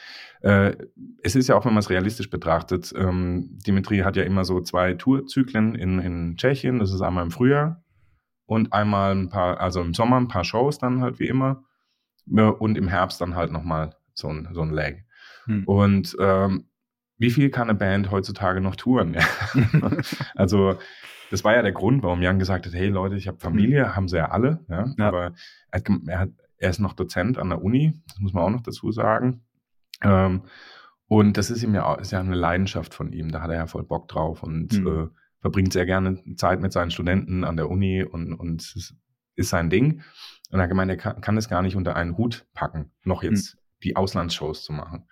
äh, 0.42 0.76
es 1.24 1.36
ist 1.36 1.48
ja 1.48 1.56
auch, 1.56 1.66
wenn 1.66 1.74
man 1.74 1.80
es 1.80 1.90
realistisch 1.90 2.30
betrachtet, 2.30 2.94
ähm, 2.96 3.58
Dimitri 3.66 4.00
hat 4.00 4.16
ja 4.16 4.24
immer 4.24 4.46
so 4.46 4.62
zwei 4.62 4.94
Tourzyklen 4.94 5.76
in, 5.76 6.00
in 6.00 6.38
Tschechien. 6.38 6.78
Das 6.80 6.94
ist 6.94 7.02
einmal 7.02 7.24
im 7.24 7.32
Frühjahr 7.32 7.84
und 8.50 8.74
einmal 8.74 9.12
ein 9.16 9.30
paar, 9.30 9.60
also 9.60 9.80
im 9.80 9.94
Sommer 9.94 10.18
ein 10.18 10.28
paar 10.28 10.44
Shows 10.44 10.80
dann 10.80 11.02
halt 11.02 11.20
wie 11.20 11.28
immer 11.28 11.64
und 12.26 12.78
im 12.80 12.88
Herbst 12.88 13.22
dann 13.22 13.36
halt 13.36 13.52
nochmal 13.52 13.96
so 14.16 14.28
ein, 14.28 14.50
so 14.54 14.62
ein 14.62 14.72
Lag. 14.72 14.94
Hm. 15.46 15.66
Und 15.66 16.18
ähm, 16.20 16.66
wie 17.20 17.30
viel 17.30 17.52
kann 17.52 17.70
eine 17.70 17.78
Band 17.78 18.10
heutzutage 18.10 18.60
noch 18.60 18.76
touren? 18.76 19.18
also 20.36 20.80
das 21.30 21.44
war 21.44 21.54
ja 21.54 21.62
der 21.62 21.74
Grund, 21.74 22.02
warum 22.02 22.24
Jan 22.24 22.40
gesagt 22.40 22.66
hat, 22.66 22.74
hey 22.74 22.88
Leute, 22.88 23.18
ich 23.18 23.28
habe 23.28 23.38
Familie, 23.38 23.86
hm. 23.86 23.96
haben 23.96 24.08
sie 24.08 24.18
ja 24.18 24.32
alle, 24.32 24.66
ja, 24.68 24.88
ja. 24.98 25.08
aber 25.08 25.34
er, 25.70 25.82
er, 26.08 26.20
hat, 26.20 26.30
er, 26.58 26.70
ist 26.72 26.80
noch 26.80 26.94
Dozent 26.94 27.38
an 27.38 27.50
der 27.50 27.64
Uni, 27.64 28.02
das 28.08 28.18
muss 28.18 28.34
man 28.34 28.44
auch 28.44 28.50
noch 28.50 28.62
dazu 28.62 28.92
sagen. 28.92 29.42
Ähm, 30.02 30.42
und 31.08 31.38
das 31.38 31.52
ist 31.52 31.62
ihm 31.62 31.76
ja, 31.76 31.94
ist 31.96 32.12
ja 32.12 32.20
eine 32.20 32.36
Leidenschaft 32.36 32.96
von 32.96 33.14
ihm, 33.14 33.32
da 33.32 33.42
hat 33.42 33.52
er 33.52 33.58
ja 33.58 33.68
voll 33.68 33.84
Bock 33.84 34.08
drauf 34.08 34.42
und 34.42 34.74
hm. 34.74 34.88
äh, 34.88 35.08
verbringt 35.42 35.74
sehr 35.74 35.86
gerne 35.86 36.22
Zeit 36.36 36.62
mit 36.62 36.74
seinen 36.74 36.92
Studenten 36.92 37.44
an 37.44 37.58
der 37.58 37.70
Uni 37.70 38.04
und, 38.04 38.34
und 38.34 38.62
es 38.62 38.94
ist 39.36 39.50
sein 39.50 39.70
Ding. 39.70 40.02
Und 40.52 40.60
er 40.60 40.64
hat 40.64 40.70
gemeint, 40.70 40.92
er 40.92 40.98
kann, 40.98 41.22
kann 41.22 41.38
es 41.38 41.50
gar 41.50 41.62
nicht 41.62 41.76
unter 41.76 41.96
einen 41.96 42.18
Hut 42.18 42.46
packen, 42.54 42.92
noch 43.04 43.24
jetzt 43.24 43.56
mhm. 43.56 43.60
die 43.84 43.96
Auslandsshows 43.96 44.64
zu 44.64 44.74
machen. 44.74 45.08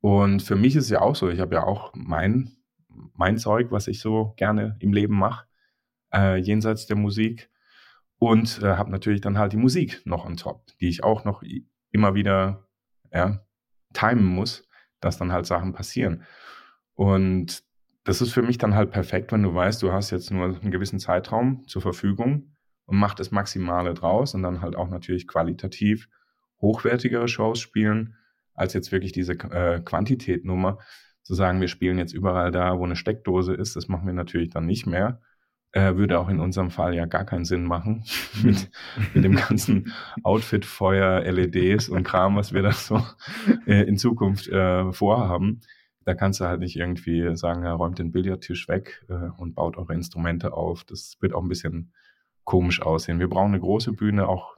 Und 0.00 0.42
für 0.42 0.56
mich 0.56 0.76
ist 0.76 0.84
es 0.84 0.90
ja 0.90 1.00
auch 1.00 1.16
so, 1.16 1.28
ich 1.28 1.40
habe 1.40 1.56
ja 1.56 1.64
auch 1.64 1.92
mein, 1.94 2.52
mein 3.14 3.38
Zeug, 3.38 3.72
was 3.72 3.88
ich 3.88 4.00
so 4.00 4.34
gerne 4.36 4.76
im 4.78 4.92
Leben 4.92 5.18
mache, 5.18 5.46
äh, 6.12 6.36
jenseits 6.36 6.86
der 6.86 6.96
Musik. 6.96 7.50
Und 8.18 8.62
äh, 8.62 8.76
habe 8.76 8.90
natürlich 8.90 9.20
dann 9.20 9.36
halt 9.36 9.52
die 9.52 9.58
Musik 9.58 10.00
noch 10.06 10.24
on 10.24 10.36
top, 10.36 10.64
die 10.80 10.88
ich 10.88 11.04
auch 11.04 11.24
noch 11.24 11.42
immer 11.90 12.14
wieder 12.14 12.66
ja, 13.12 13.44
timen 13.92 14.24
muss, 14.24 14.66
dass 15.00 15.18
dann 15.18 15.32
halt 15.32 15.44
Sachen 15.44 15.72
passieren. 15.72 16.24
Und 16.94 17.62
das 18.06 18.20
ist 18.20 18.32
für 18.32 18.42
mich 18.42 18.56
dann 18.56 18.76
halt 18.76 18.92
perfekt, 18.92 19.32
wenn 19.32 19.42
du 19.42 19.52
weißt, 19.52 19.82
du 19.82 19.92
hast 19.92 20.12
jetzt 20.12 20.30
nur 20.30 20.44
einen 20.44 20.70
gewissen 20.70 21.00
Zeitraum 21.00 21.66
zur 21.66 21.82
Verfügung 21.82 22.52
und 22.86 22.98
mach 22.98 23.14
das 23.14 23.32
Maximale 23.32 23.94
draus 23.94 24.32
und 24.34 24.44
dann 24.44 24.62
halt 24.62 24.76
auch 24.76 24.88
natürlich 24.88 25.26
qualitativ 25.26 26.08
hochwertigere 26.60 27.26
Shows 27.26 27.58
spielen, 27.58 28.14
als 28.54 28.74
jetzt 28.74 28.92
wirklich 28.92 29.10
diese 29.10 29.32
äh, 29.32 29.80
Quantität-Nummer. 29.80 30.78
Zu 31.24 31.34
sagen, 31.34 31.60
wir 31.60 31.66
spielen 31.66 31.98
jetzt 31.98 32.14
überall 32.14 32.52
da, 32.52 32.78
wo 32.78 32.84
eine 32.84 32.94
Steckdose 32.94 33.52
ist, 33.52 33.74
das 33.74 33.88
machen 33.88 34.06
wir 34.06 34.14
natürlich 34.14 34.50
dann 34.50 34.66
nicht 34.66 34.86
mehr. 34.86 35.20
Äh, 35.72 35.96
würde 35.96 36.20
auch 36.20 36.28
in 36.28 36.38
unserem 36.38 36.70
Fall 36.70 36.94
ja 36.94 37.06
gar 37.06 37.24
keinen 37.24 37.44
Sinn 37.44 37.64
machen 37.64 38.04
mit, 38.44 38.70
mit 39.14 39.24
dem 39.24 39.34
ganzen 39.34 39.92
Outfit, 40.22 40.64
Feuer, 40.64 41.20
LEDs 41.22 41.88
und 41.88 42.04
Kram, 42.04 42.36
was 42.36 42.52
wir 42.52 42.62
da 42.62 42.70
so 42.70 43.04
äh, 43.66 43.82
in 43.82 43.98
Zukunft 43.98 44.46
äh, 44.46 44.92
vorhaben. 44.92 45.60
Da 46.06 46.14
kannst 46.14 46.40
du 46.40 46.44
halt 46.44 46.60
nicht 46.60 46.76
irgendwie 46.76 47.36
sagen, 47.36 47.64
ja, 47.64 47.72
räumt 47.72 47.98
den 47.98 48.12
Billardtisch 48.12 48.68
weg 48.68 49.04
äh, 49.08 49.28
und 49.38 49.56
baut 49.56 49.76
eure 49.76 49.92
Instrumente 49.92 50.52
auf. 50.52 50.84
Das 50.84 51.16
wird 51.20 51.34
auch 51.34 51.42
ein 51.42 51.48
bisschen 51.48 51.92
komisch 52.44 52.80
aussehen. 52.80 53.18
Wir 53.18 53.28
brauchen 53.28 53.48
eine 53.48 53.60
große 53.60 53.92
Bühne, 53.92 54.28
auch 54.28 54.56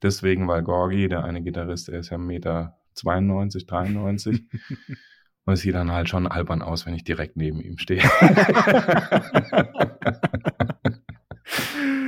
deswegen, 0.00 0.48
weil 0.48 0.62
Gorgi, 0.62 1.06
der 1.08 1.22
eine 1.22 1.42
Gitarrist, 1.42 1.88
der 1.88 2.00
ist 2.00 2.08
ja 2.08 2.16
1,92 2.16 2.26
Meter 2.26 2.78
92, 2.94 3.66
93. 3.66 4.44
Und 5.44 5.54
es 5.54 5.60
sieht 5.60 5.74
dann 5.74 5.92
halt 5.92 6.08
schon 6.08 6.26
albern 6.26 6.62
aus, 6.62 6.86
wenn 6.86 6.94
ich 6.94 7.04
direkt 7.04 7.36
neben 7.36 7.60
ihm 7.60 7.76
stehe. 7.76 8.02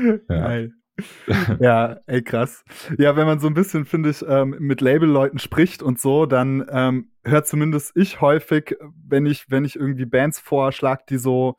ja. 0.03 0.17
Geil. 0.29 0.73
ja, 1.61 1.99
ey, 2.07 2.23
krass. 2.23 2.65
Ja, 2.99 3.17
wenn 3.17 3.27
man 3.27 3.41
so 3.41 3.47
ein 3.47 3.55
bisschen, 3.55 3.85
finde 3.85 4.11
ich, 4.11 4.25
ähm, 4.27 4.57
mit 4.59 4.81
Labelleuten 4.81 5.39
spricht 5.39 5.83
und 5.83 6.01
so, 6.01 6.27
dann 6.27 6.67
ähm, 6.71 7.11
hört 7.25 7.47
zumindest 7.47 7.97
ich 7.97 8.21
häufig, 8.21 8.77
wenn 9.07 9.27
ich, 9.27 9.51
wenn 9.51 9.65
ich 9.65 9.77
irgendwie 9.77 10.07
Bands 10.07 10.39
vorschlag, 10.39 11.03
die 11.07 11.19
so 11.19 11.57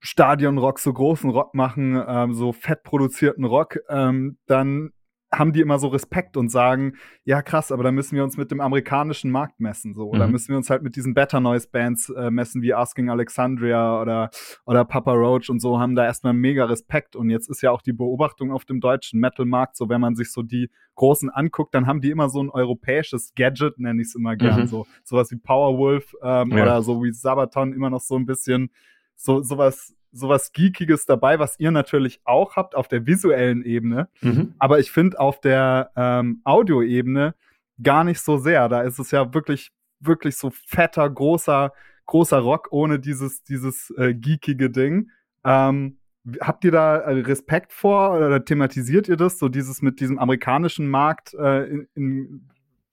Stadionrock, 0.00 0.78
so 0.78 0.92
großen 0.92 1.30
Rock 1.30 1.54
machen, 1.54 2.02
ähm, 2.06 2.34
so 2.34 2.52
fett 2.52 2.82
produzierten 2.82 3.44
Rock, 3.44 3.78
ähm, 3.88 4.36
dann 4.46 4.92
haben 5.38 5.52
die 5.52 5.60
immer 5.60 5.78
so 5.78 5.88
Respekt 5.88 6.36
und 6.36 6.48
sagen, 6.48 6.94
ja 7.24 7.42
krass, 7.42 7.72
aber 7.72 7.82
da 7.82 7.92
müssen 7.92 8.16
wir 8.16 8.24
uns 8.24 8.36
mit 8.36 8.50
dem 8.50 8.60
amerikanischen 8.60 9.30
Markt 9.30 9.60
messen, 9.60 9.94
so. 9.94 10.08
Oder 10.08 10.26
mhm. 10.26 10.32
müssen 10.32 10.48
wir 10.48 10.56
uns 10.56 10.70
halt 10.70 10.82
mit 10.82 10.96
diesen 10.96 11.14
Better 11.14 11.40
Noise 11.40 11.68
Bands 11.70 12.08
äh, 12.10 12.30
messen, 12.30 12.62
wie 12.62 12.74
Asking 12.74 13.10
Alexandria 13.10 14.00
oder, 14.00 14.30
oder 14.66 14.84
Papa 14.84 15.12
Roach 15.12 15.50
und 15.50 15.60
so, 15.60 15.78
haben 15.78 15.94
da 15.94 16.04
erstmal 16.04 16.32
mega 16.32 16.64
Respekt. 16.64 17.16
Und 17.16 17.30
jetzt 17.30 17.48
ist 17.48 17.62
ja 17.62 17.70
auch 17.70 17.82
die 17.82 17.92
Beobachtung 17.92 18.52
auf 18.52 18.64
dem 18.64 18.80
deutschen 18.80 19.20
Metal-Markt, 19.20 19.76
so 19.76 19.88
wenn 19.88 20.00
man 20.00 20.14
sich 20.14 20.32
so 20.32 20.42
die 20.42 20.70
Großen 20.94 21.30
anguckt, 21.30 21.74
dann 21.74 21.86
haben 21.86 22.00
die 22.00 22.10
immer 22.10 22.28
so 22.28 22.42
ein 22.42 22.50
europäisches 22.50 23.34
Gadget, 23.34 23.78
nenne 23.78 24.00
ich 24.00 24.08
es 24.08 24.14
immer 24.14 24.36
gern, 24.36 24.62
mhm. 24.62 24.66
so. 24.66 24.86
Sowas 25.02 25.30
wie 25.30 25.36
Powerwolf 25.36 26.14
ähm, 26.22 26.50
ja. 26.50 26.62
oder 26.62 26.82
so 26.82 27.02
wie 27.02 27.12
Sabaton 27.12 27.72
immer 27.72 27.90
noch 27.90 28.00
so 28.00 28.16
ein 28.16 28.26
bisschen 28.26 28.70
so 29.16 29.42
sowas 29.42 29.94
sowas 30.14 30.52
Geekiges 30.52 31.06
dabei, 31.06 31.38
was 31.38 31.58
ihr 31.58 31.70
natürlich 31.70 32.20
auch 32.24 32.56
habt 32.56 32.74
auf 32.74 32.88
der 32.88 33.06
visuellen 33.06 33.62
Ebene. 33.64 34.08
Mhm. 34.20 34.54
Aber 34.58 34.78
ich 34.78 34.90
finde 34.90 35.20
auf 35.20 35.40
der 35.40 35.90
ähm, 35.96 36.40
Audioebene 36.44 37.34
gar 37.82 38.04
nicht 38.04 38.20
so 38.20 38.38
sehr. 38.38 38.68
Da 38.68 38.82
ist 38.82 38.98
es 38.98 39.10
ja 39.10 39.34
wirklich, 39.34 39.72
wirklich 40.00 40.36
so 40.36 40.50
fetter, 40.50 41.08
großer 41.10 41.72
großer 42.06 42.38
Rock 42.38 42.68
ohne 42.70 42.98
dieses, 42.98 43.42
dieses 43.42 43.92
äh, 43.96 44.14
geekige 44.14 44.70
Ding. 44.70 45.10
Ähm, 45.44 45.98
habt 46.40 46.64
ihr 46.64 46.72
da 46.72 46.96
äh, 46.96 47.20
Respekt 47.20 47.72
vor 47.72 48.16
oder 48.16 48.44
thematisiert 48.44 49.08
ihr 49.08 49.16
das, 49.16 49.38
so 49.38 49.48
dieses 49.48 49.82
mit 49.82 50.00
diesem 50.00 50.18
amerikanischen 50.18 50.88
Markt 50.88 51.34
äh, 51.34 51.64
in, 51.64 51.88
in 51.94 52.50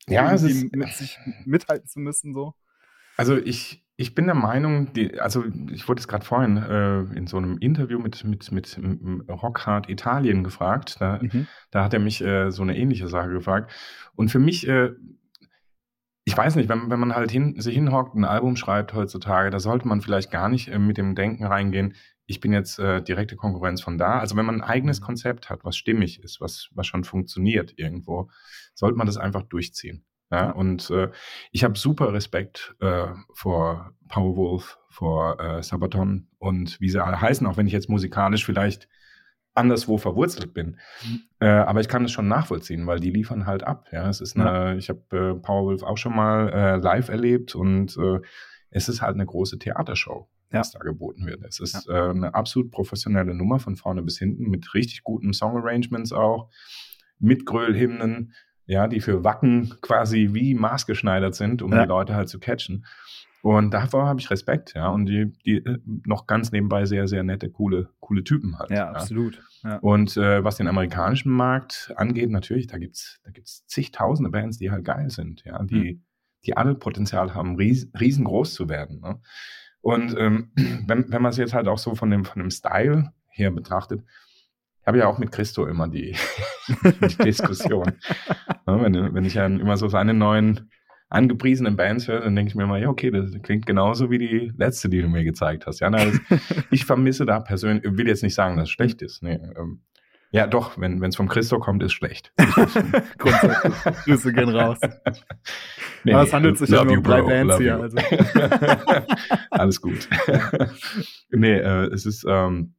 ja, 0.08 0.34
es 0.34 0.44
ist, 0.44 0.76
mit 0.76 0.90
sich 0.90 1.18
mithalten 1.46 1.88
zu 1.88 2.00
müssen, 2.00 2.34
so? 2.34 2.56
Also 3.18 3.38
ich, 3.38 3.86
ich 4.02 4.16
bin 4.16 4.26
der 4.26 4.36
Meinung, 4.36 4.92
die, 4.94 5.20
also 5.20 5.46
ich 5.72 5.88
wurde 5.88 6.00
es 6.00 6.08
gerade 6.08 6.26
vorhin 6.26 6.58
äh, 6.58 7.02
in 7.16 7.28
so 7.28 7.38
einem 7.38 7.58
Interview 7.60 8.00
mit, 8.00 8.24
mit, 8.24 8.52
mit 8.52 8.80
Rockhard 9.30 9.90
Italien 9.90 10.44
gefragt. 10.44 10.98
Da, 11.00 11.20
mhm. 11.22 11.48
da 11.70 11.84
hat 11.84 11.94
er 11.94 12.00
mich 12.00 12.22
äh, 12.22 12.52
so 12.52 12.64
eine 12.64 12.76
ähnliche 12.76 13.08
Sache 13.08 13.30
gefragt. 13.30 13.72
Und 14.16 14.30
für 14.30 14.40
mich, 14.40 14.68
äh, 14.68 14.92
ich 16.26 16.36
weiß 16.36 16.56
nicht, 16.56 16.68
wenn, 16.68 16.90
wenn 16.90 17.00
man 17.00 17.16
halt 17.16 17.32
hin, 17.32 17.60
sich 17.62 17.76
hinhockt, 17.76 18.16
ein 18.16 18.26
Album 18.26 18.56
schreibt 18.56 18.94
heutzutage, 18.94 19.52
da 19.52 19.60
sollte 19.60 19.88
man 19.88 20.02
vielleicht 20.02 20.32
gar 20.32 20.50
nicht 20.50 20.70
äh, 20.70 20.80
mit 20.80 20.98
dem 20.98 21.14
Denken 21.14 21.46
reingehen, 21.46 21.94
ich 22.26 22.40
bin 22.40 22.54
jetzt 22.54 22.80
äh, 22.80 23.04
direkte 23.04 23.36
Konkurrenz 23.36 23.82
von 23.82 23.98
da. 23.98 24.20
Also 24.20 24.36
wenn 24.36 24.46
man 24.46 24.62
ein 24.62 24.68
eigenes 24.68 25.00
mhm. 25.00 25.06
Konzept 25.06 25.50
hat, 25.50 25.64
was 25.64 25.78
stimmig 25.78 26.24
ist, 26.24 26.42
was, 26.42 26.70
was 26.74 26.88
schon 26.88 27.04
funktioniert 27.04 27.74
irgendwo, 27.78 28.30
sollte 28.74 28.98
man 28.98 29.08
das 29.08 29.18
einfach 29.18 29.44
durchziehen. 29.44 30.06
Ja, 30.32 30.52
und 30.52 30.90
äh, 30.92 31.10
ich 31.52 31.66
habe 31.66 31.78
super 31.78 32.14
Respekt 32.14 32.74
äh, 32.80 33.08
vor 33.34 33.94
Powerwolf, 34.08 34.80
vor 34.90 35.40
äh, 35.42 35.62
Sabaton 35.62 36.30
und 36.40 36.80
wie 36.80 36.90
sie 36.90 37.04
alle 37.04 37.20
heißen, 37.20 37.46
auch 37.46 37.58
wenn 37.58 37.68
ich 37.68 37.74
jetzt 37.74 37.90
musikalisch 37.90 38.46
vielleicht 38.46 38.88
anderswo 39.54 39.98
verwurzelt 39.98 40.54
bin. 40.54 40.78
Mhm. 41.04 41.22
Äh, 41.42 41.48
aber 41.48 41.82
ich 41.82 41.90
kann 41.90 42.06
es 42.06 42.12
schon 42.12 42.30
nachvollziehen, 42.30 42.88
weil 42.88 43.02
die 43.02 43.12
liefern 43.12 43.46
halt 43.46 43.64
ab. 43.64 43.90
Ja, 43.92 44.08
es 44.08 44.22
ist 44.22 44.38
eine, 44.38 44.46
ja. 44.46 44.76
ich 44.76 44.88
habe 44.88 45.02
äh, 45.12 45.36
Powerwolf 45.36 45.84
auch 45.84 45.98
schon 45.98 46.16
mal 46.16 46.50
äh, 46.50 46.76
live 46.78 47.10
erlebt 47.10 47.54
und 47.54 47.98
äh, 47.98 48.22
es 48.70 48.88
ist 48.88 49.02
halt 49.02 49.16
eine 49.16 49.26
große 49.26 49.60
Theatershow, 49.60 50.30
ja. 50.54 50.60
was 50.60 50.72
da 50.72 50.80
geboten 50.80 51.26
wird. 51.26 51.44
Es 51.44 51.60
ist 51.60 51.90
eine 51.90 52.34
absolut 52.34 52.72
professionelle 52.72 53.36
Nummer 53.36 53.60
von 53.60 53.76
vorne 53.76 54.02
bis 54.02 54.18
hinten 54.18 54.50
mit 54.50 54.74
richtig 54.74 55.04
guten 55.04 55.34
Song-Arrangements 55.34 56.14
auch, 56.14 56.50
mit 57.20 57.46
Grölhymnen 57.46 58.34
ja, 58.72 58.88
die 58.88 59.02
für 59.02 59.26
Wacken 59.26 59.76
quasi 59.82 60.30
wie 60.32 60.54
maßgeschneidert 60.54 61.36
sind, 61.36 61.62
um 61.62 61.74
ja. 61.74 61.82
die 61.84 61.90
Leute 61.90 62.16
halt 62.16 62.30
zu 62.30 62.40
catchen. 62.40 62.86
Und 63.42 63.74
davor 63.74 64.06
habe 64.06 64.20
ich 64.22 64.30
Respekt, 64.30 64.76
ja. 64.76 64.88
Und 64.88 65.08
die, 65.08 65.34
die 65.46 65.58
äh, 65.58 65.80
noch 66.06 66.26
ganz 66.26 66.54
nebenbei 66.54 66.86
sehr, 66.86 67.08
sehr 67.08 67.24
nette, 67.24 67.50
coole, 67.50 67.90
coole 68.00 68.24
Typen 68.24 68.58
halt. 68.58 68.70
Ja, 68.70 68.78
ja. 68.78 68.92
absolut. 68.92 69.42
Ja. 69.64 69.78
Und 69.78 70.16
äh, 70.16 70.44
was 70.44 70.56
den 70.56 70.70
amerikanischen 70.70 71.32
Markt 71.32 71.92
angeht, 71.98 72.30
natürlich, 72.30 72.68
da 72.68 72.78
gibt's 72.78 73.20
da 73.26 73.32
gibt's 73.32 73.66
zigtausende 73.68 74.32
Bands, 74.32 74.58
die 74.58 74.72
halt 74.72 74.86
geil 74.86 75.10
sind, 75.10 75.44
ja, 75.44 75.62
die, 75.64 75.96
mhm. 75.96 76.04
die 76.46 76.56
alle 76.56 76.74
Potenzial 76.76 77.34
haben, 77.34 77.58
ries, 77.58 77.90
riesengroß 78.00 78.54
zu 78.54 78.70
werden. 78.70 79.02
Ne? 79.02 79.20
Und 79.82 80.16
ähm, 80.18 80.52
wenn, 80.88 81.12
wenn 81.12 81.22
man 81.22 81.32
es 81.32 81.38
jetzt 81.38 81.54
halt 81.54 81.68
auch 81.68 81.80
so 81.80 81.94
von 81.94 82.10
dem, 82.10 82.24
von 82.24 82.42
dem 82.42 82.52
Style 82.52 83.12
her 83.32 83.52
betrachtet, 83.52 84.02
ich 84.82 84.88
habe 84.88 84.98
ja 84.98 85.08
auch 85.08 85.20
mit 85.20 85.32
Christo 85.32 85.68
immer 85.68 85.88
die, 85.88 86.16
die 86.84 87.24
Diskussion. 87.24 87.94
ja, 88.68 88.82
wenn, 88.82 89.14
wenn, 89.14 89.26
ich 89.26 89.36
dann 89.36 89.60
immer 89.60 89.78
so 89.78 89.88
seine 89.88 90.16
neuen 90.16 90.72
angepriesenen 91.08 91.76
Bands 91.76 92.08
höre, 92.08 92.22
dann 92.22 92.36
denke 92.36 92.50
ich 92.50 92.56
mir 92.56 92.64
immer, 92.64 92.80
ja, 92.80 92.90
okay, 92.90 93.12
das 93.12 93.32
klingt 93.44 93.68
genauso 93.68 94.10
wie 94.10 94.18
die 94.18 94.52
letzte, 94.58 94.90
die 94.90 95.02
du 95.02 95.08
mir 95.08 95.24
gezeigt 95.24 95.68
hast. 95.68 95.82
Ja, 95.82 95.90
na, 95.92 96.06
das, 96.06 96.20
ich 96.72 96.86
vermisse 96.86 97.28
da 97.28 97.40
persönlich, 97.40 97.84
will 97.86 98.08
jetzt 98.08 98.24
nicht 98.24 98.34
sagen, 98.34 98.58
dass 98.58 98.70
es 98.70 98.72
schlecht 98.72 99.04
ist. 99.04 99.22
Nee, 99.22 99.40
ähm, 99.56 99.82
ja, 100.32 100.48
doch, 100.48 100.80
wenn 100.80 101.04
es 101.04 101.18
vom 101.18 101.28
Christo 101.28 101.60
kommt, 101.60 101.84
ist 101.84 101.92
schlecht. 101.92 102.32
Grundsätzlich. 103.18 103.74
Grüße 104.06 104.32
gehen 104.32 104.50
raus. 104.50 104.80
Nee, 106.06 106.14
Aber 106.14 106.24
es 106.24 106.34
handelt 106.34 106.58
sich 106.58 106.70
ja 106.70 106.86
nur 106.86 106.98
um 106.98 107.04
drei 107.04 107.22
Bands 107.22 107.58
hier. 107.58 107.78
Also. 107.78 107.98
Alles 109.52 109.82
gut. 109.82 110.08
nee, 111.32 111.58
äh, 111.58 111.88
es 111.94 112.06
ist, 112.06 112.26
ähm, 112.26 112.76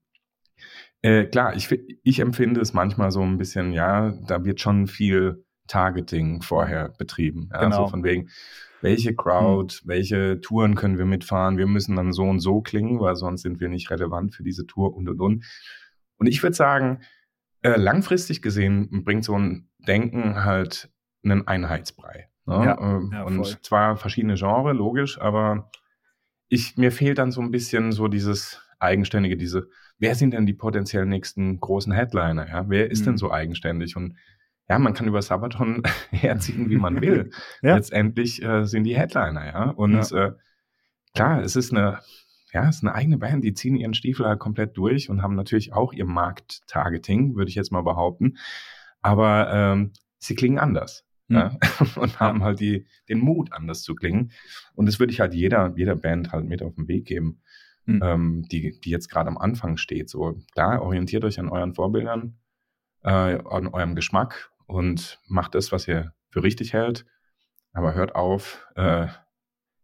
äh, 1.02 1.24
klar, 1.24 1.54
ich, 1.56 1.70
ich 2.02 2.20
empfinde 2.20 2.60
es 2.60 2.72
manchmal 2.72 3.10
so 3.10 3.22
ein 3.22 3.36
bisschen, 3.36 3.72
ja, 3.72 4.12
da 4.26 4.44
wird 4.44 4.60
schon 4.60 4.86
viel 4.86 5.44
Targeting 5.66 6.42
vorher 6.42 6.90
betrieben. 6.98 7.50
Ja, 7.52 7.64
genau. 7.64 7.84
So 7.84 7.88
von 7.88 8.04
wegen, 8.04 8.28
welche 8.80 9.14
Crowd, 9.14 9.74
hm. 9.74 9.88
welche 9.88 10.40
Touren 10.40 10.74
können 10.74 10.98
wir 10.98 11.06
mitfahren, 11.06 11.58
wir 11.58 11.66
müssen 11.66 11.96
dann 11.96 12.12
so 12.12 12.24
und 12.24 12.40
so 12.40 12.60
klingen, 12.60 13.00
weil 13.00 13.16
sonst 13.16 13.42
sind 13.42 13.60
wir 13.60 13.68
nicht 13.68 13.90
relevant 13.90 14.34
für 14.34 14.42
diese 14.42 14.66
Tour 14.66 14.94
und 14.94 15.08
und 15.08 15.20
und. 15.20 15.44
Und 16.18 16.26
ich 16.26 16.42
würde 16.42 16.54
sagen, 16.54 17.00
äh, 17.62 17.76
langfristig 17.76 18.42
gesehen 18.42 19.04
bringt 19.04 19.24
so 19.24 19.38
ein 19.38 19.68
Denken 19.78 20.44
halt 20.44 20.90
einen 21.24 21.46
Einheitsbrei. 21.46 22.28
Ne? 22.46 22.54
Ja, 22.54 22.74
äh, 22.74 23.00
ja, 23.12 23.22
und 23.24 23.36
voll. 23.36 23.56
zwar 23.62 23.96
verschiedene 23.96 24.34
Genres, 24.34 24.76
logisch, 24.76 25.20
aber 25.20 25.70
ich, 26.48 26.76
mir 26.76 26.92
fehlt 26.92 27.18
dann 27.18 27.32
so 27.32 27.40
ein 27.40 27.50
bisschen 27.50 27.92
so 27.92 28.08
dieses 28.08 28.60
Eigenständige, 28.78 29.36
diese 29.36 29.68
wer 30.02 30.16
sind 30.16 30.34
denn 30.34 30.46
die 30.46 30.52
potenziell 30.52 31.06
nächsten 31.06 31.60
großen 31.60 31.92
Headliner? 31.92 32.48
Ja? 32.48 32.68
Wer 32.68 32.90
ist 32.90 33.02
mhm. 33.02 33.04
denn 33.04 33.16
so 33.18 33.30
eigenständig? 33.30 33.96
Und 33.96 34.16
ja, 34.68 34.78
man 34.78 34.94
kann 34.94 35.06
über 35.06 35.22
Sabaton 35.22 35.84
herziehen, 36.10 36.68
wie 36.68 36.76
man 36.76 37.00
will. 37.00 37.30
ja. 37.62 37.76
Letztendlich 37.76 38.42
äh, 38.42 38.64
sind 38.64 38.84
die 38.84 38.96
Headliner, 38.96 39.46
ja. 39.46 39.70
Und 39.70 40.10
ja. 40.10 40.26
Äh, 40.26 40.32
klar, 41.14 41.40
es 41.42 41.54
ist 41.54 41.72
eine, 41.72 42.00
ja, 42.52 42.68
es 42.68 42.76
ist 42.76 42.82
eine 42.82 42.96
eigene 42.96 43.16
Band, 43.16 43.44
die 43.44 43.54
ziehen 43.54 43.76
ihren 43.76 43.94
Stiefel 43.94 44.26
halt 44.26 44.40
komplett 44.40 44.76
durch 44.76 45.08
und 45.08 45.22
haben 45.22 45.36
natürlich 45.36 45.72
auch 45.72 45.92
ihr 45.92 46.04
Markt-Targeting, 46.04 47.36
würde 47.36 47.48
ich 47.48 47.54
jetzt 47.54 47.70
mal 47.70 47.82
behaupten. 47.82 48.38
Aber 49.02 49.52
ähm, 49.52 49.92
sie 50.18 50.34
klingen 50.34 50.58
anders. 50.58 51.04
Mhm. 51.28 51.36
Ja, 51.36 51.58
und 51.94 52.18
haben 52.18 52.42
halt 52.42 52.58
die, 52.58 52.86
den 53.08 53.20
Mut, 53.20 53.52
anders 53.52 53.82
zu 53.82 53.94
klingen. 53.94 54.32
Und 54.74 54.86
das 54.86 54.98
würde 54.98 55.12
ich 55.12 55.20
halt 55.20 55.32
jeder, 55.32 55.72
jeder 55.76 55.94
Band 55.94 56.32
halt 56.32 56.44
mit 56.44 56.60
auf 56.60 56.74
den 56.74 56.88
Weg 56.88 57.04
geben 57.04 57.40
mhm. 57.86 58.00
ähm, 58.02 58.42
die, 58.50 58.78
die 58.80 58.90
jetzt 58.90 59.08
gerade 59.08 59.28
am 59.28 59.38
Anfang 59.38 59.76
steht. 59.76 60.08
So 60.08 60.36
klar, 60.52 60.82
orientiert 60.82 61.24
euch 61.24 61.38
an 61.38 61.48
euren 61.48 61.74
Vorbildern, 61.74 62.38
äh, 63.02 63.10
an 63.10 63.68
eurem 63.68 63.94
Geschmack 63.94 64.50
und 64.66 65.20
macht 65.26 65.54
das, 65.54 65.72
was 65.72 65.88
ihr 65.88 66.12
für 66.30 66.42
richtig 66.42 66.72
hält. 66.72 67.04
Aber 67.72 67.94
hört 67.94 68.14
auf, 68.14 68.66
äh, 68.74 69.06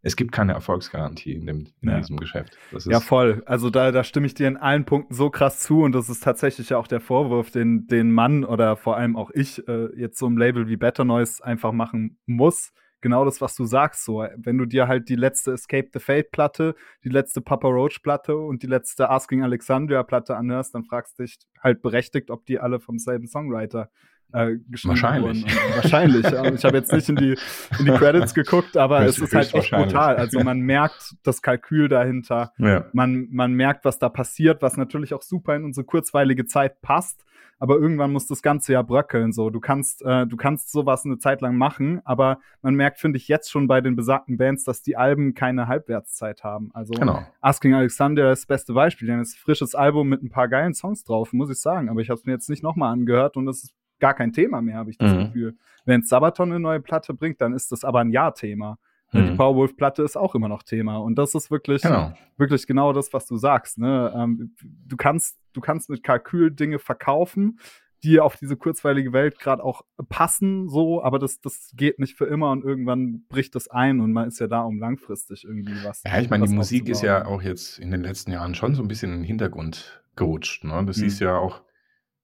es 0.01 0.15
gibt 0.15 0.31
keine 0.31 0.53
Erfolgsgarantie 0.53 1.33
in, 1.33 1.45
dem, 1.45 1.67
in 1.81 1.89
ja. 1.89 1.97
diesem 1.97 2.17
Geschäft. 2.17 2.57
ja, 2.85 2.99
voll. 3.01 3.43
Also 3.45 3.69
da, 3.69 3.91
da 3.91 4.03
stimme 4.03 4.27
ich 4.27 4.33
dir 4.33 4.47
in 4.47 4.55
allen 4.55 4.85
Punkten 4.85 5.13
so 5.13 5.29
krass 5.29 5.59
zu 5.59 5.81
und 5.81 5.91
das 5.91 6.09
ist 6.09 6.23
tatsächlich 6.23 6.69
ja 6.69 6.77
auch 6.77 6.87
der 6.87 7.01
Vorwurf, 7.01 7.51
den, 7.51 7.87
den 7.87 8.11
Mann 8.11 8.45
oder 8.45 8.77
vor 8.77 8.95
allem 8.95 9.17
auch 9.17 9.29
ich 9.31 9.67
äh, 9.67 9.89
jetzt 9.97 10.17
so 10.17 10.27
ein 10.27 10.37
Label 10.37 10.69
wie 10.69 10.77
Better 10.77 11.03
Noise 11.03 11.43
einfach 11.43 11.73
machen 11.73 12.17
muss 12.25 12.71
genau 13.01 13.25
das, 13.25 13.41
was 13.41 13.55
du 13.55 13.65
sagst. 13.65 14.05
So, 14.05 14.25
wenn 14.35 14.57
du 14.57 14.65
dir 14.65 14.87
halt 14.87 15.09
die 15.09 15.15
letzte 15.15 15.53
Escape 15.53 15.89
the 15.93 15.99
Fate 15.99 16.31
Platte, 16.31 16.75
die 17.03 17.09
letzte 17.09 17.41
Papa 17.41 17.67
Roach 17.67 18.01
Platte 18.01 18.37
und 18.37 18.63
die 18.63 18.67
letzte 18.67 19.09
Asking 19.09 19.43
Alexandria 19.43 20.03
Platte 20.03 20.35
anhörst, 20.35 20.75
dann 20.75 20.83
fragst 20.83 21.19
dich 21.19 21.37
halt 21.61 21.81
berechtigt, 21.81 22.31
ob 22.31 22.45
die 22.45 22.59
alle 22.59 22.79
vom 22.79 22.99
selben 22.99 23.27
Songwriter 23.27 23.89
äh, 24.33 24.57
geschrieben 24.69 24.89
wahrscheinlich. 24.91 25.43
wurden. 25.43 25.57
wahrscheinlich. 25.75 26.29
ja. 26.29 26.45
Ich 26.45 26.63
habe 26.63 26.77
jetzt 26.77 26.91
nicht 26.91 27.09
in 27.09 27.15
die, 27.15 27.37
in 27.79 27.85
die 27.85 27.91
Credits 27.91 28.33
geguckt, 28.33 28.77
aber 28.77 29.05
es 29.05 29.17
ist 29.17 29.33
halt 29.33 29.53
echt 29.53 29.71
brutal. 29.71 30.15
Also 30.17 30.39
man 30.43 30.59
merkt 30.59 31.15
das 31.23 31.41
Kalkül 31.41 31.87
dahinter. 31.87 32.53
Ja. 32.57 32.85
Man, 32.93 33.27
man 33.31 33.53
merkt, 33.53 33.85
was 33.85 33.99
da 33.99 34.09
passiert, 34.09 34.61
was 34.61 34.77
natürlich 34.77 35.13
auch 35.13 35.23
super 35.23 35.55
in 35.55 35.63
unsere 35.63 35.85
kurzweilige 35.85 36.45
Zeit 36.45 36.81
passt 36.81 37.23
aber 37.59 37.77
irgendwann 37.77 38.11
muss 38.11 38.25
das 38.25 38.41
Ganze 38.41 38.73
ja 38.73 38.81
bröckeln. 38.81 39.33
So, 39.33 39.49
du 39.49 39.59
kannst, 39.59 40.01
äh, 40.01 40.25
du 40.25 40.37
kannst 40.37 40.71
sowas 40.71 41.05
eine 41.05 41.19
Zeit 41.19 41.41
lang 41.41 41.57
machen, 41.57 42.01
aber 42.05 42.39
man 42.61 42.73
merkt, 42.73 42.99
finde 42.99 43.17
ich, 43.17 43.27
jetzt 43.27 43.51
schon 43.51 43.67
bei 43.67 43.81
den 43.81 43.95
besagten 43.97 44.37
Bands, 44.37 44.63
dass 44.63 44.81
die 44.81 44.95
Alben 44.95 45.33
keine 45.33 45.67
Halbwertszeit 45.67 46.43
haben. 46.43 46.71
Also 46.73 46.93
genau. 46.93 47.25
Asking 47.41 47.73
Alexander 47.73 48.31
ist 48.31 48.43
das 48.43 48.47
beste 48.47 48.73
Beispiel. 48.73 49.11
Haben 49.11 49.19
jetzt 49.19 49.35
ein 49.35 49.43
frisches 49.43 49.75
Album 49.75 50.07
mit 50.07 50.23
ein 50.23 50.29
paar 50.29 50.47
geilen 50.47 50.73
Songs 50.73 51.03
drauf, 51.03 51.33
muss 51.33 51.49
ich 51.49 51.59
sagen. 51.59 51.89
Aber 51.89 51.99
ich 51.99 52.09
habe 52.09 52.17
es 52.17 52.25
mir 52.25 52.31
jetzt 52.31 52.49
nicht 52.49 52.63
nochmal 52.63 52.93
angehört 52.93 53.35
und 53.35 53.47
es 53.49 53.65
ist 53.65 53.73
gar 53.99 54.13
kein 54.13 54.31
Thema 54.33 54.61
mehr, 54.61 54.77
habe 54.77 54.89
ich 54.89 54.97
das 54.97 55.13
mhm. 55.13 55.19
Gefühl. 55.25 55.57
Wenn 55.85 56.03
Sabaton 56.03 56.51
eine 56.51 56.59
neue 56.59 56.79
Platte 56.79 57.13
bringt, 57.13 57.41
dann 57.41 57.53
ist 57.53 57.71
das 57.71 57.83
aber 57.83 57.99
ein 57.99 58.11
Ja-Thema. 58.11 58.77
Mhm. 59.11 59.31
Die 59.31 59.35
Powerwolf-Platte 59.35 60.03
ist 60.03 60.17
auch 60.17 60.35
immer 60.35 60.47
noch 60.49 60.63
Thema. 60.63 60.97
Und 60.97 61.15
das 61.15 61.33
ist 61.35 61.49
wirklich, 61.49 61.81
genau. 61.81 62.13
wirklich 62.37 62.67
genau 62.67 62.93
das, 62.93 63.11
was 63.13 63.25
du 63.25 63.37
sagst. 63.37 63.77
Ne? 63.77 64.13
Ähm, 64.15 64.55
du, 64.59 64.97
kannst, 64.97 65.37
du 65.53 65.61
kannst 65.61 65.89
mit 65.89 66.03
Kalkül 66.03 66.51
Dinge 66.51 66.79
verkaufen, 66.79 67.59
die 68.03 68.19
auf 68.19 68.37
diese 68.37 68.55
kurzweilige 68.55 69.11
Welt 69.11 69.39
gerade 69.39 69.63
auch 69.63 69.81
passen, 70.07 70.69
so, 70.69 71.03
aber 71.03 71.19
das, 71.19 71.41
das 71.41 71.73
geht 71.75 71.99
nicht 71.99 72.15
für 72.15 72.25
immer 72.25 72.51
und 72.51 72.63
irgendwann 72.63 73.25
bricht 73.27 73.55
das 73.55 73.67
ein 73.67 73.99
und 73.99 74.13
man 74.13 74.27
ist 74.27 74.39
ja 74.39 74.47
da, 74.47 74.61
um 74.61 74.79
langfristig 74.79 75.43
irgendwie 75.43 75.83
was. 75.83 76.03
Ja, 76.03 76.19
ich 76.19 76.29
meine, 76.29 76.47
die 76.47 76.53
Musik 76.53 76.87
ist 76.87 77.01
ja 77.01 77.25
auch 77.25 77.41
jetzt 77.41 77.77
in 77.77 77.91
den 77.91 78.01
letzten 78.01 78.31
Jahren 78.31 78.55
schon 78.55 78.73
so 78.73 78.81
ein 78.81 78.87
bisschen 78.87 79.11
in 79.11 79.19
den 79.19 79.25
Hintergrund 79.25 80.01
gerutscht. 80.15 80.63
Ne? 80.63 80.83
Das 80.85 80.97
mhm. 80.97 81.07
ist 81.07 81.19
ja 81.19 81.37
auch 81.37 81.61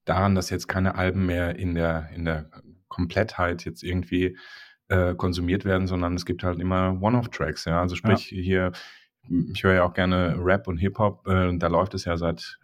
daran, 0.05 0.35
dass 0.35 0.49
jetzt 0.49 0.67
keine 0.67 0.95
Alben 0.95 1.25
mehr 1.25 1.57
in 1.57 1.75
der, 1.75 2.09
in 2.13 2.25
der 2.25 2.49
Komplettheit 2.87 3.65
jetzt 3.65 3.83
irgendwie 3.83 4.37
äh, 4.87 5.15
konsumiert 5.15 5.65
werden, 5.65 5.87
sondern 5.87 6.13
es 6.15 6.25
gibt 6.25 6.43
halt 6.43 6.59
immer 6.59 7.01
One-Off-Tracks, 7.01 7.65
ja. 7.65 7.81
Also 7.81 7.95
sprich, 7.95 8.31
ja. 8.31 8.41
hier, 8.41 8.71
ich 9.53 9.63
höre 9.63 9.73
ja 9.73 9.83
auch 9.83 9.93
gerne 9.93 10.35
Rap 10.39 10.67
und 10.67 10.77
Hip-Hop, 10.77 11.27
äh, 11.27 11.57
da 11.57 11.67
läuft 11.67 11.93
es 11.95 12.05
ja 12.05 12.17
seit 12.17 12.59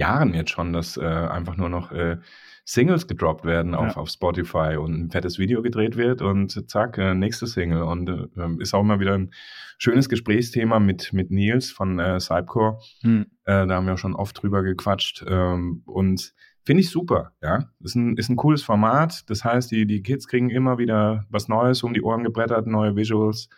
Jahren 0.00 0.34
jetzt 0.34 0.50
schon, 0.50 0.72
dass 0.72 0.96
äh, 0.96 1.04
einfach 1.04 1.56
nur 1.56 1.68
noch 1.68 1.92
äh, 1.92 2.16
Singles 2.64 3.06
gedroppt 3.06 3.44
werden 3.44 3.74
auf, 3.74 3.94
Ja. 3.94 3.96
auf 3.96 4.08
Spotify 4.10 4.76
und 4.76 4.94
ein 4.94 5.10
fettes 5.10 5.38
Video 5.38 5.62
gedreht 5.62 5.96
wird 5.96 6.22
und 6.22 6.70
zack, 6.70 6.98
äh, 6.98 7.14
nächste 7.14 7.46
Single. 7.46 7.82
Und 7.82 8.08
äh, 8.08 8.62
ist 8.62 8.74
auch 8.74 8.82
immer 8.82 9.00
wieder 9.00 9.14
ein 9.14 9.32
schönes 9.78 10.08
Gesprächsthema 10.08 10.78
mit, 10.78 11.12
mit 11.12 11.30
Nils 11.30 11.70
von 11.70 11.98
äh, 11.98 12.20
Cypcore. 12.20 12.78
Hm. 13.02 13.26
Äh, 13.44 13.66
da 13.66 13.74
haben 13.74 13.86
wir 13.86 13.94
auch 13.94 13.98
schon 13.98 14.14
oft 14.14 14.40
drüber 14.40 14.62
gequatscht. 14.62 15.24
Ähm, 15.26 15.82
und 15.84 16.32
finde 16.64 16.80
ich 16.82 16.90
super, 16.90 17.32
ja. 17.42 17.70
Ist 17.80 17.96
ein, 17.96 18.16
ist 18.16 18.28
ein 18.28 18.36
cooles 18.36 18.62
Format. 18.62 19.28
Das 19.28 19.44
heißt, 19.44 19.70
die, 19.70 19.86
die 19.86 20.02
Kids 20.02 20.28
kriegen 20.28 20.50
immer 20.50 20.78
wieder 20.78 21.26
was 21.28 21.48
Neues 21.48 21.82
um 21.82 21.92
die 21.92 22.02
Ohren 22.02 22.24
gebrettert, 22.24 22.66
neue 22.66 22.94
Visuals 22.94 23.48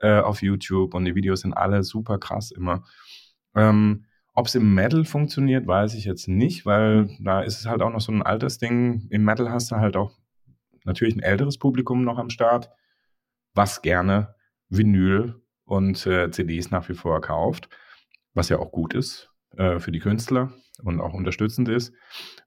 äh, 0.00 0.20
auf 0.20 0.42
YouTube 0.42 0.94
und 0.94 1.04
die 1.04 1.14
Videos 1.14 1.40
sind 1.40 1.54
alle 1.54 1.82
super 1.82 2.18
krass 2.18 2.50
immer. 2.50 2.84
Ähm, 3.54 4.04
Ob 4.38 4.46
es 4.46 4.54
im 4.54 4.72
Metal 4.72 5.04
funktioniert, 5.04 5.66
weiß 5.66 5.94
ich 5.94 6.04
jetzt 6.04 6.28
nicht, 6.28 6.64
weil 6.64 7.10
da 7.18 7.40
ist 7.40 7.58
es 7.58 7.66
halt 7.66 7.82
auch 7.82 7.90
noch 7.90 8.00
so 8.00 8.12
ein 8.12 8.22
Altersding. 8.22 9.08
Im 9.10 9.24
Metal 9.24 9.50
hast 9.50 9.72
du 9.72 9.76
halt 9.78 9.96
auch 9.96 10.16
natürlich 10.84 11.16
ein 11.16 11.24
älteres 11.24 11.58
Publikum 11.58 12.04
noch 12.04 12.18
am 12.18 12.30
Start, 12.30 12.70
was 13.54 13.82
gerne 13.82 14.36
Vinyl 14.68 15.42
und 15.64 16.06
äh, 16.06 16.30
CDs 16.30 16.70
nach 16.70 16.88
wie 16.88 16.94
vor 16.94 17.20
kauft, 17.20 17.68
was 18.32 18.48
ja 18.48 18.60
auch 18.60 18.70
gut 18.70 18.94
ist 18.94 19.28
äh, 19.56 19.80
für 19.80 19.90
die 19.90 19.98
Künstler 19.98 20.52
und 20.84 21.00
auch 21.00 21.14
unterstützend 21.14 21.68
ist. 21.68 21.92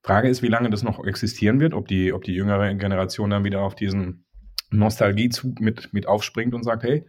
Frage 0.01 0.29
ist, 0.29 0.41
wie 0.41 0.47
lange 0.47 0.69
das 0.69 0.83
noch 0.83 1.05
existieren 1.05 1.59
wird, 1.59 1.73
ob 1.73 1.89
die, 1.89 2.13
ob 2.13 2.23
die 2.23 2.35
jüngere 2.35 2.73
Generation 2.75 3.31
dann 3.31 3.43
wieder 3.43 3.63
auf 3.63 3.75
diesen 3.75 4.23
Nostalgiezug 4.69 5.59
mit, 5.59 5.91
mit 5.91 6.07
aufspringt 6.07 6.53
und 6.53 6.63
sagt, 6.63 6.83
hey, 6.83 7.05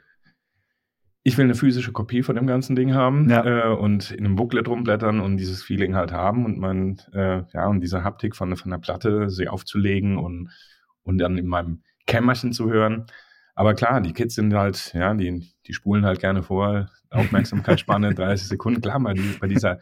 ich 1.24 1.38
will 1.38 1.44
eine 1.44 1.54
physische 1.54 1.92
Kopie 1.92 2.22
von 2.22 2.34
dem 2.34 2.46
ganzen 2.46 2.74
Ding 2.74 2.94
haben 2.94 3.30
Ja. 3.30 3.44
äh, 3.44 3.74
und 3.74 4.10
in 4.10 4.24
einem 4.24 4.36
Booklet 4.36 4.68
rumblättern 4.68 5.20
und 5.20 5.36
dieses 5.36 5.62
Feeling 5.62 5.94
halt 5.94 6.12
haben 6.12 6.44
und 6.44 6.58
man, 6.58 6.98
äh, 7.12 7.42
ja, 7.52 7.66
und 7.66 7.80
diese 7.80 8.02
Haptik 8.04 8.34
von, 8.34 8.56
von 8.56 8.70
der 8.70 8.78
Platte, 8.78 9.30
sie 9.30 9.48
aufzulegen 9.48 10.18
und, 10.18 10.50
und 11.04 11.18
dann 11.18 11.38
in 11.38 11.46
meinem 11.46 11.82
Kämmerchen 12.06 12.52
zu 12.52 12.70
hören. 12.70 13.06
Aber 13.54 13.74
klar, 13.74 14.00
die 14.00 14.12
Kids 14.12 14.34
sind 14.34 14.54
halt, 14.54 14.92
ja, 14.94 15.14
die, 15.14 15.46
die 15.66 15.72
spulen 15.74 16.04
halt 16.04 16.20
gerne 16.20 16.42
vor, 16.42 16.88
Aufmerksamkeitsspanne 17.10 18.14
30 18.14 18.48
Sekunden. 18.48 18.80
Klar, 18.80 18.98
bei, 19.00 19.14
bei 19.40 19.46
dieser 19.46 19.80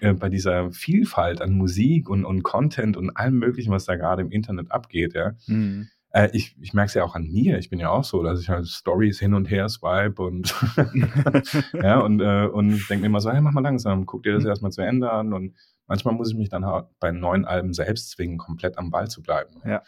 äh, 0.00 0.14
bei 0.14 0.28
dieser 0.30 0.70
Vielfalt 0.72 1.42
an 1.42 1.52
Musik 1.52 2.08
und, 2.08 2.24
und 2.24 2.42
Content 2.42 2.96
und 2.96 3.10
allem 3.16 3.38
möglichen, 3.38 3.70
was 3.70 3.84
da 3.84 3.96
gerade 3.96 4.22
im 4.22 4.30
Internet 4.30 4.72
abgeht, 4.72 5.14
ja. 5.14 5.32
Mhm. 5.46 5.88
Äh, 6.12 6.30
ich 6.32 6.56
ich 6.60 6.74
merke 6.74 6.88
es 6.88 6.94
ja 6.94 7.04
auch 7.04 7.14
an 7.14 7.28
mir. 7.28 7.58
Ich 7.58 7.70
bin 7.70 7.78
ja 7.78 7.90
auch 7.90 8.04
so, 8.04 8.22
dass 8.22 8.40
ich 8.40 8.48
halt 8.48 8.66
Stories 8.66 9.18
hin 9.18 9.34
und 9.34 9.50
her 9.50 9.68
swipe 9.68 10.22
und 10.22 10.54
ja 11.74 12.00
und, 12.00 12.20
äh, 12.20 12.46
und 12.46 12.88
denke 12.88 13.02
mir 13.02 13.06
immer 13.06 13.20
so, 13.20 13.30
hey, 13.30 13.40
mach 13.40 13.52
mal 13.52 13.60
langsam, 13.60 14.06
guck 14.06 14.24
dir 14.24 14.32
das 14.32 14.44
erstmal 14.44 14.72
zu 14.72 14.82
Ende 14.82 15.10
an. 15.10 15.32
Und 15.32 15.56
manchmal 15.86 16.14
muss 16.14 16.30
ich 16.30 16.36
mich 16.36 16.48
dann 16.48 16.66
halt 16.66 16.86
bei 16.98 17.12
neuen 17.12 17.44
Alben 17.44 17.72
selbst 17.72 18.10
zwingen, 18.10 18.38
komplett 18.38 18.76
am 18.78 18.90
Ball 18.90 19.08
zu 19.08 19.22
bleiben. 19.22 19.60
Ja. 19.64 19.82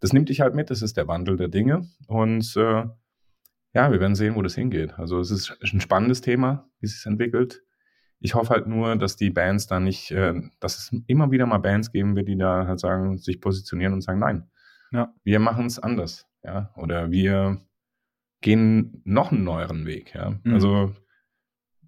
Das 0.00 0.12
nimmt 0.12 0.28
dich 0.28 0.42
halt 0.42 0.54
mit, 0.54 0.68
das 0.70 0.82
ist 0.82 0.96
der 0.96 1.08
Wandel 1.08 1.36
der 1.36 1.48
Dinge. 1.48 1.88
Und 2.06 2.54
äh, 2.56 2.84
ja, 3.74 3.90
wir 3.90 4.00
werden 4.00 4.14
sehen, 4.14 4.36
wo 4.36 4.42
das 4.42 4.54
hingeht. 4.54 4.98
Also 4.98 5.18
es 5.18 5.30
ist 5.30 5.56
ein 5.62 5.80
spannendes 5.80 6.20
Thema, 6.20 6.68
wie 6.78 6.86
es 6.86 6.96
sich 6.96 7.06
entwickelt. 7.06 7.62
Ich 8.20 8.34
hoffe 8.34 8.50
halt 8.50 8.66
nur, 8.66 8.96
dass 8.96 9.16
die 9.16 9.30
Bands 9.30 9.66
da 9.66 9.80
nicht, 9.80 10.10
äh, 10.10 10.34
dass 10.60 10.78
es 10.78 10.96
immer 11.06 11.30
wieder 11.30 11.46
mal 11.46 11.58
Bands 11.58 11.90
geben 11.90 12.16
wird, 12.16 12.28
die 12.28 12.36
da 12.36 12.66
halt 12.66 12.80
sagen, 12.80 13.18
sich 13.18 13.40
positionieren 13.40 13.94
und 13.94 14.02
sagen, 14.02 14.20
nein, 14.20 14.50
Ja. 14.94 15.12
wir 15.24 15.40
machen 15.40 15.66
es 15.66 15.78
anders, 15.78 16.26
ja, 16.44 16.70
oder 16.76 17.10
wir 17.10 17.60
gehen 18.40 19.02
noch 19.04 19.32
einen 19.32 19.42
neueren 19.44 19.86
Weg, 19.86 20.14
ja. 20.14 20.34
Mhm. 20.44 20.54
Also 20.54 20.94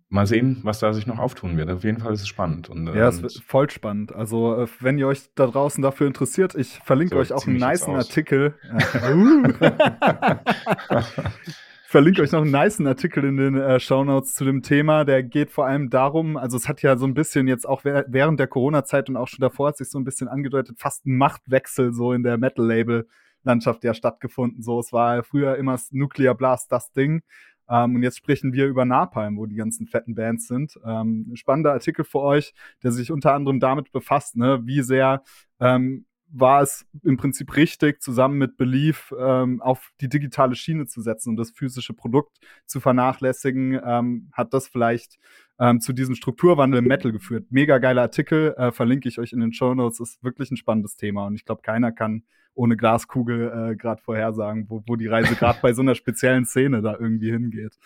mal 0.08 0.26
sehen, 0.26 0.60
was 0.62 0.78
da 0.78 0.92
sich 0.92 1.06
noch 1.06 1.18
auftun 1.18 1.56
wird. 1.56 1.70
Auf 1.70 1.84
jeden 1.84 1.98
Fall 2.00 2.12
ist 2.14 2.22
es 2.22 2.28
spannend. 2.28 2.68
Und, 2.68 2.86
Ja, 2.88 3.08
es 3.08 3.16
und 3.18 3.22
wird 3.24 3.32
voll 3.46 3.70
spannend. 3.70 4.14
Also, 4.14 4.56
äh, 4.62 4.66
wenn 4.80 4.98
ihr 4.98 5.06
euch 5.08 5.30
da 5.34 5.46
draußen 5.46 5.82
dafür 5.82 6.06
interessiert, 6.06 6.54
ich 6.54 6.78
verlinke 6.84 7.14
So, 7.16 7.20
euch 7.20 7.32
auch 7.32 7.46
einen 7.46 7.62
aus. 7.62 7.86
Artikel. 7.88 8.54
Verlinke 11.96 12.20
euch 12.20 12.32
noch 12.32 12.42
einen 12.42 12.50
niceen 12.50 12.86
Artikel 12.86 13.24
in 13.24 13.38
den 13.38 13.56
äh, 13.56 13.80
Shownotes 13.80 14.34
zu 14.34 14.44
dem 14.44 14.60
Thema. 14.60 15.06
Der 15.06 15.22
geht 15.22 15.50
vor 15.50 15.64
allem 15.64 15.88
darum, 15.88 16.36
also 16.36 16.58
es 16.58 16.68
hat 16.68 16.82
ja 16.82 16.98
so 16.98 17.06
ein 17.06 17.14
bisschen 17.14 17.48
jetzt 17.48 17.66
auch 17.66 17.84
wäh- 17.84 18.04
während 18.06 18.38
der 18.38 18.48
Corona-Zeit 18.48 19.08
und 19.08 19.16
auch 19.16 19.28
schon 19.28 19.40
davor 19.40 19.68
hat 19.68 19.78
sich 19.78 19.88
so 19.88 19.98
ein 19.98 20.04
bisschen 20.04 20.28
angedeutet, 20.28 20.78
fast 20.78 21.06
ein 21.06 21.16
Machtwechsel 21.16 21.94
so 21.94 22.12
in 22.12 22.22
der 22.22 22.36
Metal-Label-Landschaft 22.36 23.82
ja 23.82 23.94
stattgefunden. 23.94 24.62
So, 24.62 24.78
es 24.78 24.92
war 24.92 25.22
früher 25.22 25.56
immer 25.56 25.72
das 25.72 25.90
Nuclear 25.90 26.34
Blast 26.34 26.70
das 26.70 26.92
Ding. 26.92 27.22
Ähm, 27.66 27.94
und 27.94 28.02
jetzt 28.02 28.18
sprechen 28.18 28.52
wir 28.52 28.66
über 28.66 28.84
Napalm, 28.84 29.38
wo 29.38 29.46
die 29.46 29.56
ganzen 29.56 29.86
fetten 29.86 30.14
Bands 30.14 30.48
sind. 30.48 30.78
Ähm, 30.84 31.30
spannender 31.32 31.72
Artikel 31.72 32.04
für 32.04 32.20
euch, 32.20 32.52
der 32.82 32.92
sich 32.92 33.10
unter 33.10 33.32
anderem 33.32 33.58
damit 33.58 33.90
befasst, 33.90 34.36
ne, 34.36 34.60
wie 34.66 34.82
sehr 34.82 35.22
ähm, 35.60 36.04
war 36.28 36.62
es 36.62 36.86
im 37.02 37.16
Prinzip 37.16 37.56
richtig, 37.56 38.02
zusammen 38.02 38.38
mit 38.38 38.56
Belief 38.56 39.14
ähm, 39.18 39.60
auf 39.62 39.92
die 40.00 40.08
digitale 40.08 40.54
Schiene 40.54 40.86
zu 40.86 41.00
setzen 41.00 41.30
und 41.30 41.36
das 41.36 41.50
physische 41.50 41.94
Produkt 41.94 42.38
zu 42.66 42.80
vernachlässigen, 42.80 43.80
ähm, 43.84 44.30
hat 44.32 44.52
das 44.52 44.68
vielleicht 44.68 45.18
ähm, 45.58 45.80
zu 45.80 45.92
diesem 45.92 46.14
Strukturwandel 46.14 46.80
im 46.80 46.86
Metal 46.86 47.12
geführt. 47.12 47.46
Mega 47.50 47.78
geiler 47.78 48.02
Artikel, 48.02 48.54
äh, 48.56 48.72
verlinke 48.72 49.08
ich 49.08 49.18
euch 49.18 49.32
in 49.32 49.40
den 49.40 49.52
Show 49.52 49.74
Notes, 49.74 50.00
ist 50.00 50.22
wirklich 50.22 50.50
ein 50.50 50.56
spannendes 50.56 50.96
Thema 50.96 51.26
und 51.26 51.34
ich 51.34 51.44
glaube, 51.44 51.62
keiner 51.62 51.92
kann 51.92 52.24
ohne 52.54 52.76
Glaskugel 52.76 53.72
äh, 53.72 53.76
gerade 53.76 54.02
vorhersagen, 54.02 54.66
wo, 54.68 54.82
wo 54.86 54.96
die 54.96 55.06
Reise 55.06 55.34
gerade 55.36 55.58
bei 55.62 55.72
so 55.72 55.82
einer 55.82 55.94
speziellen 55.94 56.46
Szene 56.46 56.82
da 56.82 56.96
irgendwie 56.98 57.30
hingeht. 57.30 57.78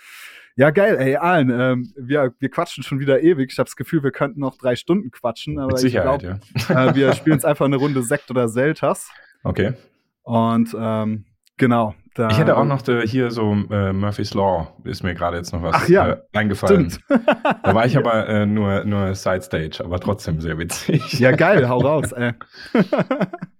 Ja, 0.56 0.70
geil, 0.70 0.96
ey, 0.98 1.16
Alan, 1.16 1.50
ähm, 1.50 1.92
wir, 1.96 2.34
wir 2.38 2.50
quatschen 2.50 2.82
schon 2.82 3.00
wieder 3.00 3.22
ewig. 3.22 3.50
Ich 3.52 3.58
habe 3.58 3.66
das 3.66 3.76
Gefühl, 3.76 4.02
wir 4.02 4.10
könnten 4.10 4.40
noch 4.40 4.56
drei 4.58 4.76
Stunden 4.76 5.10
quatschen, 5.10 5.58
aber 5.58 5.68
mit 5.68 5.78
Sicherheit, 5.78 6.22
ich 6.22 6.28
glaube, 6.28 6.40
ja. 6.68 6.90
äh, 6.90 6.94
wir 6.94 7.12
spielen 7.14 7.36
jetzt 7.36 7.46
einfach 7.46 7.66
eine 7.66 7.76
Runde 7.76 8.02
Sekt 8.02 8.30
oder 8.30 8.48
Seltas. 8.48 9.10
Okay. 9.42 9.72
Und 10.22 10.76
ähm, 10.78 11.24
genau. 11.56 11.94
Ich 12.28 12.38
hätte 12.38 12.56
auch 12.56 12.64
noch 12.64 12.86
äh, 12.88 13.06
hier 13.06 13.30
so 13.30 13.52
äh, 13.70 13.92
Murphy's 13.92 14.34
Law, 14.34 14.74
ist 14.84 15.02
mir 15.02 15.14
gerade 15.14 15.36
jetzt 15.38 15.52
noch 15.52 15.62
was 15.62 15.76
Ach 15.76 15.88
ja, 15.88 16.10
äh, 16.10 16.18
eingefallen. 16.32 16.90
Stimmt. 16.90 17.04
Da 17.62 17.74
war 17.74 17.86
ich 17.86 17.96
aber 17.96 18.28
äh, 18.28 18.46
nur, 18.46 18.84
nur 18.84 19.14
Side 19.14 19.42
Stage, 19.42 19.82
aber 19.84 20.00
trotzdem 20.00 20.40
sehr 20.40 20.58
witzig. 20.58 21.20
ja, 21.20 21.30
geil, 21.30 21.68
hau 21.68 21.78
raus, 21.78 22.12
ey. 22.12 22.32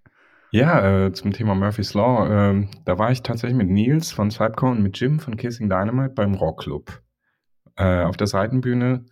Ja, 0.53 1.07
äh, 1.07 1.13
zum 1.13 1.33
Thema 1.33 1.55
Murphy's 1.55 1.95
Law. 1.95 2.29
ähm, 2.29 2.69
da 2.85 2.99
war 2.99 3.13
ich 3.13 3.23
tatsächlich 3.23 3.57
mit 3.57 3.69
Nils 3.69 4.11
von 4.11 4.31
Cypcore 4.31 4.73
und 4.73 4.83
mit 4.83 4.99
Jim 4.99 5.21
von 5.21 5.37
Kissing 5.37 5.69
Dynamite 5.69 6.15
beim 6.15 6.35
Rockclub. 6.35 7.01
Äh, 7.77 8.03
auf 8.03 8.17
der 8.17 8.27
Seitenbühne, 8.27 9.07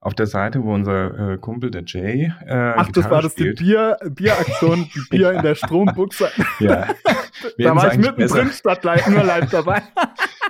auf 0.00 0.14
der 0.14 0.26
Seite, 0.26 0.64
wo 0.64 0.72
unser 0.72 1.32
äh, 1.32 1.38
Kumpel, 1.38 1.70
der 1.70 1.84
Jay, 1.84 2.32
äh, 2.46 2.72
Ach, 2.76 2.86
das 2.86 2.92
Gitarre 2.94 3.10
war 3.10 3.22
das 3.22 3.34
die 3.34 3.42
spielt. 3.42 3.58
Bier, 3.58 3.96
Bieraktion, 4.10 4.88
die 4.94 5.02
Bier 5.10 5.32
in 5.32 5.42
der 5.42 5.54
Strombuchse. 5.56 6.30
Ja. 6.58 6.88
Wir 7.56 7.68
da 7.68 7.76
war 7.76 7.92
ich 7.92 7.98
mittendrin 7.98 8.50
statt 8.50 8.82
live, 8.84 9.06
nur 9.08 9.22
live 9.22 9.48
dabei. 9.50 9.82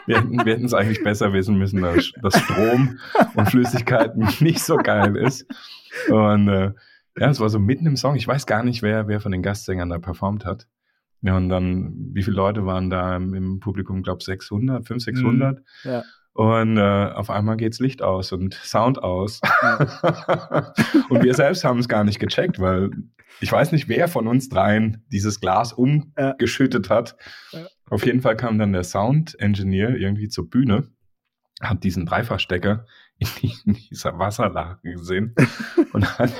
Wir 0.06 0.18
hätten 0.18 0.44
wir 0.44 0.58
es 0.64 0.74
eigentlich 0.74 1.04
besser 1.04 1.32
wissen 1.32 1.56
müssen, 1.56 1.82
dass, 1.82 2.10
dass 2.20 2.36
Strom 2.40 2.98
und 3.34 3.48
Flüssigkeit 3.48 4.16
nicht 4.16 4.60
so 4.60 4.76
geil 4.76 5.16
ist. 5.16 5.46
Und 6.08 6.48
äh, 6.48 6.72
ja, 7.16 7.28
es 7.28 7.40
war 7.40 7.48
so 7.48 7.58
mitten 7.58 7.86
im 7.86 7.96
Song. 7.96 8.16
Ich 8.16 8.26
weiß 8.26 8.46
gar 8.46 8.62
nicht, 8.62 8.82
wer, 8.82 9.08
wer 9.08 9.20
von 9.20 9.32
den 9.32 9.42
Gastsängern 9.42 9.88
da 9.88 9.98
performt 9.98 10.44
hat. 10.44 10.66
Ja, 11.22 11.36
und 11.36 11.48
dann, 11.48 12.10
wie 12.12 12.22
viele 12.22 12.36
Leute 12.36 12.64
waren 12.64 12.88
da 12.88 13.16
im, 13.16 13.60
Publikum? 13.60 13.98
Ich 13.98 14.04
glaube 14.04 14.24
600, 14.24 14.86
500, 14.86 15.02
600. 15.02 15.62
Ja. 15.84 16.02
Und 16.32 16.78
äh, 16.78 16.80
auf 16.80 17.28
einmal 17.28 17.56
geht's 17.56 17.80
Licht 17.80 18.02
aus 18.02 18.32
und 18.32 18.54
Sound 18.54 19.02
aus. 19.02 19.40
und 21.10 21.22
wir 21.22 21.34
selbst 21.34 21.64
haben 21.64 21.80
es 21.80 21.88
gar 21.88 22.04
nicht 22.04 22.20
gecheckt, 22.20 22.60
weil 22.60 22.90
ich 23.40 23.50
weiß 23.50 23.72
nicht, 23.72 23.88
wer 23.88 24.08
von 24.08 24.26
uns 24.26 24.48
dreien 24.48 25.04
dieses 25.10 25.40
Glas 25.40 25.72
umgeschüttet 25.72 26.88
hat. 26.88 27.16
Ja. 27.52 27.66
Auf 27.90 28.06
jeden 28.06 28.20
Fall 28.20 28.36
kam 28.36 28.58
dann 28.58 28.72
der 28.72 28.84
Sound-Engineer 28.84 29.96
irgendwie 29.96 30.28
zur 30.28 30.48
Bühne, 30.48 30.88
hat 31.60 31.82
diesen 31.84 32.06
Dreifachstecker 32.06 32.86
in, 33.20 33.28
die, 33.40 33.54
in 33.66 33.74
dieser 33.74 34.18
Wasserlache 34.18 34.78
gesehen 34.82 35.34
und 35.92 36.18
hat, 36.18 36.32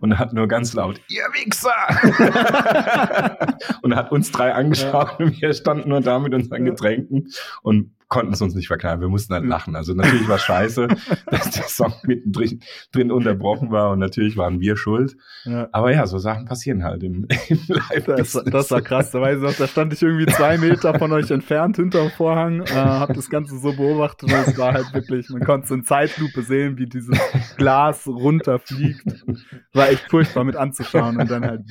und 0.00 0.18
hat 0.18 0.32
nur 0.32 0.46
ganz 0.46 0.72
laut, 0.72 1.00
ihr 1.08 1.24
Wichser! 1.32 1.72
und 3.82 3.94
hat 3.96 4.12
uns 4.12 4.30
drei 4.30 4.54
angeschaut 4.54 5.18
und 5.18 5.40
wir 5.40 5.52
standen 5.52 5.88
nur 5.88 6.00
da 6.00 6.18
mit 6.18 6.32
unseren 6.32 6.64
Ja. 6.64 6.70
Getränken 6.70 7.28
und 7.62 7.90
konnten 8.12 8.34
es 8.34 8.42
uns 8.42 8.54
nicht 8.54 8.68
verkneifen. 8.68 9.00
Wir 9.00 9.08
mussten 9.08 9.32
halt 9.32 9.46
lachen. 9.46 9.74
Also 9.74 9.94
natürlich 9.94 10.28
war 10.28 10.36
es 10.36 10.42
scheiße, 10.42 10.86
dass 11.30 11.50
der 11.50 11.62
Song 11.62 11.94
mittendrin 12.02 12.60
drin 12.92 13.10
unterbrochen 13.10 13.70
war 13.70 13.90
und 13.90 14.00
natürlich 14.00 14.36
waren 14.36 14.60
wir 14.60 14.76
schuld. 14.76 15.16
Ja. 15.44 15.66
Aber 15.72 15.92
ja, 15.92 16.06
so 16.06 16.18
Sachen 16.18 16.44
passieren 16.44 16.84
halt 16.84 17.02
im, 17.04 17.26
im 17.48 17.58
live 17.68 18.04
Das, 18.04 18.32
das 18.32 18.70
war 18.70 18.82
krass. 18.82 19.12
Da 19.12 19.20
weiß 19.22 19.38
ich 19.38 19.42
noch, 19.42 19.54
da 19.54 19.66
stand 19.66 19.94
ich 19.94 20.02
irgendwie 20.02 20.26
zwei 20.26 20.58
Meter 20.58 20.98
von 20.98 21.10
euch 21.12 21.30
entfernt 21.30 21.76
hinterm 21.76 22.10
Vorhang, 22.10 22.60
äh, 22.60 22.74
hab 22.74 23.14
das 23.14 23.30
Ganze 23.30 23.56
so 23.58 23.72
beobachtet 23.72 24.30
und 24.30 24.38
es 24.46 24.58
war 24.58 24.74
halt 24.74 24.92
wirklich, 24.92 25.30
man 25.30 25.42
konnte 25.42 25.68
so 25.68 25.74
in 25.74 25.84
Zeitlupe 25.84 26.42
sehen, 26.42 26.76
wie 26.76 26.86
dieses 26.86 27.18
Glas 27.56 28.06
runterfliegt. 28.06 29.24
War 29.72 29.88
echt 29.88 30.10
furchtbar 30.10 30.44
mit 30.44 30.56
anzuschauen 30.56 31.16
und 31.18 31.30
dann 31.30 31.46
halt. 31.46 31.62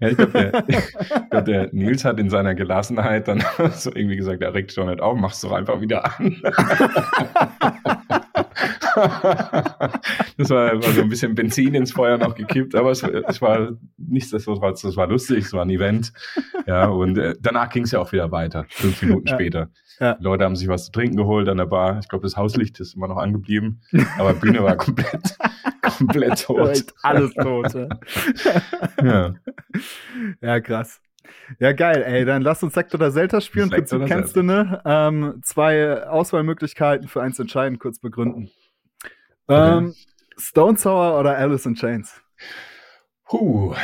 Ja, 0.00 0.08
ich 0.08 0.16
glaube, 0.18 0.32
der, 0.32 0.64
ich 0.68 1.30
glaub, 1.30 1.44
der 1.46 1.68
Nils 1.72 2.04
hat 2.04 2.20
in 2.20 2.28
seiner 2.28 2.54
Gelassenheit 2.54 3.26
dann 3.26 3.42
so 3.72 3.90
irgendwie 3.94 4.16
gesagt, 4.16 4.42
er 4.42 4.52
regt 4.52 4.72
schon 4.72 4.88
nicht 4.88 5.00
auf, 5.00 5.18
mach's 5.18 5.40
doch 5.40 5.52
einfach 5.52 5.77
wieder 5.80 6.04
an. 6.04 6.40
das 10.36 10.50
war, 10.50 10.74
war, 10.74 10.92
so 10.92 11.02
ein 11.02 11.08
bisschen 11.08 11.34
Benzin 11.34 11.74
ins 11.74 11.92
Feuer 11.92 12.18
noch 12.18 12.34
gekippt, 12.34 12.74
aber 12.74 12.90
es, 12.90 13.02
es 13.02 13.40
war 13.40 13.76
nichtsdestotrotz, 13.96 14.84
es 14.84 14.96
war 14.96 15.06
lustig, 15.06 15.44
es 15.46 15.52
war 15.52 15.64
ein 15.64 15.70
Event. 15.70 16.12
Ja, 16.66 16.88
und 16.88 17.18
äh, 17.18 17.34
danach 17.40 17.70
ging 17.70 17.84
es 17.84 17.92
ja 17.92 18.00
auch 18.00 18.12
wieder 18.12 18.30
weiter, 18.32 18.66
fünf 18.68 19.02
Minuten 19.02 19.28
ja. 19.28 19.34
später. 19.34 19.70
Ja. 20.00 20.16
Leute 20.20 20.44
haben 20.44 20.56
sich 20.56 20.68
was 20.68 20.86
zu 20.86 20.92
trinken 20.92 21.16
geholt 21.16 21.48
an 21.48 21.56
der 21.56 21.66
Bar. 21.66 21.98
Ich 22.00 22.08
glaube, 22.08 22.22
das 22.22 22.36
Hauslicht 22.36 22.78
ist 22.80 22.94
immer 22.94 23.08
noch 23.08 23.16
angeblieben, 23.16 23.80
aber 24.18 24.34
Bühne 24.34 24.62
war 24.62 24.76
komplett, 24.76 25.36
komplett 25.82 26.44
tot. 26.44 26.84
Alles 27.02 27.34
tot. 27.34 27.74
Ja. 29.02 29.34
ja, 30.40 30.60
krass. 30.60 31.00
Ja, 31.58 31.72
geil, 31.72 32.02
ey. 32.02 32.24
Dann 32.24 32.42
lass 32.42 32.62
uns 32.62 32.74
Sektor 32.74 33.00
oder 33.00 33.12
Zelda 33.12 33.40
spielen. 33.40 33.70
Prinzip 33.70 34.06
kennst 34.06 34.36
du, 34.36 34.42
ne? 34.42 34.80
Ähm, 34.84 35.40
zwei 35.42 36.04
Auswahlmöglichkeiten 36.06 37.08
für 37.08 37.22
eins 37.22 37.38
entscheiden, 37.38 37.78
kurz 37.78 37.98
begründen. 37.98 38.50
Ähm, 39.48 39.94
Stone 40.36 40.78
Sour 40.78 41.18
oder 41.18 41.36
Alice 41.36 41.66
in 41.66 41.74
Chains? 41.74 42.20
Huh, 43.30 43.74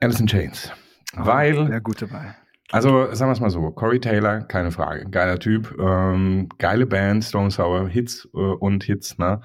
Alice 0.00 0.20
in 0.20 0.26
Chains. 0.26 0.72
Oh, 1.16 1.26
Weil. 1.26 1.70
Ja, 1.70 1.78
gute 1.78 2.10
Wahl. 2.10 2.34
Also, 2.72 3.12
sagen 3.12 3.30
wir 3.30 3.34
es 3.34 3.40
mal 3.40 3.50
so: 3.50 3.70
Corey 3.70 4.00
Taylor, 4.00 4.40
keine 4.40 4.70
Frage. 4.70 5.04
Geiler 5.10 5.38
Typ. 5.38 5.76
Ähm, 5.78 6.48
geile 6.58 6.86
Band, 6.86 7.24
Stone 7.24 7.50
Sour, 7.50 7.88
Hits 7.88 8.28
äh, 8.34 8.38
und 8.38 8.84
Hits, 8.84 9.18
ne? 9.18 9.42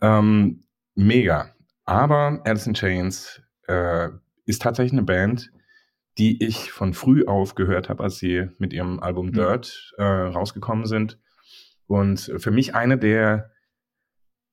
Ähm, 0.00 0.64
mega. 0.94 1.50
Aber 1.84 2.40
Alice 2.44 2.66
in 2.66 2.74
Chains 2.74 3.40
äh, 3.68 4.08
ist 4.46 4.62
tatsächlich 4.62 4.92
eine 4.92 5.02
Band, 5.02 5.50
die 6.18 6.44
ich 6.44 6.70
von 6.70 6.94
früh 6.94 7.24
auf 7.24 7.54
gehört 7.54 7.88
habe, 7.88 8.02
als 8.02 8.18
sie 8.18 8.48
mit 8.58 8.72
ihrem 8.72 9.00
Album 9.00 9.26
mhm. 9.26 9.32
Dirt 9.32 9.94
äh, 9.98 10.02
rausgekommen 10.02 10.86
sind. 10.86 11.18
Und 11.86 12.32
für 12.38 12.50
mich 12.50 12.74
eine 12.74 12.98
der 12.98 13.50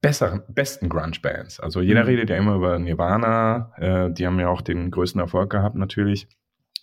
besseren, 0.01 0.41
besten 0.47 0.89
Grunge-Bands. 0.89 1.59
Also 1.59 1.81
jeder 1.81 2.01
mhm. 2.01 2.07
redet 2.07 2.29
ja 2.29 2.37
immer 2.37 2.55
über 2.55 2.79
Nirvana, 2.79 3.71
äh, 3.77 4.11
die 4.11 4.25
haben 4.25 4.39
ja 4.39 4.49
auch 4.49 4.61
den 4.61 4.89
größten 4.89 5.21
Erfolg 5.21 5.51
gehabt 5.51 5.75
natürlich. 5.75 6.27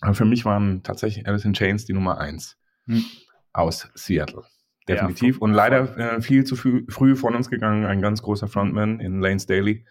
Aber 0.01 0.13
für 0.13 0.25
mich 0.25 0.45
waren 0.45 0.81
tatsächlich 0.83 1.27
Alice 1.27 1.45
in 1.45 1.53
Chains 1.53 1.85
die 1.85 1.93
Nummer 1.93 2.19
eins 2.19 2.57
mhm. 2.85 3.03
aus 3.51 3.89
Seattle. 3.95 4.43
Definitiv. 4.87 5.35
Ja, 5.35 5.41
Und 5.41 5.53
leider 5.53 5.97
äh, 5.97 6.21
viel 6.21 6.45
zu 6.45 6.55
früh, 6.55 6.85
früh 6.89 7.15
von 7.15 7.35
uns 7.35 7.49
gegangen, 7.49 7.85
ein 7.85 8.01
ganz 8.01 8.21
großer 8.21 8.47
Frontman 8.47 9.01
in 9.01 9.19
Lane 9.19 9.39
Staley. 9.39 9.85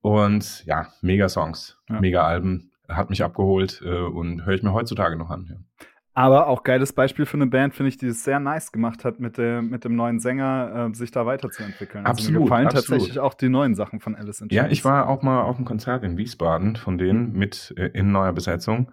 Und 0.00 0.64
ja, 0.66 0.92
mega 1.00 1.28
Songs, 1.28 1.78
ja. 1.88 2.00
mega 2.00 2.24
Alben 2.24 2.71
hat 2.88 3.10
mich 3.10 3.22
abgeholt 3.22 3.82
äh, 3.84 3.88
und 3.88 4.44
höre 4.44 4.54
ich 4.54 4.62
mir 4.62 4.72
heutzutage 4.72 5.16
noch 5.16 5.30
an. 5.30 5.46
Ja. 5.48 5.86
Aber 6.14 6.48
auch 6.48 6.62
geiles 6.62 6.92
Beispiel 6.92 7.24
für 7.24 7.38
eine 7.38 7.46
Band, 7.46 7.74
finde 7.74 7.88
ich, 7.88 7.96
die 7.96 8.08
es 8.08 8.22
sehr 8.22 8.38
nice 8.38 8.70
gemacht 8.70 9.02
hat, 9.04 9.18
mit, 9.18 9.38
der, 9.38 9.62
mit 9.62 9.84
dem 9.84 9.96
neuen 9.96 10.20
Sänger 10.20 10.90
äh, 10.90 10.94
sich 10.94 11.10
da 11.10 11.24
weiterzuentwickeln. 11.24 12.04
Also 12.04 12.10
absolut. 12.10 12.40
Mir 12.40 12.44
gefallen 12.44 12.66
absolut. 12.66 12.86
tatsächlich 12.86 13.18
auch 13.18 13.32
die 13.32 13.48
neuen 13.48 13.74
Sachen 13.74 14.00
von 14.00 14.14
Alice 14.14 14.42
in 14.42 14.48
Chains. 14.48 14.66
Ja, 14.66 14.70
ich 14.70 14.84
war 14.84 15.08
auch 15.08 15.22
mal 15.22 15.42
auf 15.42 15.56
einem 15.56 15.64
Konzert 15.64 16.04
in 16.04 16.18
Wiesbaden 16.18 16.76
von 16.76 16.98
denen 16.98 17.32
mit 17.32 17.72
äh, 17.78 17.86
in 17.86 18.12
neuer 18.12 18.32
Besetzung. 18.32 18.92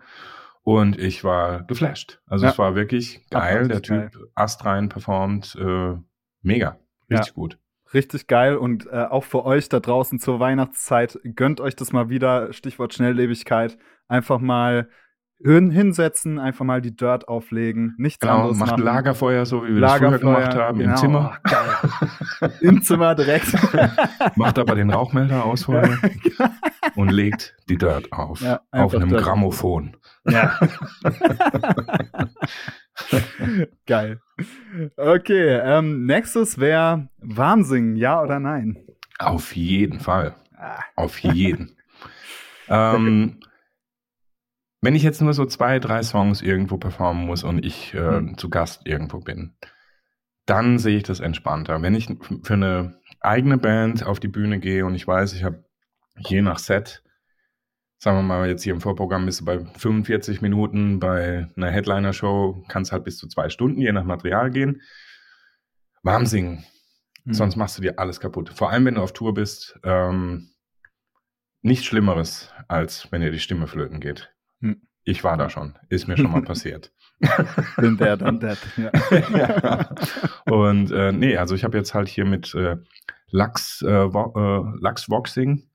Und 0.61 0.97
ich 0.97 1.23
war 1.23 1.63
geflasht. 1.63 2.21
Also 2.25 2.45
ja. 2.45 2.51
es 2.51 2.57
war 2.57 2.75
wirklich 2.75 3.27
geil. 3.29 3.67
Der 3.67 3.81
Typ 3.81 4.11
geil. 4.11 4.27
astrein 4.35 4.87
performt. 4.87 5.57
Äh, 5.59 5.95
mega. 6.41 6.77
Richtig 7.09 7.27
ja. 7.27 7.33
gut 7.33 7.57
richtig 7.93 8.27
geil 8.27 8.55
und 8.55 8.87
äh, 8.87 9.05
auch 9.09 9.23
für 9.23 9.45
euch 9.45 9.69
da 9.69 9.79
draußen 9.79 10.19
zur 10.19 10.39
Weihnachtszeit 10.39 11.19
gönnt 11.23 11.61
euch 11.61 11.75
das 11.75 11.91
mal 11.91 12.09
wieder. 12.09 12.53
Stichwort 12.53 12.93
Schnelllebigkeit. 12.93 13.77
Einfach 14.07 14.39
mal 14.39 14.89
hinsetzen, 15.41 16.37
einfach 16.37 16.65
mal 16.65 16.81
die 16.81 16.95
Dirt 16.95 17.29
auflegen, 17.29 17.95
nichts 17.97 18.19
genau, 18.19 18.39
anderes 18.39 18.57
macht 18.57 18.71
machen. 18.71 18.83
Lagerfeuer, 18.83 19.45
so 19.45 19.63
wie 19.63 19.73
wir 19.73 19.79
Lagerfeuer, 19.79 20.11
das 20.11 20.21
früher 20.21 20.35
gemacht 20.35 20.55
haben, 20.55 20.79
genau, 20.79 20.91
im 20.91 20.97
Zimmer. 20.97 21.37
Oh, 22.41 22.47
Im 22.59 22.81
Zimmer 22.81 23.15
direkt. 23.15 23.53
macht 24.35 24.59
aber 24.59 24.75
den 24.75 24.89
Rauchmelder 24.89 25.45
aus 25.45 25.63
vorher 25.63 25.97
und 26.95 27.09
legt 27.09 27.55
die 27.69 27.77
Dirt 27.77 28.11
auf. 28.11 28.41
Ja, 28.41 28.59
auf 28.71 28.93
einem 28.93 29.09
Dirt. 29.09 29.23
Grammophon. 29.23 29.95
Ja. 30.25 30.59
Geil. 33.85 34.21
Okay, 34.97 35.59
ähm, 35.63 36.05
nächstes 36.05 36.59
wäre 36.59 37.09
Warmsingen, 37.17 37.95
ja 37.95 38.21
oder 38.21 38.39
nein? 38.39 38.77
Auf 39.17 39.55
jeden 39.55 39.99
Fall. 39.99 40.35
Ah. 40.55 40.83
Auf 40.95 41.19
jeden. 41.19 41.75
ähm, 42.69 43.39
wenn 44.81 44.95
ich 44.95 45.03
jetzt 45.03 45.21
nur 45.21 45.33
so 45.33 45.45
zwei, 45.45 45.79
drei 45.79 46.03
Songs 46.03 46.41
irgendwo 46.41 46.77
performen 46.77 47.25
muss 47.25 47.43
und 47.43 47.65
ich 47.65 47.93
äh, 47.93 48.21
mhm. 48.21 48.37
zu 48.37 48.49
Gast 48.49 48.81
irgendwo 48.85 49.19
bin, 49.19 49.55
dann 50.45 50.79
sehe 50.79 50.97
ich 50.97 51.03
das 51.03 51.19
entspannter. 51.19 51.81
Wenn 51.81 51.95
ich 51.95 52.07
für 52.43 52.53
eine 52.53 52.99
eigene 53.19 53.57
Band 53.57 54.05
auf 54.05 54.19
die 54.19 54.29
Bühne 54.29 54.59
gehe 54.59 54.85
und 54.85 54.95
ich 54.95 55.05
weiß, 55.05 55.33
ich 55.33 55.43
habe 55.43 55.65
je 56.17 56.41
nach 56.41 56.59
Set 56.59 57.03
sagen 57.99 58.17
wir 58.17 58.23
mal, 58.23 58.47
jetzt 58.47 58.63
hier 58.63 58.73
im 58.73 58.81
Vorprogramm 58.81 59.25
bist 59.25 59.41
du 59.41 59.45
bei 59.45 59.59
45 59.59 60.41
Minuten, 60.41 60.99
bei 60.99 61.47
einer 61.55 61.69
Headliner-Show 61.69 62.63
kann 62.69 62.83
es 62.83 62.91
halt 62.91 63.03
bis 63.03 63.17
zu 63.17 63.27
zwei 63.27 63.49
Stunden, 63.49 63.81
je 63.81 63.91
nach 63.91 64.05
Material 64.05 64.49
gehen. 64.49 64.81
Warm 66.01 66.25
singen. 66.25 66.65
Mhm. 67.25 67.33
Sonst 67.33 67.57
machst 67.57 67.77
du 67.77 67.81
dir 67.81 67.99
alles 67.99 68.21
kaputt. 68.21 68.49
Vor 68.49 68.71
allem, 68.71 68.85
wenn 68.85 68.95
du 68.95 69.01
auf 69.01 69.11
Tour 69.11 69.33
bist. 69.33 69.77
Ähm, 69.83 70.49
nichts 71.61 71.85
Schlimmeres, 71.85 72.53
als 72.69 73.11
wenn 73.11 73.21
dir 73.21 73.31
die 73.31 73.39
Stimme 73.39 73.67
flöten 73.67 73.99
geht. 73.99 74.33
Mhm. 74.61 74.81
Ich 75.03 75.25
war 75.25 75.35
da 75.35 75.49
schon. 75.49 75.77
Ist 75.89 76.07
mir 76.07 76.15
schon 76.15 76.31
mal 76.31 76.41
passiert. 76.45 76.93
Bin 77.75 77.97
der, 77.97 78.15
dann. 78.15 78.39
Ja. 78.77 78.91
ja. 79.37 79.95
Und 80.45 80.91
äh, 80.91 81.11
nee, 81.11 81.35
also 81.35 81.53
ich 81.53 81.65
habe 81.65 81.77
jetzt 81.77 81.93
halt 81.93 82.07
hier 82.07 82.23
mit 82.23 82.55
äh, 82.55 82.77
Lachs, 83.29 83.81
äh, 83.81 84.05
äh 84.05 84.63
Lachsvoxing 84.79 85.68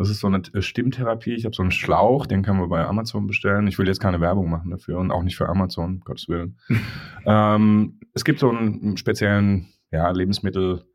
das 0.00 0.08
ist 0.08 0.20
so 0.20 0.28
eine 0.28 0.40
äh, 0.54 0.62
Stimmtherapie. 0.62 1.34
Ich 1.34 1.44
habe 1.44 1.54
so 1.54 1.60
einen 1.60 1.72
Schlauch, 1.72 2.24
den 2.24 2.42
kann 2.42 2.56
man 2.56 2.70
bei 2.70 2.82
Amazon 2.86 3.26
bestellen. 3.26 3.66
Ich 3.66 3.78
will 3.78 3.86
jetzt 3.86 4.00
keine 4.00 4.18
Werbung 4.22 4.48
machen 4.48 4.70
dafür 4.70 4.98
und 4.98 5.10
auch 5.10 5.22
nicht 5.22 5.36
für 5.36 5.46
Amazon, 5.46 5.96
um 5.96 6.00
Gottes 6.00 6.26
Willen. 6.26 6.58
ähm, 7.26 8.00
es 8.14 8.24
gibt 8.24 8.38
so 8.38 8.48
einen 8.48 8.96
speziellen 8.96 9.68
ja, 9.90 10.10
Lebensmittel 10.10 10.86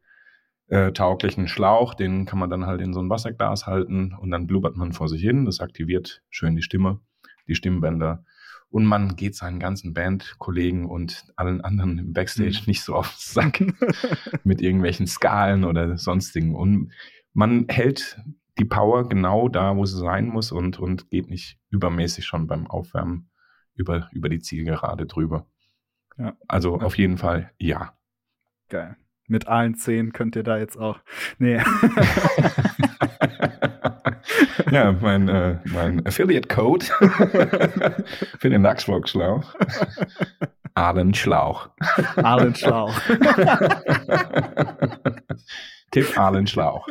äh, 0.70 0.92
tauglichen 0.92 1.48
Schlauch, 1.48 1.94
den 1.94 2.26
kann 2.26 2.40
man 2.40 2.50
dann 2.50 2.66
halt 2.66 2.82
in 2.82 2.94
so 2.94 3.00
ein 3.00 3.12
Wasserglas 3.12 3.68
halten 3.68 4.16
und 4.20 4.32
dann 4.32 4.48
blubbert 4.48 4.76
man 4.76 4.92
vor 4.92 5.08
sich 5.08 5.22
hin. 5.22 5.46
Das 5.46 5.60
aktiviert 5.60 6.24
schön 6.32 6.56
die 6.56 6.64
Stimme, 6.64 7.00
die 7.48 7.54
Stimmbänder. 7.54 8.26
Und 8.70 8.86
man 8.86 9.16
geht 9.16 9.36
seinen 9.36 9.60
ganzen 9.60 9.94
Bandkollegen 9.94 10.88
und 10.88 11.26
allen 11.36 11.62
anderen 11.62 12.00
im 12.00 12.14
Backstage 12.14 12.62
mhm. 12.62 12.66
nicht 12.66 12.82
so 12.82 12.96
auf 12.96 13.10
den 13.10 13.20
Sack 13.20 13.64
mit 14.44 14.64
irgendwelchen 14.64 15.06
Skalen 15.06 15.64
oder 15.64 15.96
sonstigen. 15.96 16.56
Und 16.56 16.92
man 17.34 17.68
hält 17.70 18.20
die 18.58 18.66
Power 18.66 19.08
genau 19.10 19.50
da, 19.50 19.76
wo 19.76 19.86
sie 19.86 19.98
sein 19.98 20.28
muss 20.28 20.52
und, 20.52 20.80
und 20.80 21.10
geht 21.10 21.30
nicht 21.30 21.60
übermäßig 21.70 22.26
schon 22.26 22.48
beim 22.48 22.68
Aufwärmen 22.68 23.30
über, 23.76 24.10
über 24.12 24.30
die 24.30 24.40
Zielgerade 24.40 25.06
drüber. 25.06 25.48
Ja. 26.18 26.38
Also 26.48 26.80
auf 26.80 26.98
jeden 26.98 27.18
Fall 27.18 27.52
ja. 27.58 27.98
Geil. 28.70 28.96
Mit 29.28 29.48
allen 29.48 29.76
zehn 29.76 30.14
könnt 30.14 30.36
ihr 30.36 30.44
da 30.44 30.58
jetzt 30.58 30.78
auch. 30.78 31.00
Nee. 31.40 31.56
ja, 34.72 34.92
mein, 34.92 35.28
äh, 35.28 35.58
mein 35.66 36.06
Affiliate-Code 36.06 36.86
für 38.40 38.50
den 38.50 38.62
Lachsbox-Schlauch. 38.62 39.56
Arlen 40.76 41.14
Schlauch. 41.14 41.70
Arlen 42.18 42.54
Schlauch. 42.54 42.94
Tipp 45.92 46.18
Arlen 46.20 46.48
Schlauch. 46.48 46.88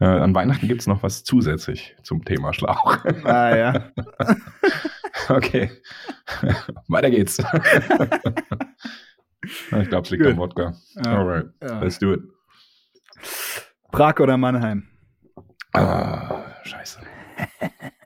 Äh, 0.00 0.06
an 0.06 0.34
Weihnachten 0.34 0.68
gibt 0.68 0.80
es 0.80 0.86
noch 0.86 1.02
was 1.02 1.24
zusätzlich 1.24 1.96
zum 2.02 2.24
Thema 2.24 2.52
Schlauch. 2.52 2.98
Ah 3.24 3.56
ja. 3.56 3.92
okay. 5.28 5.72
Weiter 6.88 7.10
geht's. 7.10 7.38
ich 9.42 9.88
glaube, 9.88 10.04
es 10.04 10.10
liegt 10.10 10.22
Good. 10.22 10.32
am 10.32 10.38
Wodka. 10.38 10.74
Ja. 11.04 11.16
Alright, 11.16 11.46
ja. 11.62 11.80
let's 11.80 11.98
do 11.98 12.14
it. 12.14 12.22
Prag 13.90 14.20
oder 14.20 14.36
Mannheim? 14.36 14.88
Ah, 15.72 16.44
scheiße. 16.62 17.00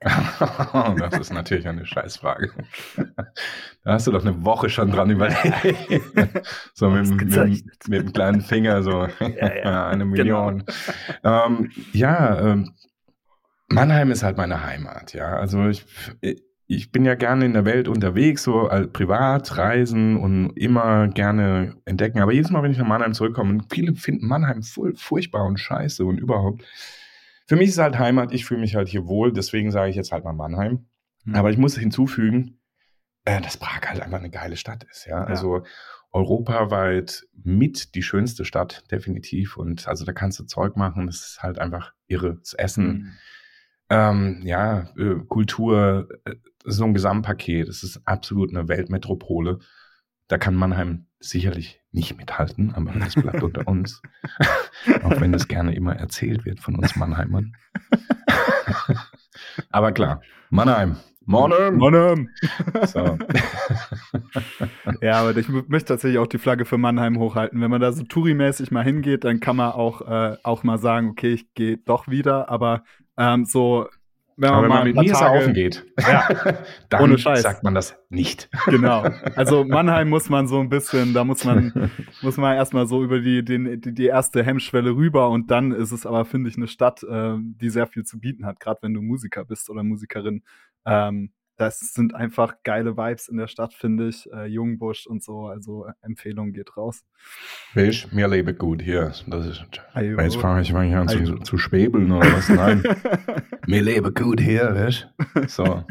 das 0.99 1.19
ist 1.19 1.33
natürlich 1.33 1.69
eine 1.69 1.87
Scheißfrage. 1.87 2.51
Da 3.85 3.93
hast 3.93 4.07
du 4.07 4.13
doch 4.13 4.25
eine 4.25 4.45
Woche 4.45 4.69
schon 4.69 4.91
dran 4.91 5.11
überlegt. 5.11 6.47
so 6.75 6.91
mit, 6.91 7.09
mit, 7.09 7.65
mit, 7.89 8.03
dem 8.03 8.13
kleinen 8.13 8.41
Finger, 8.41 8.83
so 8.83 9.07
ja, 9.21 9.55
ja. 9.55 9.89
eine 9.89 10.05
genau. 10.05 10.51
Million. 10.51 10.65
Genau. 11.23 11.47
Ähm, 11.47 11.71
ja, 11.93 12.41
ähm, 12.41 12.75
Mannheim 13.69 14.11
ist 14.11 14.23
halt 14.23 14.37
meine 14.37 14.65
Heimat, 14.65 15.15
ja. 15.15 15.37
Also 15.37 15.69
ich, 15.69 15.87
ich 16.67 16.93
bin 16.93 17.05
ja 17.05 17.15
gerne 17.15 17.45
in 17.47 17.55
der 17.55 17.65
Welt 17.65 17.89
unterwegs, 17.89 18.43
so 18.43 18.69
privat, 18.93 19.57
reisen 19.57 20.17
und 20.17 20.51
immer 20.57 21.09
gerne 21.09 21.77
entdecken. 21.85 22.21
Aber 22.21 22.33
jedes 22.33 22.51
Mal, 22.51 22.63
wenn 22.63 22.73
ich 22.73 22.79
nach 22.79 22.87
Mannheim 22.87 23.15
zurückkomme, 23.15 23.61
viele 23.71 23.95
finden 23.95 24.27
Mannheim 24.27 24.63
voll 24.63 24.95
furchtbar 24.95 25.47
und 25.47 25.59
scheiße 25.59 26.05
und 26.05 26.19
überhaupt. 26.19 26.65
Für 27.47 27.57
mich 27.57 27.69
ist 27.69 27.79
halt 27.79 27.99
Heimat, 27.99 28.33
ich 28.33 28.45
fühle 28.45 28.61
mich 28.61 28.75
halt 28.75 28.89
hier 28.89 29.07
wohl, 29.07 29.33
deswegen 29.33 29.71
sage 29.71 29.91
ich 29.91 29.97
jetzt 29.97 30.13
halt 30.13 30.25
mal 30.25 30.33
Mannheim. 30.33 30.87
Mhm. 31.25 31.35
Aber 31.35 31.51
ich 31.51 31.59
muss 31.59 31.77
hinzufügen, 31.77 32.61
äh, 33.25 33.41
dass 33.41 33.57
Prag 33.57 33.83
halt 33.89 34.01
einfach 34.01 34.19
eine 34.19 34.31
geile 34.31 34.57
Stadt 34.57 34.85
ist, 34.85 35.07
ja. 35.07 35.21
ja. 35.21 35.25
Also, 35.25 35.63
europaweit 36.13 37.27
mit 37.33 37.95
die 37.95 38.03
schönste 38.03 38.45
Stadt, 38.45 38.85
definitiv. 38.91 39.57
Und 39.57 39.89
also 39.89 40.05
da 40.05 40.13
kannst 40.13 40.39
du 40.39 40.45
Zeug 40.45 40.77
machen, 40.77 41.07
das 41.07 41.17
ist 41.27 41.43
halt 41.43 41.59
einfach 41.59 41.95
irre. 42.07 42.37
Das 42.39 42.53
Essen, 42.53 42.87
mhm. 42.87 43.13
ähm, 43.89 44.43
ja, 44.45 44.91
äh, 44.97 45.17
Kultur, 45.27 46.09
äh, 46.25 46.35
so 46.65 46.85
ein 46.85 46.95
Gesamtpaket. 46.95 47.69
Es 47.69 47.83
ist 47.83 48.03
absolut 48.05 48.51
eine 48.51 48.69
Weltmetropole. 48.69 49.59
Da 50.29 50.39
kann 50.39 50.55
Mannheim 50.55 51.07
sicherlich 51.23 51.81
nicht 51.93 52.17
mithalten, 52.17 52.75
aber 52.75 52.93
das 52.93 53.15
bleibt 53.15 53.43
unter 53.43 53.67
uns. 53.69 54.03
Auch 55.03 55.21
wenn 55.21 55.33
das 55.33 55.49
gerne 55.49 55.75
immer 55.75 55.95
erzählt 55.95 56.45
wird 56.45 56.61
von 56.61 56.77
uns 56.77 56.97
Mannheimern. 56.97 57.57
aber 59.71 59.93
klar, 59.93 60.23
Mannheim, 60.51 60.97
Monum! 61.25 61.77
Monum! 61.77 62.29
So. 62.87 63.19
ja, 65.01 65.21
aber 65.21 65.37
ich 65.37 65.49
möchte 65.49 65.89
tatsächlich 65.89 66.19
auch 66.19 66.27
die 66.27 66.39
Flagge 66.39 66.65
für 66.65 66.79
Mannheim 66.79 67.19
hochhalten. 67.19 67.61
Wenn 67.61 67.71
man 67.71 67.81
da 67.81 67.93
so 67.93 68.03
Touri-mäßig 68.03 68.73
mal 68.73 68.83
hingeht, 68.83 69.25
dann 69.25 69.39
kann 69.41 69.57
man 69.57 69.73
auch, 69.73 70.01
äh, 70.03 70.37
auch 70.43 70.65
mal 70.65 70.79
sagen, 70.79 71.11
okay, 71.11 71.33
ich 71.33 71.55
gehe 71.55 71.79
doch 71.79 72.09
wieder, 72.09 72.49
aber 72.49 72.83
ähm, 73.17 73.45
so 73.45 73.87
wenn 74.43 74.51
man, 74.51 74.69
mal 74.69 74.85
mit 74.85 74.97
mir 74.97 75.15
saufen 75.15 75.55
geht, 75.55 75.87
ja, 75.99 76.29
dann 76.89 77.03
Ohne 77.03 77.19
Scheiß. 77.19 77.43
sagt 77.43 77.63
man 77.63 77.75
das 77.75 77.99
nicht. 78.09 78.49
Genau. 78.67 79.05
Also 79.37 79.65
Mannheim 79.65 80.09
muss 80.09 80.29
man 80.29 80.47
so 80.47 80.61
ein 80.61 80.69
bisschen, 80.69 81.15
da 81.15 81.25
muss 81.25 81.45
man, 81.45 81.91
muss 82.23 82.37
man 82.37 82.57
erstmal 82.57 82.87
so 82.87 83.03
über 83.03 83.21
die, 83.21 83.45
den, 83.45 83.81
die, 83.81 83.93
die 83.93 84.07
erste 84.07 84.43
Hemmschwelle 84.43 84.95
rüber 84.95 85.29
und 85.31 85.51
dann 85.51 85.73
ist 85.73 85.93
es 85.93 86.07
aber, 86.07 86.25
finde 86.25 86.49
ich, 86.49 86.57
eine 86.57 86.69
Stadt, 86.69 87.03
äh, 87.03 87.35
die 87.39 87.71
sehr 87.71 87.87
viel 87.87 88.05
zu 88.05 88.19
bieten 88.21 88.47
hat, 88.47 88.61
gerade 88.61 88.81
wenn 88.83 88.95
du 88.95 89.03
Musiker 89.03 89.45
bist 89.45 89.69
oder 89.71 89.83
Musikerin. 89.83 90.43
Ähm, 90.87 91.33
das 91.57 91.81
sind 91.81 92.15
einfach 92.15 92.57
geile 92.65 92.97
Vibes 92.97 93.29
in 93.29 93.37
der 93.37 93.47
Stadt, 93.47 93.75
finde 93.75 94.09
ich. 94.09 94.29
Äh, 94.33 94.47
Jungbusch 94.47 95.07
und 95.07 95.23
so, 95.23 95.47
also 95.47 95.87
äh, 95.87 95.93
Empfehlung 96.03 96.53
geht 96.53 96.77
raus. 96.77 97.05
Weißt, 97.75 98.13
mir 98.13 98.29
lebe 98.29 98.55
gut 98.55 98.83
hier. 98.83 99.13
Das 99.27 99.47
ist, 99.47 99.65
jetzt 99.95 100.37
fange 100.37 100.63
ich 100.63 100.73
mal 100.73 100.93
an 100.95 101.09
zu, 101.09 101.39
zu, 101.39 101.59
schwebeln 101.59 102.11
oder 102.11 102.33
was? 102.33 102.49
Nein. 102.49 102.83
mir 103.67 103.83
lebe 103.83 104.13
gut 104.13 104.41
hier, 104.41 104.75
weißt 104.75 105.09
So. 105.49 105.85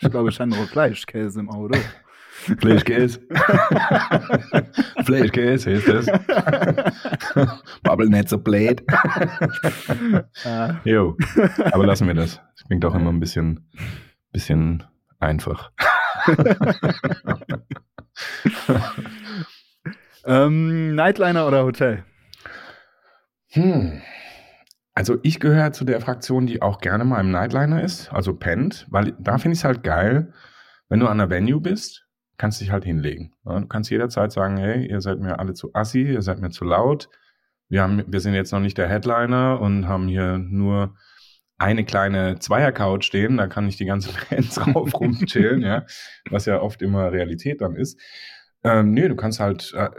ich 0.00 0.10
glaube, 0.10 0.30
ich 0.30 0.40
habe 0.40 0.50
noch 0.50 0.68
Fleischkäse 0.68 1.40
im 1.40 1.50
Auto. 1.50 1.78
Fleischkäse. 2.58 3.20
Fleischkäse 5.04 5.70
ist 5.72 5.88
das. 5.88 6.06
Bubble 7.82 8.08
nicht 8.08 8.28
so 8.28 8.38
blöd. 8.38 8.84
Ah. 10.44 10.74
Jo, 10.84 11.16
aber 11.72 11.86
lassen 11.86 12.06
wir 12.06 12.14
das. 12.14 12.40
Das 12.54 12.64
klingt 12.66 12.84
auch 12.84 12.94
immer 12.94 13.10
ein 13.10 13.20
bisschen 13.20 13.68
bisschen 14.36 14.84
einfach. 15.18 15.72
ähm, 20.26 20.94
Nightliner 20.94 21.46
oder 21.46 21.64
Hotel? 21.64 22.04
Hm. 23.48 24.02
Also 24.94 25.16
ich 25.22 25.40
gehöre 25.40 25.72
zu 25.72 25.86
der 25.86 26.02
Fraktion, 26.02 26.46
die 26.46 26.60
auch 26.60 26.80
gerne 26.80 27.06
mal 27.06 27.20
im 27.20 27.30
Nightliner 27.30 27.82
ist, 27.82 28.12
also 28.12 28.34
pennt, 28.34 28.86
weil 28.90 29.14
da 29.18 29.38
finde 29.38 29.54
ich 29.54 29.60
es 29.60 29.64
halt 29.64 29.82
geil, 29.82 30.34
wenn 30.90 31.00
du 31.00 31.06
an 31.06 31.16
der 31.16 31.30
Venue 31.30 31.62
bist, 31.62 32.06
kannst 32.36 32.60
du 32.60 32.64
dich 32.64 32.72
halt 32.72 32.84
hinlegen. 32.84 33.32
Du 33.44 33.66
kannst 33.66 33.90
jederzeit 33.90 34.32
sagen, 34.32 34.58
hey, 34.58 34.86
ihr 34.86 35.00
seid 35.00 35.18
mir 35.18 35.38
alle 35.38 35.54
zu 35.54 35.70
assi, 35.72 36.02
ihr 36.02 36.20
seid 36.20 36.40
mir 36.40 36.50
zu 36.50 36.66
laut. 36.66 37.08
Wir, 37.70 37.82
haben, 37.82 38.04
wir 38.06 38.20
sind 38.20 38.34
jetzt 38.34 38.52
noch 38.52 38.60
nicht 38.60 38.76
der 38.76 38.88
Headliner 38.88 39.62
und 39.62 39.88
haben 39.88 40.08
hier 40.08 40.36
nur 40.36 40.94
eine 41.58 41.84
kleine 41.84 42.38
Zweier-Couch 42.38 43.04
stehen, 43.04 43.36
da 43.36 43.46
kann 43.46 43.68
ich 43.68 43.76
die 43.76 43.86
ganze 43.86 44.10
Band 44.30 44.56
drauf 44.56 44.94
rumchillen, 44.94 45.62
ja, 45.62 45.86
was 46.30 46.46
ja 46.46 46.60
oft 46.60 46.82
immer 46.82 47.12
Realität 47.12 47.60
dann 47.60 47.76
ist. 47.76 47.98
Ähm, 48.62 48.92
nee, 48.92 49.08
du 49.08 49.16
kannst 49.16 49.40
halt, 49.40 49.72
äh, 49.74 49.90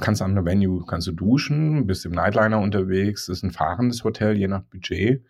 kannst 0.00 0.22
an 0.22 0.34
der 0.34 0.44
Venue, 0.44 0.84
kannst 0.86 1.06
du 1.06 1.12
duschen, 1.12 1.86
bist 1.86 2.06
im 2.06 2.12
Nightliner 2.12 2.60
unterwegs, 2.60 3.26
das 3.26 3.38
ist 3.38 3.42
ein 3.42 3.50
fahrendes 3.50 4.04
Hotel, 4.04 4.36
je 4.36 4.48
nach 4.48 4.62
Budget. 4.62 5.24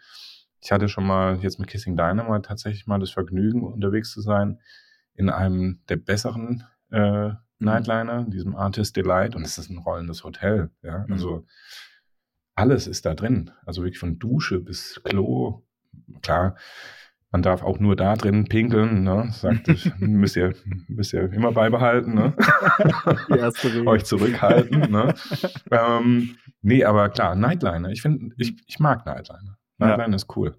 Ich 0.60 0.72
hatte 0.72 0.88
schon 0.88 1.06
mal 1.06 1.38
jetzt 1.40 1.58
mit 1.58 1.68
Kissing 1.68 1.96
Dynamite 1.96 2.42
tatsächlich 2.42 2.86
mal 2.86 2.98
das 2.98 3.10
Vergnügen, 3.10 3.62
unterwegs 3.62 4.10
zu 4.10 4.20
sein 4.20 4.58
in 5.14 5.30
einem 5.30 5.80
der 5.88 5.96
besseren 5.96 6.64
äh, 6.90 7.28
mhm. 7.28 7.36
Nightliner, 7.58 8.24
diesem 8.24 8.54
Artist 8.54 8.96
Delight, 8.96 9.34
und 9.34 9.42
es 9.42 9.58
ist 9.58 9.70
ein 9.70 9.78
rollendes 9.78 10.22
Hotel, 10.24 10.70
ja, 10.82 11.04
mhm. 11.08 11.18
Alles 12.58 12.88
ist 12.88 13.06
da 13.06 13.14
drin. 13.14 13.52
Also 13.64 13.82
wirklich 13.82 14.00
von 14.00 14.18
Dusche 14.18 14.58
bis 14.58 15.00
Klo. 15.04 15.62
Klar, 16.22 16.56
man 17.30 17.42
darf 17.42 17.62
auch 17.62 17.78
nur 17.78 17.94
da 17.94 18.16
drin 18.16 18.48
pinkeln, 18.48 19.04
ne? 19.04 19.28
Sagt 19.32 19.68
ich, 19.68 19.94
müsst 19.98 20.34
ihr, 20.34 20.54
müsst 20.88 21.12
ihr 21.12 21.32
immer 21.32 21.52
beibehalten, 21.52 22.14
ne? 22.14 22.34
Euch 23.86 24.04
zurückhalten, 24.04 24.90
ne? 24.90 25.14
ähm, 25.70 26.36
nee, 26.62 26.84
aber 26.84 27.10
klar, 27.10 27.36
Nightliner. 27.36 27.90
Ich 27.90 28.02
finde, 28.02 28.34
ich, 28.38 28.56
ich 28.66 28.80
mag 28.80 29.06
Nightliner. 29.06 29.56
Nightliner 29.78 30.10
ja. 30.10 30.16
ist 30.16 30.36
cool. 30.36 30.56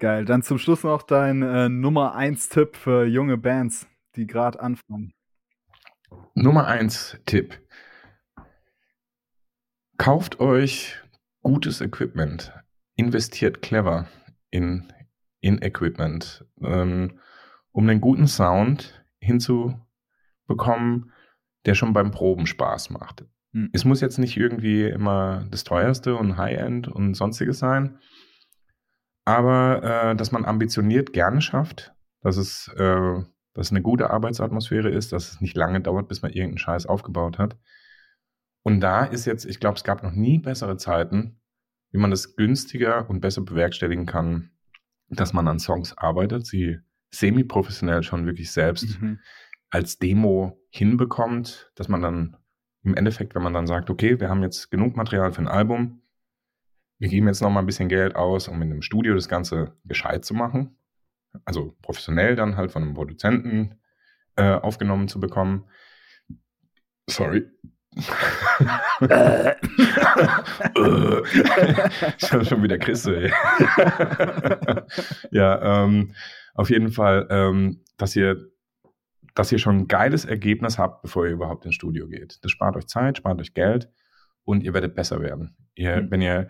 Geil. 0.00 0.24
Dann 0.24 0.42
zum 0.42 0.58
Schluss 0.58 0.82
noch 0.82 1.02
dein 1.02 1.42
äh, 1.42 1.68
Nummer 1.68 2.14
1 2.14 2.48
Tipp 2.48 2.76
für 2.76 3.04
junge 3.04 3.36
Bands, 3.36 3.86
die 4.16 4.26
gerade 4.26 4.60
anfangen. 4.60 5.12
Nummer 6.34 6.66
1 6.66 7.18
Tipp. 7.26 7.60
Kauft 9.98 10.38
euch 10.38 10.96
gutes 11.42 11.80
Equipment. 11.80 12.52
Investiert 12.94 13.62
clever 13.62 14.06
in, 14.50 14.92
in 15.40 15.60
Equipment, 15.60 16.46
ähm, 16.62 17.18
um 17.72 17.88
einen 17.88 18.00
guten 18.00 18.28
Sound 18.28 19.04
hinzubekommen, 19.18 21.12
der 21.66 21.74
schon 21.74 21.92
beim 21.92 22.12
Proben 22.12 22.46
Spaß 22.46 22.90
macht. 22.90 23.24
Hm. 23.52 23.70
Es 23.72 23.84
muss 23.84 24.00
jetzt 24.00 24.18
nicht 24.18 24.36
irgendwie 24.36 24.84
immer 24.84 25.46
das 25.50 25.64
teuerste 25.64 26.16
und 26.16 26.36
High-End 26.36 26.86
und 26.88 27.14
sonstiges 27.14 27.58
sein, 27.58 27.98
aber 29.24 29.82
äh, 29.82 30.16
dass 30.16 30.32
man 30.32 30.44
ambitioniert 30.44 31.12
gerne 31.12 31.40
schafft, 31.40 31.92
dass 32.22 32.36
es, 32.36 32.68
äh, 32.76 33.22
dass 33.52 33.66
es 33.66 33.70
eine 33.72 33.82
gute 33.82 34.10
Arbeitsatmosphäre 34.10 34.90
ist, 34.90 35.12
dass 35.12 35.32
es 35.32 35.40
nicht 35.40 35.56
lange 35.56 35.80
dauert, 35.80 36.08
bis 36.08 36.22
man 36.22 36.30
irgendeinen 36.30 36.58
Scheiß 36.58 36.86
aufgebaut 36.86 37.38
hat. 37.38 37.56
Und 38.68 38.80
da 38.80 39.06
ist 39.06 39.24
jetzt, 39.24 39.46
ich 39.46 39.60
glaube, 39.60 39.76
es 39.76 39.82
gab 39.82 40.02
noch 40.02 40.12
nie 40.12 40.38
bessere 40.38 40.76
Zeiten, 40.76 41.40
wie 41.90 41.96
man 41.96 42.10
das 42.10 42.36
günstiger 42.36 43.08
und 43.08 43.20
besser 43.20 43.40
bewerkstelligen 43.40 44.04
kann, 44.04 44.50
dass 45.08 45.32
man 45.32 45.48
an 45.48 45.58
Songs 45.58 45.96
arbeitet, 45.96 46.44
sie 46.44 46.76
semi-professionell 47.08 48.02
schon 48.02 48.26
wirklich 48.26 48.52
selbst 48.52 49.00
mhm. 49.00 49.20
als 49.70 49.96
Demo 49.96 50.60
hinbekommt, 50.68 51.72
dass 51.76 51.88
man 51.88 52.02
dann 52.02 52.36
im 52.82 52.94
Endeffekt, 52.94 53.34
wenn 53.34 53.42
man 53.42 53.54
dann 53.54 53.66
sagt, 53.66 53.88
okay, 53.88 54.20
wir 54.20 54.28
haben 54.28 54.42
jetzt 54.42 54.70
genug 54.70 54.96
Material 54.96 55.32
für 55.32 55.40
ein 55.40 55.48
Album, 55.48 56.02
wir 56.98 57.08
geben 57.08 57.26
jetzt 57.26 57.40
noch 57.40 57.48
mal 57.48 57.60
ein 57.60 57.66
bisschen 57.66 57.88
Geld 57.88 58.16
aus, 58.16 58.48
um 58.48 58.60
in 58.60 58.70
einem 58.70 58.82
Studio 58.82 59.14
das 59.14 59.30
Ganze 59.30 59.78
gescheit 59.86 60.26
zu 60.26 60.34
machen, 60.34 60.76
also 61.46 61.74
professionell 61.80 62.36
dann 62.36 62.58
halt 62.58 62.70
von 62.70 62.82
einem 62.82 62.92
Produzenten 62.92 63.80
äh, 64.36 64.52
aufgenommen 64.52 65.08
zu 65.08 65.20
bekommen. 65.20 65.64
Sorry, 67.08 67.46
äh. 69.00 69.54
ich 72.16 72.32
habe 72.32 72.44
schon 72.46 72.62
wieder 72.62 72.78
Chrisse. 72.78 73.30
ja, 75.30 75.84
ähm, 75.84 76.14
auf 76.54 76.70
jeden 76.70 76.90
Fall, 76.90 77.26
ähm, 77.30 77.80
dass 77.96 78.16
ihr, 78.16 78.50
dass 79.34 79.52
ihr 79.52 79.58
schon 79.58 79.78
ein 79.78 79.88
geiles 79.88 80.24
Ergebnis 80.24 80.78
habt, 80.78 81.02
bevor 81.02 81.26
ihr 81.26 81.32
überhaupt 81.32 81.64
ins 81.64 81.74
Studio 81.74 82.08
geht. 82.08 82.38
Das 82.42 82.50
spart 82.50 82.76
euch 82.76 82.86
Zeit, 82.86 83.18
spart 83.18 83.40
euch 83.40 83.54
Geld 83.54 83.88
und 84.44 84.62
ihr 84.62 84.74
werdet 84.74 84.94
besser 84.94 85.20
werden. 85.20 85.56
Ihr, 85.74 86.02
mhm. 86.02 86.10
Wenn 86.10 86.22
ihr, 86.22 86.48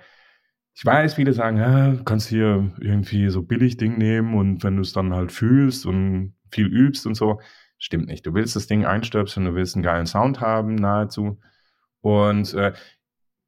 ich 0.75 0.85
weiß, 0.85 1.15
viele 1.15 1.33
sagen, 1.33 1.57
ja, 1.57 1.91
du 1.93 2.05
kannst 2.05 2.29
hier 2.29 2.73
irgendwie 2.81 3.29
so 3.31 3.43
billig 3.43 3.77
Ding 3.77 3.99
nehmen 3.99 4.35
und 4.35 4.63
wenn 4.65 4.77
du 4.77 4.83
es 4.83 4.93
dann 4.93 5.15
halt 5.15 5.33
fühlst 5.33 5.87
und 5.87 6.35
viel 6.51 6.67
übst 6.67 7.07
und 7.07 7.15
so, 7.15 7.41
Stimmt 7.79 8.07
nicht. 8.07 8.27
Du 8.27 8.35
willst 8.35 8.57
das 8.57 8.67
Ding 8.67 8.85
einstöpseln, 8.85 9.47
du 9.47 9.55
willst 9.55 9.77
einen 9.77 9.85
geilen 9.85 10.07
Sound 10.07 10.41
haben, 10.41 10.75
nahezu. 10.75 11.39
Und 12.01 12.55
äh, 12.55 12.73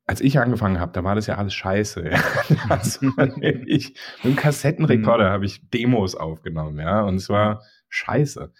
als 0.06 0.20
ich 0.20 0.38
angefangen 0.38 0.80
habe, 0.80 0.92
da 0.92 1.04
war 1.04 1.14
das 1.14 1.26
ja 1.26 1.36
alles 1.36 1.54
scheiße. 1.54 2.10
also, 2.68 3.06
ich, 3.66 3.90
mit 4.18 4.24
einem 4.24 4.36
Kassettenrekorder 4.36 5.28
mhm. 5.28 5.32
habe 5.32 5.44
ich 5.46 5.68
Demos 5.70 6.14
aufgenommen, 6.14 6.78
ja, 6.78 7.02
und 7.02 7.16
es 7.16 7.28
war 7.28 7.62
scheiße. 7.88 8.52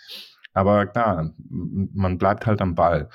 Aber 0.53 0.87
klar, 0.87 1.33
man 1.49 2.19
bleibt 2.19 2.47
halt 2.47 2.61
am 2.61 2.75
Ball. 2.75 3.09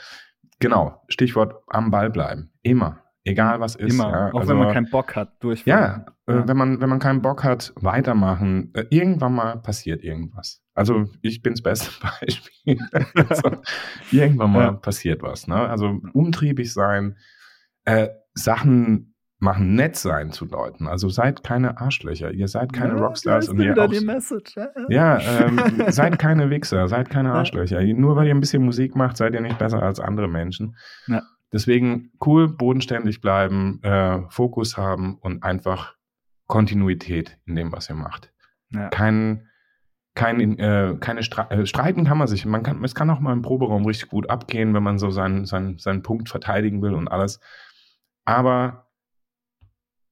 Genau, 0.60 1.02
Stichwort 1.10 1.64
am 1.68 1.92
Ball 1.92 2.10
bleiben. 2.10 2.52
Immer. 2.62 3.05
Egal 3.28 3.60
was 3.60 3.76
ist. 3.76 3.94
Immer, 3.94 4.12
ja. 4.12 4.32
auch 4.32 4.40
also, 4.42 4.52
wenn 4.52 4.60
man 4.60 4.74
keinen 4.74 4.90
Bock 4.92 5.16
hat, 5.16 5.44
durchfahren. 5.44 6.06
Ja, 6.28 6.34
äh, 6.34 6.38
ja, 6.38 6.48
wenn, 6.48 6.58
man, 6.58 6.80
wenn 6.80 6.90
man 6.90 7.00
keinen 7.00 7.24
Bock 7.24 7.44
hat, 7.44 7.74
weitermachen. 7.76 8.72
Äh, 8.76 8.86
irgendwann 8.92 9.34
mal 9.34 9.58
passiert 9.58 10.04
irgendwas. 10.04 10.62
Also 10.76 11.06
ich 11.22 11.42
bin 11.42 11.54
das 11.54 11.64
beste 11.64 11.90
Beispiel. 12.22 12.78
also, 13.16 13.58
irgendwann 14.12 14.52
mal 14.52 14.64
ja. 14.66 14.72
passiert 14.74 15.24
was. 15.24 15.48
Ne? 15.48 15.56
Also 15.56 16.00
umtriebig 16.14 16.72
sein, 16.72 17.18
äh, 17.86 18.10
Sachen 18.36 19.16
machen, 19.40 19.76
nett 19.76 19.96
sein 19.96 20.32
zu 20.32 20.46
Leuten. 20.46 20.88
Also 20.88 21.10
seid 21.10 21.44
keine 21.44 21.80
Arschlöcher. 21.80 22.32
Ihr 22.32 22.48
seid 22.48 22.74
keine 22.74 22.96
Ja, 22.96 23.00
Rockstars 23.00 23.50
und 23.50 23.60
ihr 23.60 23.78
auch, 23.78 23.90
die 23.90 24.06
Message. 24.06 24.56
Ja. 24.90 25.20
ähm, 25.20 25.60
seid 25.88 26.20
keine 26.20 26.50
Wichser, 26.50 26.88
seid 26.88 27.10
keine. 27.10 27.34
Arschlöcher. 27.34 27.82
Nur 27.82 28.16
weil 28.16 28.28
ihr 28.28 28.36
ein 28.36 28.40
bisschen 28.40 28.64
Musik 28.64 28.96
macht, 28.96 29.18
seid 29.18 29.34
ihr 29.34 29.42
nicht 29.42 29.58
besser 29.58 29.82
als 29.82 30.00
andere 30.00 30.28
Menschen. 30.28 30.76
Ja. 31.08 31.24
Deswegen 31.56 32.12
cool, 32.26 32.50
bodenständig 32.50 33.22
bleiben, 33.22 33.82
äh, 33.82 34.24
Fokus 34.30 34.76
haben 34.76 35.16
und 35.16 35.42
einfach 35.42 35.96
Kontinuität 36.48 37.38
in 37.46 37.56
dem, 37.56 37.72
was 37.72 37.90
ihr 37.90 37.96
macht. 37.96 38.34
Ja. 38.72 38.90
Kein, 38.90 39.48
kein, 40.16 40.60
äh, 40.60 40.98
keine 41.00 41.24
Stre 41.24 41.50
äh, 41.52 41.66
streiten 41.66 42.04
kann 42.04 42.18
man 42.18 42.28
sich. 42.28 42.46
Man 42.46 42.62
kann, 42.62 42.84
es 42.84 42.94
kann 42.94 43.10
auch 43.10 43.22
mal 43.22 43.32
im 43.32 43.42
Proberaum 43.42 43.86
richtig 43.86 44.10
gut 44.10 44.30
abgehen, 44.30 44.74
wenn 44.74 44.84
man 44.84 45.00
so 45.00 45.12
seinen, 45.12 45.46
seinen, 45.46 45.78
seinen 45.78 46.04
Punkt 46.04 46.28
verteidigen 46.28 46.82
will 46.82 46.94
und 46.94 47.08
alles. 47.08 47.40
Aber 48.26 48.90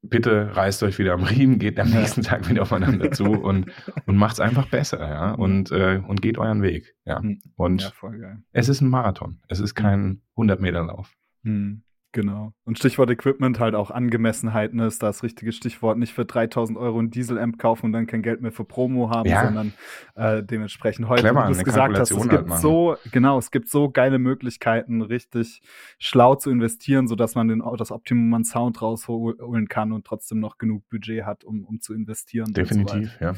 bitte 0.02 0.56
reißt 0.56 0.82
euch 0.84 0.98
wieder 0.98 1.12
am 1.12 1.24
Riemen, 1.24 1.60
geht 1.60 1.78
am 1.78 1.90
nächsten 1.90 2.22
Tag 2.22 2.50
wieder 2.50 2.62
aufeinander 2.62 3.12
zu 3.12 3.26
und, 3.44 3.70
und 4.06 4.16
macht's 4.16 4.40
einfach 4.40 4.70
besser, 4.70 5.06
ja. 5.06 5.32
Und, 5.34 5.74
äh, 5.74 6.02
und 6.08 6.22
geht 6.22 6.38
euren 6.38 6.62
Weg. 6.62 6.96
Ja. 7.04 7.22
Hm. 7.22 7.42
Und 7.58 7.94
ja, 8.02 8.38
es 8.54 8.70
ist 8.70 8.80
ein 8.80 8.88
Marathon. 8.88 9.42
Es 9.50 9.60
ist 9.60 9.76
kein 9.76 10.22
100-Meter-Lauf. 10.38 11.14
Hm, 11.44 11.82
genau. 12.12 12.54
Und 12.64 12.78
Stichwort 12.78 13.10
Equipment 13.10 13.60
halt 13.60 13.76
auch 13.76 13.92
Angemessenheit, 13.92 14.74
ne, 14.74 14.86
ist 14.88 15.02
das 15.04 15.24
richtige 15.24 15.52
Stichwort. 15.52 15.98
Nicht 15.98 16.14
für 16.14 16.26
3000 16.26 16.78
Euro 16.78 17.00
ein 17.00 17.10
Diesel-Amp 17.10 17.58
kaufen 17.58 17.88
und 17.88 17.92
dann 17.94 18.08
kein 18.08 18.22
Geld 18.22 18.42
mehr 18.42 18.52
für 18.52 18.64
Promo 18.64 19.10
haben, 19.10 19.28
Ja. 19.28 19.44
sondern 19.46 19.74
äh, 20.16 20.44
dementsprechend 20.44 21.08
heute, 21.10 21.24
Clever, 21.24 21.44
wie 21.50 21.54
du 21.54 21.60
es 21.60 21.64
gesagt 21.66 21.98
hast, 21.98 22.12
es 22.12 22.30
gibt 22.30 22.50
halt 22.50 22.62
so, 22.62 22.96
genau, 23.12 23.38
es 23.38 23.52
gibt 23.52 23.68
so 23.70 23.90
geile 23.90 24.20
Möglichkeiten, 24.20 25.02
richtig 25.02 25.62
schlau 26.00 26.36
zu 26.36 26.50
investieren, 26.52 27.08
sodass 27.08 27.36
man 27.36 27.48
den, 27.48 27.64
das 27.78 27.92
Optimum 27.92 28.34
an 28.34 28.46
Sound 28.46 28.82
rausholen 28.82 29.68
kann 29.68 29.92
und 29.92 30.06
trotzdem 30.06 30.40
noch 30.40 30.58
genug 30.58 30.88
Budget 30.90 31.26
hat, 31.26 31.44
um, 31.44 31.66
um 31.66 31.82
zu 31.82 31.94
investieren. 31.94 32.48
und 32.48 32.56
so. 32.56 32.62
Definitiv, 32.62 33.18
ja. 33.20 33.34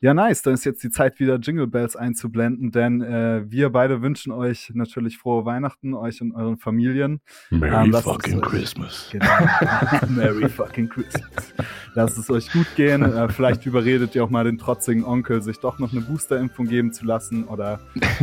Ja, 0.00 0.14
nice. 0.14 0.42
Dann 0.42 0.54
ist 0.54 0.64
jetzt 0.64 0.84
die 0.84 0.90
Zeit, 0.90 1.18
wieder 1.18 1.36
Jingle 1.40 1.66
Bells 1.66 1.96
einzublenden, 1.96 2.70
denn 2.70 3.02
äh, 3.02 3.42
wir 3.50 3.70
beide 3.70 4.00
wünschen 4.00 4.30
euch 4.30 4.70
natürlich 4.72 5.18
frohe 5.18 5.44
Weihnachten, 5.44 5.92
euch 5.92 6.22
und 6.22 6.32
euren 6.32 6.56
Familien. 6.56 7.20
Merry 7.50 7.88
Ähm, 7.88 7.94
fucking 7.94 8.40
Christmas. 8.40 9.08
Genau. 9.18 9.26
Merry 10.08 10.48
fucking 10.48 10.88
Christmas. 10.88 11.52
Lasst 11.94 12.16
es 12.16 12.30
euch 12.30 12.52
gut 12.52 12.66
gehen. 12.76 13.02
Äh, 13.02 13.28
vielleicht 13.28 13.66
überredet 13.66 14.14
ihr 14.14 14.22
auch 14.22 14.30
mal 14.30 14.44
den 14.44 14.58
trotzigen 14.58 15.04
Onkel, 15.04 15.42
sich 15.42 15.58
doch 15.58 15.80
noch 15.80 15.90
eine 15.90 16.02
Boosterimpfung 16.02 16.66
geben 16.66 16.92
zu 16.92 17.04
lassen 17.04 17.44
oder 17.44 17.80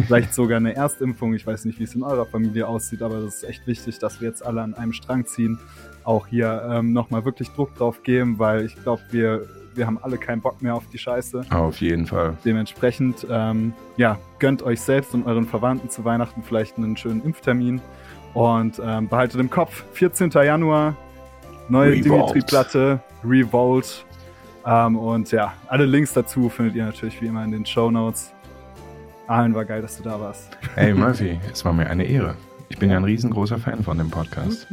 vielleicht 0.08 0.34
sogar 0.34 0.58
eine 0.58 0.76
Erstimpfung. 0.76 1.34
Ich 1.34 1.46
weiß 1.46 1.66
nicht, 1.66 1.80
wie 1.80 1.84
es 1.84 1.94
in 1.94 2.04
eurer 2.04 2.26
Familie 2.26 2.68
aussieht, 2.68 3.02
aber 3.02 3.20
das 3.20 3.36
ist 3.36 3.44
echt 3.44 3.68
wichtig, 3.68 4.00
dass 4.00 4.22
wir 4.22 4.30
jetzt 4.30 4.46
alle 4.46 4.62
an 4.62 4.76
einem 4.76 4.94
Strang 4.94 5.26
ziehen. 5.26 5.60
Auch 6.06 6.28
hier 6.28 6.66
ähm, 6.70 6.94
nochmal 6.94 7.26
wirklich 7.26 7.50
Druck 7.50 7.76
drauf 7.76 8.04
geben, 8.04 8.40
weil 8.40 8.64
ich 8.64 8.76
glaube, 8.76 9.02
wir, 9.12 9.46
wir 9.76 9.88
haben 9.88 10.00
alle 10.02 10.18
keinen 10.18 10.42
Bock 10.42 10.62
mehr 10.62 10.76
auf 10.76 10.88
die 10.92 10.98
Scheiße. 10.98 11.46
Auf 11.50 11.82
jeden 11.82 12.06
Fall. 12.06 12.38
Dementsprechend, 12.46 13.26
ähm, 13.30 13.74
ja, 13.98 14.18
gönnt 14.40 14.64
euch 14.64 14.82
selbst 14.82 15.14
und 15.14 15.26
euren 15.26 15.46
Verwandten 15.46 15.90
zu 15.90 16.06
Weihnachten 16.06 16.44
vielleicht 16.44 16.78
einen 16.78 16.98
schönen 16.98 17.24
Impftermin. 17.24 17.82
Und 18.34 18.82
ähm, 18.84 19.08
behaltet 19.08 19.40
im 19.40 19.50
Kopf, 19.50 19.86
14. 19.94 20.30
Januar, 20.32 20.96
neue. 21.70 22.02
Dimitri-Platte, 22.02 23.00
Revolt. 23.24 24.06
Ähm, 24.66 24.98
und 24.98 25.32
ja, 25.32 25.54
alle 25.68 25.86
Links 25.86 26.14
dazu 26.14 26.50
findet 26.50 26.76
ihr 26.76 26.86
natürlich 26.86 27.22
wie 27.22 27.28
immer 27.28 27.44
in 27.44 27.52
den 27.52 27.66
Show 27.66 27.92
Notes. 27.92 28.34
Allen 29.28 29.56
war 29.56 29.66
geil, 29.66 29.82
dass 29.82 29.98
du 29.98 30.04
da 30.04 30.20
warst. 30.20 30.56
Hey 30.76 30.94
Murphy, 30.94 31.40
es 31.52 31.64
war 31.66 31.74
mir 31.74 31.90
eine 31.90 32.04
Ehre. 32.04 32.36
Ich 32.70 32.78
bin 32.78 32.92
ja 32.92 32.98
ein 32.98 33.04
riesengroßer 33.04 33.58
Fan 33.58 33.84
von 33.84 33.98
dem 33.98 34.12
Podcast. 34.12 34.68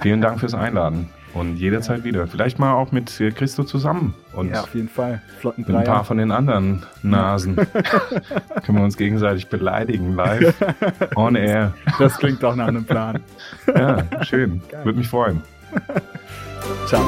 Vielen 0.00 0.20
Dank 0.20 0.40
fürs 0.40 0.54
Einladen 0.54 1.10
und 1.34 1.56
jederzeit 1.56 2.04
wieder. 2.04 2.26
Vielleicht 2.26 2.58
mal 2.58 2.72
auch 2.72 2.92
mit 2.92 3.20
äh, 3.20 3.30
Christo 3.30 3.64
zusammen 3.64 4.14
und 4.32 4.50
ja, 4.50 4.62
auf 4.62 4.74
jeden 4.74 4.88
Fall. 4.88 5.20
Flotten 5.40 5.64
mit 5.66 5.76
ein 5.76 5.84
paar 5.84 6.04
von 6.04 6.16
den 6.18 6.30
anderen 6.30 6.84
Nasen. 7.02 7.56
Können 8.64 8.78
wir 8.78 8.84
uns 8.84 8.96
gegenseitig 8.96 9.48
beleidigen 9.48 10.14
live 10.14 10.54
on 11.16 11.34
air. 11.34 11.74
Das 11.98 12.16
klingt 12.18 12.42
doch 12.42 12.54
nach 12.54 12.68
einem 12.68 12.84
Plan. 12.84 13.20
Ja, 13.66 14.04
schön. 14.22 14.62
Geil. 14.70 14.84
Würde 14.84 14.98
mich 14.98 15.08
freuen. 15.08 15.42
Ciao. 16.86 17.02